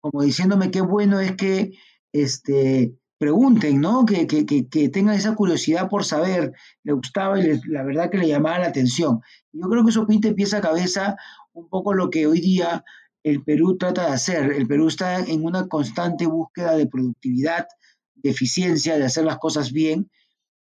como 0.00 0.22
diciéndome 0.22 0.70
qué 0.70 0.80
bueno 0.80 1.20
es 1.20 1.36
que 1.36 1.72
este, 2.12 2.94
pregunten, 3.20 3.80
¿no? 3.80 4.06
Que, 4.06 4.26
que, 4.26 4.46
que, 4.46 4.88
tengan 4.88 5.14
esa 5.14 5.34
curiosidad 5.34 5.88
por 5.88 6.04
saber, 6.04 6.54
le 6.82 6.92
gustaba 6.94 7.38
y 7.38 7.60
la 7.66 7.84
verdad 7.84 8.10
que 8.10 8.18
le 8.18 8.26
llamaba 8.26 8.60
la 8.60 8.68
atención. 8.68 9.20
Yo 9.52 9.68
creo 9.68 9.84
que 9.84 9.90
eso 9.90 10.06
pinta 10.06 10.28
en 10.28 10.34
pieza 10.34 10.60
cabeza 10.60 11.16
un 11.52 11.68
poco 11.68 11.92
lo 11.92 12.08
que 12.08 12.26
hoy 12.26 12.40
día 12.40 12.82
el 13.22 13.44
Perú 13.44 13.76
trata 13.76 14.06
de 14.06 14.12
hacer. 14.12 14.52
El 14.52 14.66
Perú 14.66 14.88
está 14.88 15.20
en 15.20 15.44
una 15.44 15.68
constante 15.68 16.26
búsqueda 16.26 16.74
de 16.76 16.86
productividad, 16.86 17.68
de 18.14 18.30
eficiencia, 18.30 18.96
de 18.96 19.04
hacer 19.04 19.24
las 19.24 19.38
cosas 19.38 19.70
bien, 19.70 20.10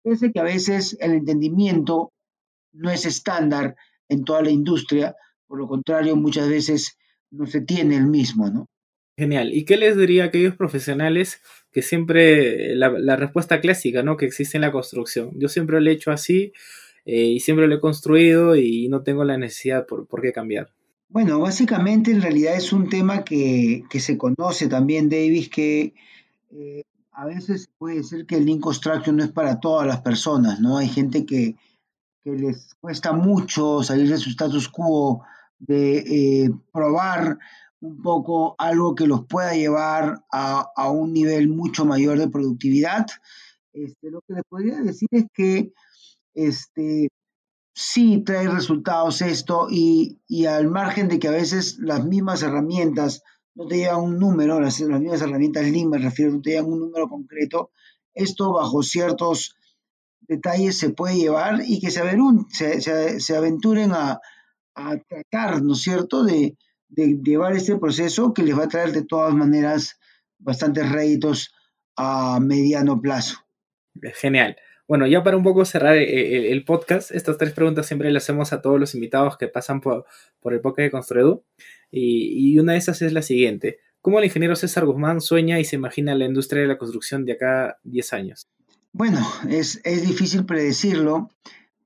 Parece 0.03 0.31
que 0.31 0.39
a 0.39 0.43
veces 0.43 0.97
el 0.99 1.11
entendimiento 1.11 2.11
no 2.73 2.89
es 2.89 3.05
estándar 3.05 3.75
en 4.09 4.23
toda 4.23 4.41
la 4.41 4.49
industria, 4.49 5.15
por 5.47 5.59
lo 5.59 5.67
contrario, 5.67 6.15
muchas 6.15 6.49
veces 6.49 6.97
no 7.29 7.45
se 7.45 7.61
tiene 7.61 7.97
el 7.97 8.07
mismo, 8.07 8.49
¿no? 8.49 8.67
Genial. 9.17 9.53
¿Y 9.53 9.65
qué 9.65 9.77
les 9.77 9.95
diría 9.97 10.23
a 10.23 10.27
aquellos 10.27 10.55
profesionales 10.55 11.41
que 11.71 11.81
siempre, 11.81 12.75
la, 12.75 13.15
respuesta 13.15 13.61
clásica, 13.61 14.03
¿no? 14.03 14.17
Que 14.17 14.25
existe 14.25 14.57
en 14.57 14.61
la 14.61 14.71
construcción. 14.71 15.31
Yo 15.35 15.47
siempre 15.47 15.79
lo 15.79 15.89
he 15.89 15.93
hecho 15.93 16.11
así 16.11 16.51
eh, 17.05 17.25
y 17.25 17.39
siempre 17.39 17.67
lo 17.67 17.75
he 17.75 17.79
construido 17.79 18.55
y 18.55 18.87
no 18.89 19.03
tengo 19.03 19.23
la 19.23 19.37
necesidad 19.37 19.85
por, 19.85 20.07
por 20.07 20.21
qué 20.21 20.33
cambiar. 20.33 20.71
Bueno, 21.07 21.39
básicamente 21.39 22.11
en 22.11 22.21
realidad 22.21 22.55
es 22.55 22.71
un 22.71 22.89
tema 22.89 23.23
que, 23.23 23.83
que 23.89 23.99
se 23.99 24.17
conoce 24.17 24.67
también, 24.67 25.09
Davis, 25.09 25.49
que 25.49 25.93
eh, 26.51 26.83
a 27.11 27.25
veces 27.25 27.69
puede 27.77 28.03
ser 28.03 28.25
que 28.25 28.35
el 28.35 28.45
link 28.45 28.61
construction 28.61 29.17
no 29.17 29.23
es 29.23 29.31
para 29.31 29.59
todas 29.59 29.85
las 29.85 30.01
personas, 30.01 30.59
¿no? 30.59 30.77
Hay 30.77 30.87
gente 30.87 31.25
que, 31.25 31.55
les 32.23 32.75
cuesta 32.75 33.13
mucho 33.13 33.81
salir 33.83 34.07
de 34.07 34.17
su 34.17 34.29
status 34.29 34.69
quo, 34.69 35.23
de 35.57 35.97
eh, 35.97 36.51
probar 36.71 37.39
un 37.81 38.01
poco 38.01 38.55
algo 38.57 38.95
que 38.95 39.07
los 39.07 39.25
pueda 39.25 39.53
llevar 39.53 40.23
a, 40.31 40.89
un 40.89 41.13
nivel 41.13 41.49
mucho 41.49 41.83
mayor 41.85 42.17
de 42.19 42.29
productividad. 42.29 43.07
Este, 43.73 44.11
lo 44.11 44.21
que 44.21 44.33
les 44.35 44.43
podría 44.47 44.79
decir 44.81 45.09
es 45.11 45.25
que 45.33 45.73
este, 46.33 47.09
sí 47.73 48.23
trae 48.23 48.47
resultados 48.47 49.21
esto 49.21 49.67
y, 49.69 50.19
y 50.27 50.45
al 50.45 50.69
margen 50.69 51.07
de 51.07 51.19
que 51.19 51.27
a 51.27 51.31
veces 51.31 51.79
las 51.79 52.05
mismas 52.05 52.43
herramientas 52.43 53.23
no 53.55 53.67
te 53.67 53.77
llevan 53.77 54.01
un 54.01 54.19
número, 54.19 54.59
las, 54.59 54.79
mismas 54.79 55.21
herramientas 55.21 55.65
Lean 55.65 55.89
me 55.89 55.97
refiero, 55.97 56.31
no 56.31 56.41
te 56.41 56.51
llevan 56.51 56.71
un 56.71 56.79
número 56.79 57.09
concreto. 57.09 57.71
Esto 58.13 58.53
bajo 58.53 58.83
ciertos 58.83 59.55
detalles 60.21 60.77
se 60.77 60.91
puede 60.91 61.15
llevar 61.17 61.61
y 61.65 61.79
que 61.79 61.91
se, 61.91 62.81
se, 62.81 63.19
se, 63.19 63.35
aventuren 63.35 63.91
a, 63.91 64.19
tratar, 65.07 65.61
¿no 65.61 65.73
es 65.73 65.81
cierto?, 65.81 66.23
de, 66.23 66.57
llevar 66.95 67.55
este 67.55 67.77
proceso 67.77 68.33
que 68.33 68.43
les 68.43 68.57
va 68.57 68.65
a 68.65 68.69
traer 68.69 68.91
de 68.91 69.03
todas 69.03 69.33
maneras 69.33 69.99
bastantes 70.39 70.91
réditos 70.91 71.53
a 71.95 72.39
mediano 72.39 72.99
plazo. 73.01 73.37
Genial. 74.15 74.57
Bueno, 74.87 75.07
ya 75.07 75.23
para 75.23 75.37
un 75.37 75.43
poco 75.43 75.63
cerrar 75.63 75.95
eh, 75.95 76.03
eh, 76.03 76.51
el, 76.51 76.65
podcast, 76.65 77.11
estas 77.11 77.37
tres 77.37 77.53
preguntas 77.53 77.85
siempre 77.85 78.11
las 78.11 78.23
hacemos 78.23 78.51
a 78.51 78.61
todos 78.61 78.79
los 78.79 78.93
invitados 78.93 79.37
que 79.37 79.47
pasan 79.47 79.79
por, 79.79 80.05
por 80.41 80.53
el 80.53 80.59
podcast 80.59 80.85
de 80.85 80.91
Construedu. 80.91 81.43
Y, 81.91 82.57
una 82.59 82.73
de 82.73 82.79
esas 82.79 83.01
es 83.01 83.13
la 83.13 83.21
siguiente. 83.21 83.79
¿Cómo 84.01 84.19
el 84.19 84.25
ingeniero 84.25 84.55
César 84.55 84.85
Guzmán 84.85 85.21
sueña 85.21 85.59
y 85.59 85.65
se 85.65 85.75
imagina 85.75 86.15
la 86.15 86.25
industria 86.25 86.63
de 86.63 86.67
la 86.67 86.77
construcción 86.77 87.25
de 87.25 87.33
acá 87.33 87.79
10 87.83 88.13
años? 88.13 88.49
Bueno, 88.93 89.25
es, 89.49 89.81
difícil 89.83 90.45
predecirlo, 90.45 91.29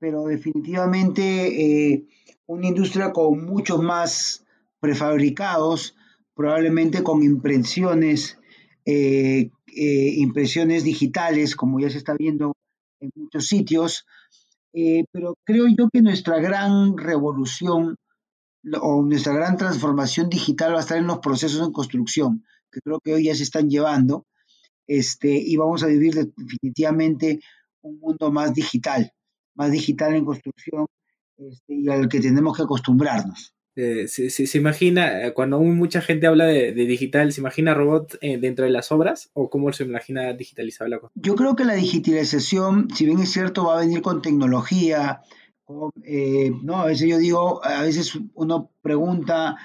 pero 0.00 0.24
definitivamente 0.24 1.92
eh, 1.92 2.06
una 2.46 2.66
industria 2.66 3.12
con 3.12 3.44
muchos 3.44 3.80
más 3.82 4.45
prefabricados, 4.80 5.96
probablemente 6.34 7.02
con 7.02 7.22
impresiones, 7.22 8.38
eh, 8.84 9.50
eh, 9.66 10.14
impresiones 10.16 10.84
digitales, 10.84 11.56
como 11.56 11.80
ya 11.80 11.90
se 11.90 11.98
está 11.98 12.14
viendo 12.14 12.54
en 13.00 13.10
muchos 13.14 13.46
sitios, 13.46 14.06
pero 15.10 15.34
creo 15.42 15.66
yo 15.68 15.88
que 15.90 16.02
nuestra 16.02 16.38
gran 16.38 16.98
revolución 16.98 17.96
o 18.80 19.02
nuestra 19.02 19.32
gran 19.32 19.56
transformación 19.56 20.28
digital 20.28 20.74
va 20.74 20.78
a 20.78 20.80
estar 20.80 20.98
en 20.98 21.06
los 21.06 21.18
procesos 21.18 21.66
en 21.66 21.72
construcción, 21.72 22.44
que 22.70 22.80
creo 22.80 23.00
que 23.00 23.14
hoy 23.14 23.24
ya 23.24 23.34
se 23.34 23.44
están 23.44 23.70
llevando, 23.70 24.26
este, 24.86 25.28
y 25.30 25.56
vamos 25.56 25.82
a 25.82 25.86
vivir 25.86 26.14
definitivamente 26.36 27.40
un 27.82 27.98
mundo 27.98 28.30
más 28.32 28.54
digital, 28.54 29.12
más 29.54 29.70
digital 29.70 30.14
en 30.14 30.24
construcción 30.24 30.86
este, 31.36 31.74
y 31.74 31.88
al 31.88 32.08
que 32.08 32.20
tenemos 32.20 32.56
que 32.56 32.62
acostumbrarnos. 32.64 33.55
Eh, 33.76 34.08
se, 34.08 34.58
imagina, 34.58 35.26
eh, 35.26 35.34
cuando 35.34 35.60
mucha 35.60 36.00
gente 36.00 36.26
habla 36.26 36.46
de, 36.46 36.72
digital, 36.72 37.30
¿se 37.32 37.40
imagina 37.40 37.74
robot 37.74 38.16
eh, 38.22 38.38
dentro 38.38 38.64
de 38.64 38.70
las 38.70 38.90
obras 38.90 39.30
o 39.34 39.50
cómo 39.50 39.70
se 39.74 39.84
imagina 39.84 40.32
digitalizar 40.32 40.88
la 40.88 40.98
cosa? 40.98 41.12
Yo 41.14 41.36
creo 41.36 41.54
que 41.54 41.66
la 41.66 41.74
digitalización, 41.74 42.88
si 42.94 43.04
bien 43.04 43.20
es 43.20 43.30
cierto, 43.30 43.66
va 43.66 43.76
a 43.76 43.80
venir 43.80 44.00
con 44.00 44.22
tecnología, 44.22 45.20
eh, 46.04 46.52
no, 46.62 46.76
a 46.76 46.86
veces 46.86 47.08
yo 47.08 47.18
digo, 47.18 47.64
a 47.64 47.82
veces 47.82 48.18
uno 48.34 48.70
pregunta, 48.82 49.56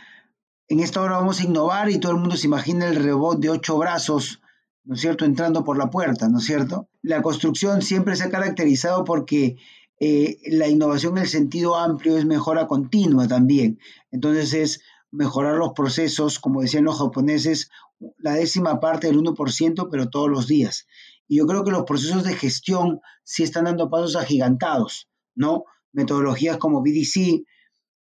en 0.68 0.80
esta 0.80 1.02
hora 1.02 1.18
vamos 1.18 1.40
a 1.40 1.44
innovar 1.46 1.90
y 1.90 2.00
todo 2.00 2.12
el 2.12 2.18
mundo 2.18 2.36
se 2.36 2.48
imagina 2.48 2.88
el 2.88 3.04
robot 3.04 3.40
de 3.40 3.50
ocho 3.50 3.78
brazos, 3.78 4.42
¿no 4.84 4.96
es 4.96 5.02
cierto?, 5.02 5.26
entrando 5.26 5.64
por 5.64 5.78
la 5.78 5.90
puerta, 5.90 6.28
¿no 6.28 6.40
es 6.40 6.46
cierto? 6.46 6.90
La 7.02 7.22
construcción 7.22 7.82
siempre 7.82 8.16
se 8.16 8.24
ha 8.24 8.30
caracterizado 8.30 9.04
porque 9.04 9.58
eh, 10.04 10.40
la 10.48 10.68
innovación 10.68 11.16
en 11.18 11.26
el 11.26 11.30
sentido 11.30 11.76
amplio 11.76 12.18
es 12.18 12.26
mejora 12.26 12.66
continua 12.66 13.28
también. 13.28 13.80
Entonces 14.10 14.54
es 14.56 14.82
mejorar 15.12 15.58
los 15.58 15.74
procesos, 15.74 16.40
como 16.40 16.62
decían 16.62 16.86
los 16.86 16.98
japoneses, 16.98 17.70
la 18.18 18.34
décima 18.34 18.80
parte 18.80 19.06
del 19.06 19.20
1%, 19.20 19.90
pero 19.92 20.10
todos 20.10 20.28
los 20.28 20.48
días. 20.48 20.88
Y 21.28 21.38
yo 21.38 21.46
creo 21.46 21.64
que 21.64 21.70
los 21.70 21.84
procesos 21.84 22.24
de 22.24 22.34
gestión 22.34 23.02
sí 23.24 23.44
están 23.44 23.66
dando 23.66 23.92
pasos 23.92 24.16
agigantados, 24.16 25.08
¿no? 25.36 25.66
Metodologías 25.94 26.58
como 26.58 26.82
BDC 26.82 27.46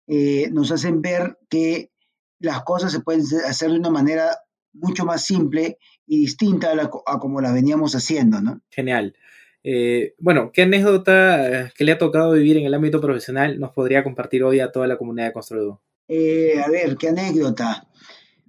eh, 0.07 0.51
nos 0.53 0.71
hacen 0.71 1.03
ver 1.03 1.37
que 1.51 1.91
las 2.39 2.63
cosas 2.63 2.93
se 2.93 3.01
pueden 3.01 3.23
hacer 3.45 3.73
de 3.73 3.79
una 3.79 3.91
manera 3.91 4.39
mucho 4.73 5.05
más 5.05 5.25
simple 5.25 5.79
y 6.07 6.21
distinta 6.21 6.71
a, 6.71 7.19
como 7.19 7.41
la 7.41 7.51
veníamos 7.51 7.97
haciendo, 7.97 8.41
¿no? 8.41 8.61
Genial. 8.71 9.17
Eh, 9.65 10.15
bueno, 10.19 10.51
¿qué 10.53 10.63
anécdota 10.63 11.65
eh, 11.67 11.73
que 11.77 11.85
le 11.85 11.93
ha 11.93 11.99
tocado 11.99 12.33
vivir 12.33 12.57
en 12.57 12.67
el 12.67 12.75
ámbito 12.75 13.01
profesional 13.01 13.59
nos 13.59 13.73
podría 13.73 14.05
compartir 14.05 14.43
hoy 14.45 14.61
a 14.61 14.71
toda 14.71 14.87
la 14.87 14.97
comunidad 14.97 15.27
de 15.27 15.33
Construido? 15.33 15.81
Eh, 16.07 16.61
a 16.65 16.71
ver, 16.71 16.97
¿qué 16.97 17.09
anécdota? 17.09 17.89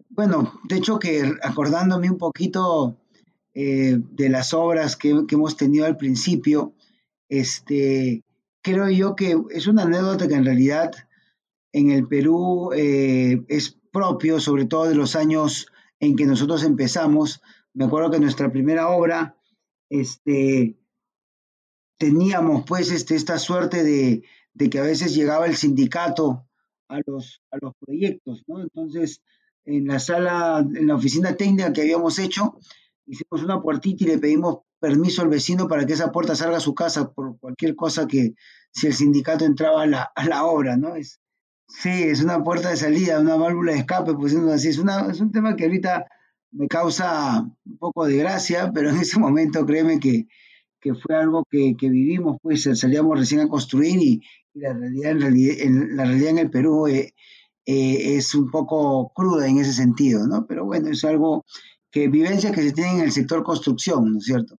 Bueno, 0.09 0.59
de 0.67 0.77
hecho 0.77 0.99
que 0.99 1.33
acordándome 1.41 2.09
un 2.09 2.17
poquito 2.17 2.97
de 3.51 4.29
las 4.29 4.53
obras 4.53 4.95
que, 4.95 5.09
hemos 5.29 5.57
tenido 5.57 5.85
al 5.85 5.97
principio, 5.97 6.75
este, 7.27 8.23
creo 8.61 8.89
yo 8.89 9.17
que 9.17 9.35
es 9.49 9.67
una 9.67 9.83
anécdota 9.83 10.29
que 10.29 10.35
en 10.35 10.45
realidad 10.45 10.91
en 11.73 11.91
el 11.91 12.07
Perú 12.07 12.71
es 12.71 13.77
propio, 13.91 14.39
sobre 14.39 14.63
todo 14.63 14.85
de 14.85 14.95
los 14.95 15.17
años 15.17 15.67
en 15.99 16.15
que 16.15 16.25
nosotros 16.25 16.63
empezamos. 16.63 17.41
Me 17.73 17.83
acuerdo 17.83 18.11
que 18.11 18.19
nuestra 18.19 18.49
primera 18.49 18.87
obra, 18.87 19.35
este, 19.89 20.78
teníamos 21.99 22.63
pues 22.65 22.91
este, 22.91 23.15
esta 23.15 23.37
suerte 23.37 23.83
de, 23.83 24.23
que 24.69 24.79
a 24.79 24.83
veces 24.83 25.13
llegaba 25.13 25.45
el 25.45 25.55
sindicato 25.55 26.47
a 26.87 27.01
los, 27.05 27.41
a 27.51 27.57
los 27.61 27.73
proyectos, 27.79 28.43
¿no? 28.47 28.61
Entonces, 28.61 29.21
en 29.65 29.85
la 29.85 29.99
sala, 29.99 30.59
en 30.59 30.87
la 30.87 30.95
oficina 30.95 31.35
técnica 31.35 31.71
que 31.71 31.81
habíamos 31.81 32.17
hecho, 32.17 32.57
hicimos 33.05 33.43
una 33.43 33.61
puertita 33.61 34.03
y 34.03 34.07
le 34.07 34.17
pedimos 34.17 34.59
permiso 34.79 35.21
al 35.21 35.27
vecino 35.27 35.67
para 35.67 35.85
que 35.85 35.93
esa 35.93 36.11
puerta 36.11 36.35
salga 36.35 36.57
a 36.57 36.61
su 36.61 36.73
casa 36.73 37.11
por 37.11 37.37
cualquier 37.37 37.75
cosa 37.75 38.07
que, 38.07 38.33
si 38.71 38.87
el 38.87 38.93
sindicato 38.93 39.45
entraba 39.45 39.83
a 39.83 39.85
la, 39.85 40.11
a 40.15 40.25
la 40.25 40.45
obra, 40.45 40.77
¿no? 40.77 40.95
Es, 40.95 41.19
sí, 41.67 41.89
es 41.89 42.23
una 42.23 42.43
puerta 42.43 42.69
de 42.69 42.77
salida, 42.77 43.19
una 43.19 43.35
válvula 43.35 43.73
de 43.73 43.79
escape, 43.79 44.13
pues 44.13 44.33
así. 44.35 44.69
Es, 44.69 44.77
una, 44.77 45.11
es 45.11 45.19
un 45.19 45.33
tema 45.33 45.55
que 45.57 45.65
ahorita 45.65 46.05
me 46.51 46.67
causa 46.67 47.41
un 47.41 47.77
poco 47.77 48.05
de 48.05 48.17
gracia, 48.17 48.71
pero 48.73 48.89
en 48.89 48.97
ese 48.97 49.19
momento 49.19 49.65
créeme 49.65 49.99
que, 49.99 50.27
que 50.79 50.93
fue 50.95 51.15
algo 51.15 51.45
que, 51.49 51.75
vivimos, 51.79 52.37
pues 52.41 52.63
salíamos 52.73 53.17
recién 53.19 53.41
a 53.41 53.47
construir 53.47 53.97
y, 54.01 54.21
la, 54.53 54.73
realidad, 54.73 55.11
en 55.11 55.21
realidad, 55.21 55.55
en, 55.59 55.95
la 55.95 56.05
realidad 56.05 56.29
en 56.31 56.37
el 56.39 56.49
Perú 56.49 56.87
eh, 56.87 57.13
eh, 57.65 58.17
es 58.17 58.33
un 58.35 58.49
poco 58.49 59.11
cruda 59.13 59.47
en 59.47 59.59
ese 59.59 59.73
sentido, 59.73 60.27
¿no? 60.27 60.45
Pero 60.47 60.65
bueno, 60.65 60.89
es 60.89 61.03
algo 61.03 61.45
que 61.91 62.07
vivencias 62.07 62.53
que 62.53 62.63
se 62.63 62.71
tienen 62.71 62.95
en 62.95 63.05
el 63.05 63.11
sector 63.11 63.43
construcción, 63.43 64.11
¿no 64.13 64.17
es 64.19 64.25
cierto? 64.25 64.57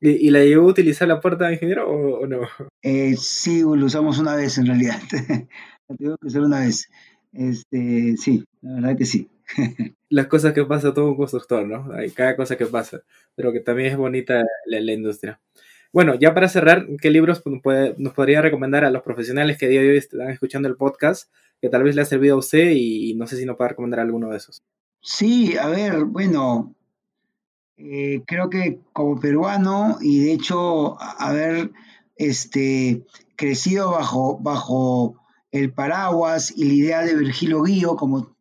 ¿Y, 0.00 0.30
la 0.30 0.40
llegó 0.44 0.62
a 0.62 0.70
utilizar 0.70 1.08
la 1.08 1.20
puerta 1.20 1.46
de 1.46 1.54
ingeniero 1.54 1.88
o, 1.88 2.26
no? 2.26 2.40
Eh, 2.82 3.16
sí, 3.16 3.60
lo 3.60 3.86
usamos 3.86 4.18
una 4.18 4.34
vez 4.34 4.58
en 4.58 4.66
realidad. 4.66 5.00
la 5.88 5.96
tengo 5.96 6.16
que 6.16 6.26
usar 6.26 6.42
una 6.42 6.60
vez. 6.60 6.88
Este, 7.32 8.16
sí, 8.16 8.44
la 8.62 8.74
verdad 8.74 8.96
que 8.96 9.04
sí. 9.04 9.28
Las 10.08 10.26
cosas 10.26 10.52
que 10.52 10.64
pasa 10.64 10.94
todo 10.94 11.08
un 11.08 11.16
constructor, 11.16 11.66
¿no? 11.66 11.92
Hay 11.94 12.10
cada 12.10 12.36
cosa 12.36 12.56
que 12.56 12.66
pasa, 12.66 13.02
pero 13.34 13.52
que 13.52 13.60
también 13.60 13.90
es 13.90 13.96
bonita 13.96 14.42
la, 14.66 14.92
industria. 14.92 15.40
Bueno, 15.92 16.14
ya 16.14 16.34
para 16.34 16.48
cerrar, 16.48 16.86
¿qué 17.00 17.10
libros 17.10 17.42
nos 17.98 18.12
podría 18.14 18.42
recomendar 18.42 18.84
a 18.84 18.90
los 18.90 19.02
profesionales 19.02 19.58
que 19.58 19.68
día 19.68 19.80
de 19.80 19.90
hoy 19.90 19.96
están 19.96 20.30
escuchando 20.30 20.68
el 20.68 20.76
podcast 20.76 21.30
que 21.60 21.68
tal 21.68 21.82
vez 21.82 21.94
le 21.94 22.02
ha 22.02 22.06
servido 22.06 22.34
a 22.34 22.38
usted 22.38 22.72
y, 22.74 23.14
no 23.14 23.26
sé 23.26 23.36
si 23.36 23.46
nos 23.46 23.56
puede 23.56 23.70
recomendar 23.70 24.00
alguno 24.00 24.30
de 24.30 24.36
esos? 24.36 24.62
Sí, 25.00 25.56
a 25.56 25.68
ver, 25.68 26.04
bueno, 26.04 26.74
eh, 27.76 28.22
creo 28.26 28.50
que 28.50 28.80
como 28.92 29.20
peruano 29.20 29.98
y 30.00 30.24
de 30.24 30.32
hecho 30.32 31.00
haber 31.00 31.70
este, 32.16 33.04
crecido 33.36 33.90
bajo, 33.92 34.38
bajo 34.38 35.16
el 35.52 35.72
paraguas 35.72 36.52
y 36.56 36.64
la 36.64 36.74
idea 36.74 37.02
de 37.02 37.14
Virgilio 37.14 37.62
Guío, 37.62 37.96
como, 37.96 38.33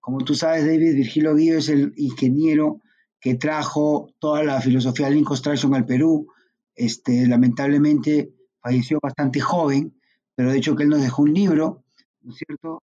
como 0.00 0.24
tú 0.24 0.34
sabes, 0.34 0.64
David, 0.64 0.96
Virgilio 0.96 1.34
Guío 1.34 1.58
es 1.58 1.68
el 1.68 1.92
ingeniero 1.96 2.80
que 3.20 3.34
trajo 3.34 4.14
toda 4.18 4.42
la 4.42 4.60
filosofía 4.60 5.10
Lean 5.10 5.24
Construction 5.24 5.74
al 5.74 5.84
Perú. 5.84 6.26
Este, 6.74 7.26
lamentablemente 7.28 8.32
falleció 8.62 8.98
bastante 9.02 9.40
joven, 9.40 9.94
pero 10.34 10.50
de 10.50 10.58
hecho 10.58 10.74
que 10.74 10.84
él 10.84 10.88
nos 10.88 11.02
dejó 11.02 11.22
un 11.22 11.34
libro, 11.34 11.84
¿no 12.22 12.32
es 12.32 12.38
cierto? 12.38 12.82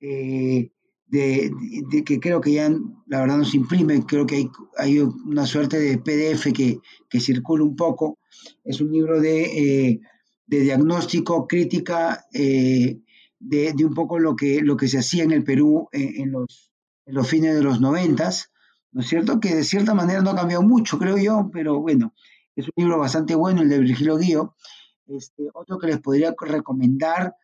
Eh, 0.00 0.70
de, 1.08 1.52
que 2.06 2.20
creo 2.20 2.40
que 2.40 2.52
ya 2.52 2.70
la 3.06 3.20
verdad 3.20 3.38
no 3.38 3.44
se 3.44 3.58
imprime, 3.58 4.04
creo 4.06 4.26
que 4.26 4.36
hay, 4.36 4.50
hay 4.78 4.98
una 4.98 5.44
suerte 5.44 5.78
de 5.78 5.98
PDF 5.98 6.52
que, 6.54 6.78
que 7.08 7.20
circula 7.20 7.64
un 7.64 7.76
poco. 7.76 8.18
Es 8.64 8.80
un 8.80 8.90
libro 8.90 9.20
de, 9.20 9.42
eh, 9.90 10.00
de 10.46 10.60
diagnóstico, 10.60 11.46
crítica 11.46 12.24
eh, 12.32 13.00
de, 13.42 13.74
un 13.84 13.94
poco 13.94 14.18
lo 14.18 14.36
que, 14.36 14.60
lo 14.62 14.76
que 14.76 14.88
se 14.88 14.98
hacía 14.98 15.24
en 15.24 15.32
el 15.32 15.44
Perú 15.44 15.88
en, 15.92 16.32
los, 16.32 16.72
los, 17.06 17.28
fines 17.28 17.54
de 17.54 17.62
los 17.62 17.80
noventas, 17.80 18.50
¿no 18.92 19.00
es 19.00 19.08
cierto? 19.08 19.40
Que 19.40 19.54
de 19.54 19.64
cierta 19.64 19.94
manera 19.94 20.20
no 20.20 20.30
ha 20.30 20.36
cambiado 20.36 20.62
mucho, 20.62 20.98
creo 20.98 21.18
yo, 21.18 21.50
pero 21.52 21.80
bueno, 21.80 22.14
es 22.54 22.66
un 22.66 22.72
libro 22.76 22.98
bastante 22.98 23.34
bueno, 23.34 23.62
el 23.62 23.68
de 23.68 23.78
Virgilio 23.78 24.16
Guío. 24.16 24.54
Este, 25.06 25.48
otro 25.54 25.78
que 25.78 25.88
les 25.88 26.00
podría 26.00 26.34
recomendar 26.40 27.34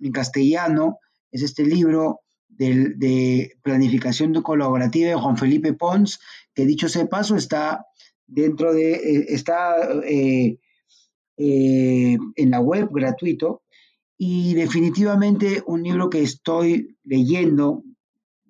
en 0.00 0.12
castellano 0.12 0.98
es 1.32 1.42
este 1.42 1.64
libro 1.64 2.20
de, 2.48 2.92
de 2.96 3.58
planificación 3.62 4.34
colaborativa 4.42 5.08
de 5.08 5.16
Juan 5.16 5.36
Felipe 5.36 5.72
Pons, 5.72 6.20
que 6.54 6.66
dicho 6.66 6.88
sea 6.88 7.06
paso 7.06 7.36
está 7.36 7.86
dentro 8.26 8.74
de, 8.74 8.94
eh, 8.94 9.26
está 9.28 9.76
eh, 10.04 10.58
eh, 11.36 12.18
en 12.36 12.50
la 12.50 12.60
web 12.60 12.88
gratuito 12.92 13.62
y 14.18 14.54
definitivamente 14.54 15.62
un 15.66 15.82
libro 15.82 16.08
que 16.08 16.22
estoy 16.22 16.96
leyendo 17.04 17.82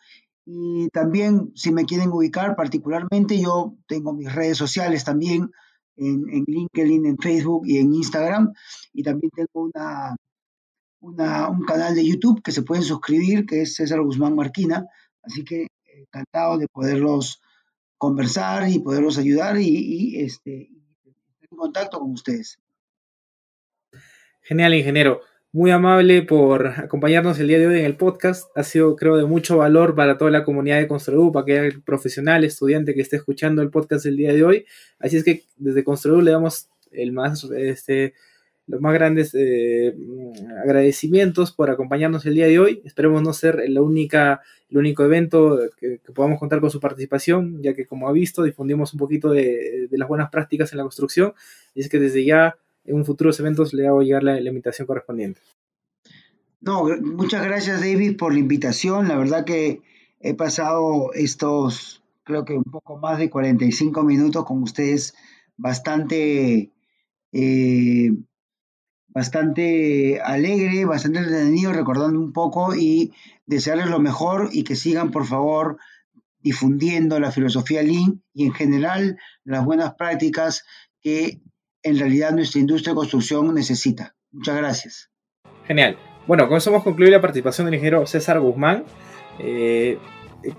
Y 0.46 0.90
también, 0.90 1.52
si 1.56 1.72
me 1.72 1.86
quieren 1.86 2.12
ubicar 2.12 2.56
particularmente, 2.56 3.40
yo 3.40 3.76
tengo 3.88 4.14
mis 4.14 4.34
redes 4.34 4.58
sociales 4.58 5.04
también 5.04 5.52
en, 5.98 6.30
en 6.30 6.46
LinkedIn, 6.48 7.06
en 7.06 7.18
Facebook 7.18 7.64
y 7.66 7.78
en 7.78 7.94
Instagram. 7.94 8.54
Y 8.94 9.04
también 9.04 9.32
tengo 9.36 9.66
una, 9.66 10.16
un 11.02 11.66
canal 11.66 11.96
de 11.96 12.06
YouTube 12.06 12.42
que 12.42 12.52
se 12.52 12.64
pueden 12.64 12.84
suscribir, 12.84 13.46
que 13.46 13.62
es 13.62 13.76
César 13.76 14.02
Guzmán 14.02 14.36
Marquina. 14.36 14.88
Así 15.24 15.44
que 15.44 15.68
encantado 16.00 16.58
de 16.58 16.68
poderlos 16.68 17.42
conversar 17.98 18.70
y 18.70 18.80
poderlos 18.80 19.18
ayudar 19.18 19.58
y, 19.60 20.22
este, 20.22 20.70
estar 21.04 21.48
en 21.52 21.58
contacto 21.58 22.00
con 22.00 22.12
ustedes. 22.12 22.60
Genial, 24.42 24.74
ingeniero. 24.74 25.22
muy 25.54 25.72
amable 25.72 26.22
por 26.22 26.68
acompañarnos 26.68 27.40
el 27.40 27.48
día 27.48 27.58
de 27.58 27.68
hoy 27.68 27.80
en 27.80 27.86
el 27.86 27.98
podcast. 27.98 28.50
Ha 28.56 28.64
sido, 28.64 28.96
creo, 28.96 29.18
de 29.18 29.26
mucho 29.26 29.58
valor 29.58 29.96
para 29.96 30.18
toda 30.18 30.30
la 30.30 30.44
comunidad 30.44 30.78
de 30.78 30.88
Construedu, 30.88 31.32
para 31.32 31.44
aquel 31.44 31.82
profesional, 31.82 32.44
estudiante 32.44 32.94
que 32.94 33.02
esté 33.02 33.16
escuchando 33.16 33.62
el 33.62 33.72
podcast 33.72 34.06
el 34.06 34.18
día 34.18 34.34
de 34.34 34.44
hoy. 34.44 34.66
Así 35.00 35.18
es 35.18 35.24
que 35.24 35.46
desde 35.56 35.84
Construedu 35.84 36.22
le 36.22 36.32
damos 36.32 36.70
el 36.92 37.12
más, 37.12 37.44
este, 37.46 38.14
los 38.68 38.82
más 38.82 38.94
grandes 38.94 39.34
eh, 39.34 39.96
agradecimientos 40.62 41.54
por 41.54 41.70
acompañarnos 41.70 42.26
el 42.26 42.36
día 42.36 42.48
de 42.48 42.60
hoy. 42.60 42.82
Esperemos 42.84 43.24
no 43.24 43.32
ser 43.32 43.64
la 43.70 43.82
única, 43.82 44.42
el 44.70 44.78
único 44.78 45.06
evento 45.06 45.58
que, 45.80 46.02
podamos 46.14 46.38
contar 46.38 46.60
con 46.60 46.70
su 46.70 46.82
participación, 46.82 47.64
ya 47.64 47.74
que 47.74 47.88
como 47.88 48.10
ha 48.10 48.12
visto, 48.12 48.44
difundimos 48.44 48.94
un 48.94 49.00
poquito 49.00 49.32
de, 49.32 49.88
las 49.92 50.08
buenas 50.08 50.30
prácticas 50.30 50.72
en 50.74 50.78
la 50.78 50.84
construcción. 50.84 51.34
Y 51.74 51.80
es 51.82 51.90
que 51.90 52.00
desde 52.00 52.26
ya, 52.26 52.58
en 52.84 53.06
futuros 53.06 53.40
eventos, 53.40 53.74
le 53.74 53.88
hago 53.88 54.02
llegar 54.02 54.24
la, 54.24 54.40
invitación 54.40 54.86
correspondiente. 54.86 55.40
No, 56.60 56.86
muchas 57.02 57.46
gracias 57.46 57.80
David 57.80 58.18
por 58.18 58.34
la 58.34 58.40
invitación. 58.40 59.08
La 59.08 59.18
verdad 59.18 59.46
que 59.46 59.82
he 60.20 60.34
pasado 60.34 61.14
estos, 61.14 62.04
creo 62.24 62.44
que 62.44 62.54
un 62.54 62.66
poco 62.66 62.98
más 62.98 63.18
de 63.18 63.30
45 63.30 64.04
minutos 64.04 64.44
con 64.44 64.62
ustedes 64.62 65.16
bastante 65.56 66.72
eh, 67.32 68.12
bastante 69.18 70.22
alegre, 70.22 70.86
bastante 70.86 71.18
entretenido, 71.18 71.74
recordando 71.74 72.20
un 72.20 72.34
poco 72.34 72.76
y 72.76 73.14
desearles 73.48 73.88
lo 73.88 73.98
mejor 73.98 74.50
y 74.52 74.64
que 74.64 74.76
sigan, 74.76 75.10
por 75.10 75.26
favor, 75.26 75.80
difundiendo 76.40 77.20
la 77.20 77.32
filosofía 77.32 77.82
Lean 77.82 78.22
y 78.36 78.46
en 78.46 78.54
general 78.54 79.18
las 79.44 79.66
buenas 79.66 79.96
prácticas 79.96 80.66
que 81.02 81.42
en 81.82 81.98
realidad 81.98 82.34
nuestra 82.34 82.62
industria 82.62 82.92
de 82.92 82.98
construcción 82.98 83.56
necesita. 83.56 84.16
Muchas 84.32 84.56
gracias. 84.56 85.10
Genial. 85.66 85.98
Bueno, 86.28 86.48
con 86.48 86.58
eso 86.58 86.70
hemos 86.70 86.84
concluido 86.84 87.12
la 87.12 87.22
participación 87.22 87.66
del 87.66 87.74
ingeniero 87.74 88.06
César 88.06 88.40
Guzmán. 88.40 88.84
Eh, 89.40 89.98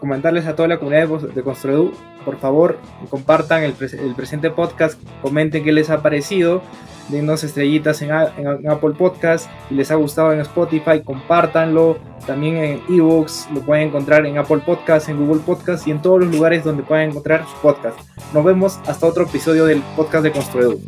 comentarles 0.00 0.46
a 0.46 0.56
toda 0.56 0.66
la 0.66 0.80
comunidad 0.80 1.06
de 1.08 1.42
Construedu, 1.44 1.92
por 2.24 2.40
favor, 2.40 2.80
compartan 3.08 3.62
el, 3.62 3.74
el 3.80 4.16
presente 4.16 4.50
podcast, 4.50 5.00
comenten 5.22 5.62
qué 5.62 5.70
les 5.70 5.90
ha 5.90 6.02
parecido 6.02 6.60
denos 7.08 7.44
estrellitas 7.44 8.02
en, 8.02 8.12
Apple 8.12 8.94
Podcast. 8.96 9.48
Si 9.68 9.74
les 9.74 9.90
ha 9.90 9.94
gustado 9.96 10.32
en 10.32 10.40
Spotify, 10.40 11.02
compártanlo. 11.04 11.98
También 12.26 12.56
en 12.56 12.82
ebooks 12.88 13.48
lo 13.54 13.60
pueden 13.60 13.88
encontrar 13.88 14.26
en 14.26 14.38
Apple 14.38 14.62
Podcast, 14.64 15.08
en 15.08 15.24
Google 15.24 15.42
Podcast 15.42 15.86
y 15.86 15.90
en 15.90 16.02
todos 16.02 16.20
los 16.20 16.30
lugares 16.30 16.64
donde 16.64 16.82
puedan 16.82 17.10
encontrar 17.10 17.46
su 17.46 17.56
podcast. 17.60 17.98
Nos 18.34 18.44
vemos 18.44 18.78
hasta 18.86 19.06
otro 19.06 19.24
episodio 19.24 19.64
del 19.64 19.82
podcast 19.96 20.24
de 20.24 20.32
Construedo. 20.32 20.78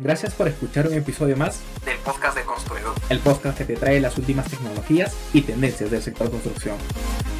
Gracias 0.00 0.32
por 0.34 0.46
escuchar 0.46 0.86
un 0.86 0.94
episodio 0.94 1.36
más 1.36 1.60
del 1.84 1.98
podcast 1.98 2.36
de 2.36 2.44
Construedo, 2.44 2.94
el 3.08 3.18
podcast 3.18 3.58
que 3.58 3.64
te 3.64 3.74
trae 3.74 4.00
las 4.00 4.16
últimas 4.16 4.48
tecnologías 4.48 5.16
y 5.32 5.42
tendencias 5.42 5.90
del 5.90 6.00
sector 6.02 6.30
construcción. 6.30 6.76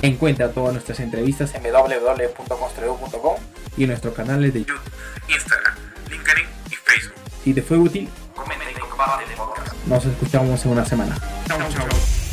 Encuentra 0.03 0.51
todas 0.51 0.73
nuestras 0.73 0.99
entrevistas 0.99 1.55
en 1.55 1.63
www.construedo.com 1.63 3.37
y 3.77 3.85
en 3.85 3.91
nuestros 3.91 4.13
canales 4.15 4.53
de 4.55 4.61
YouTube, 4.61 4.81
Instagram, 5.29 5.75
LinkedIn 6.11 6.47
y 6.71 6.75
Facebook. 6.75 7.15
Si 7.45 7.55
te 7.55 7.63
fue 7.63 7.79
útil, 7.79 8.09
comenta 8.35 8.65
y 8.69 8.75
comparte 8.75 9.25
el 9.31 9.37
podcast. 9.37 9.75
Nos 9.87 10.05
escuchamos 10.05 10.65
en 10.65 10.73
una 10.73 10.85
semana. 10.85 11.17
Chau, 11.47 11.59
chau. 11.71 12.28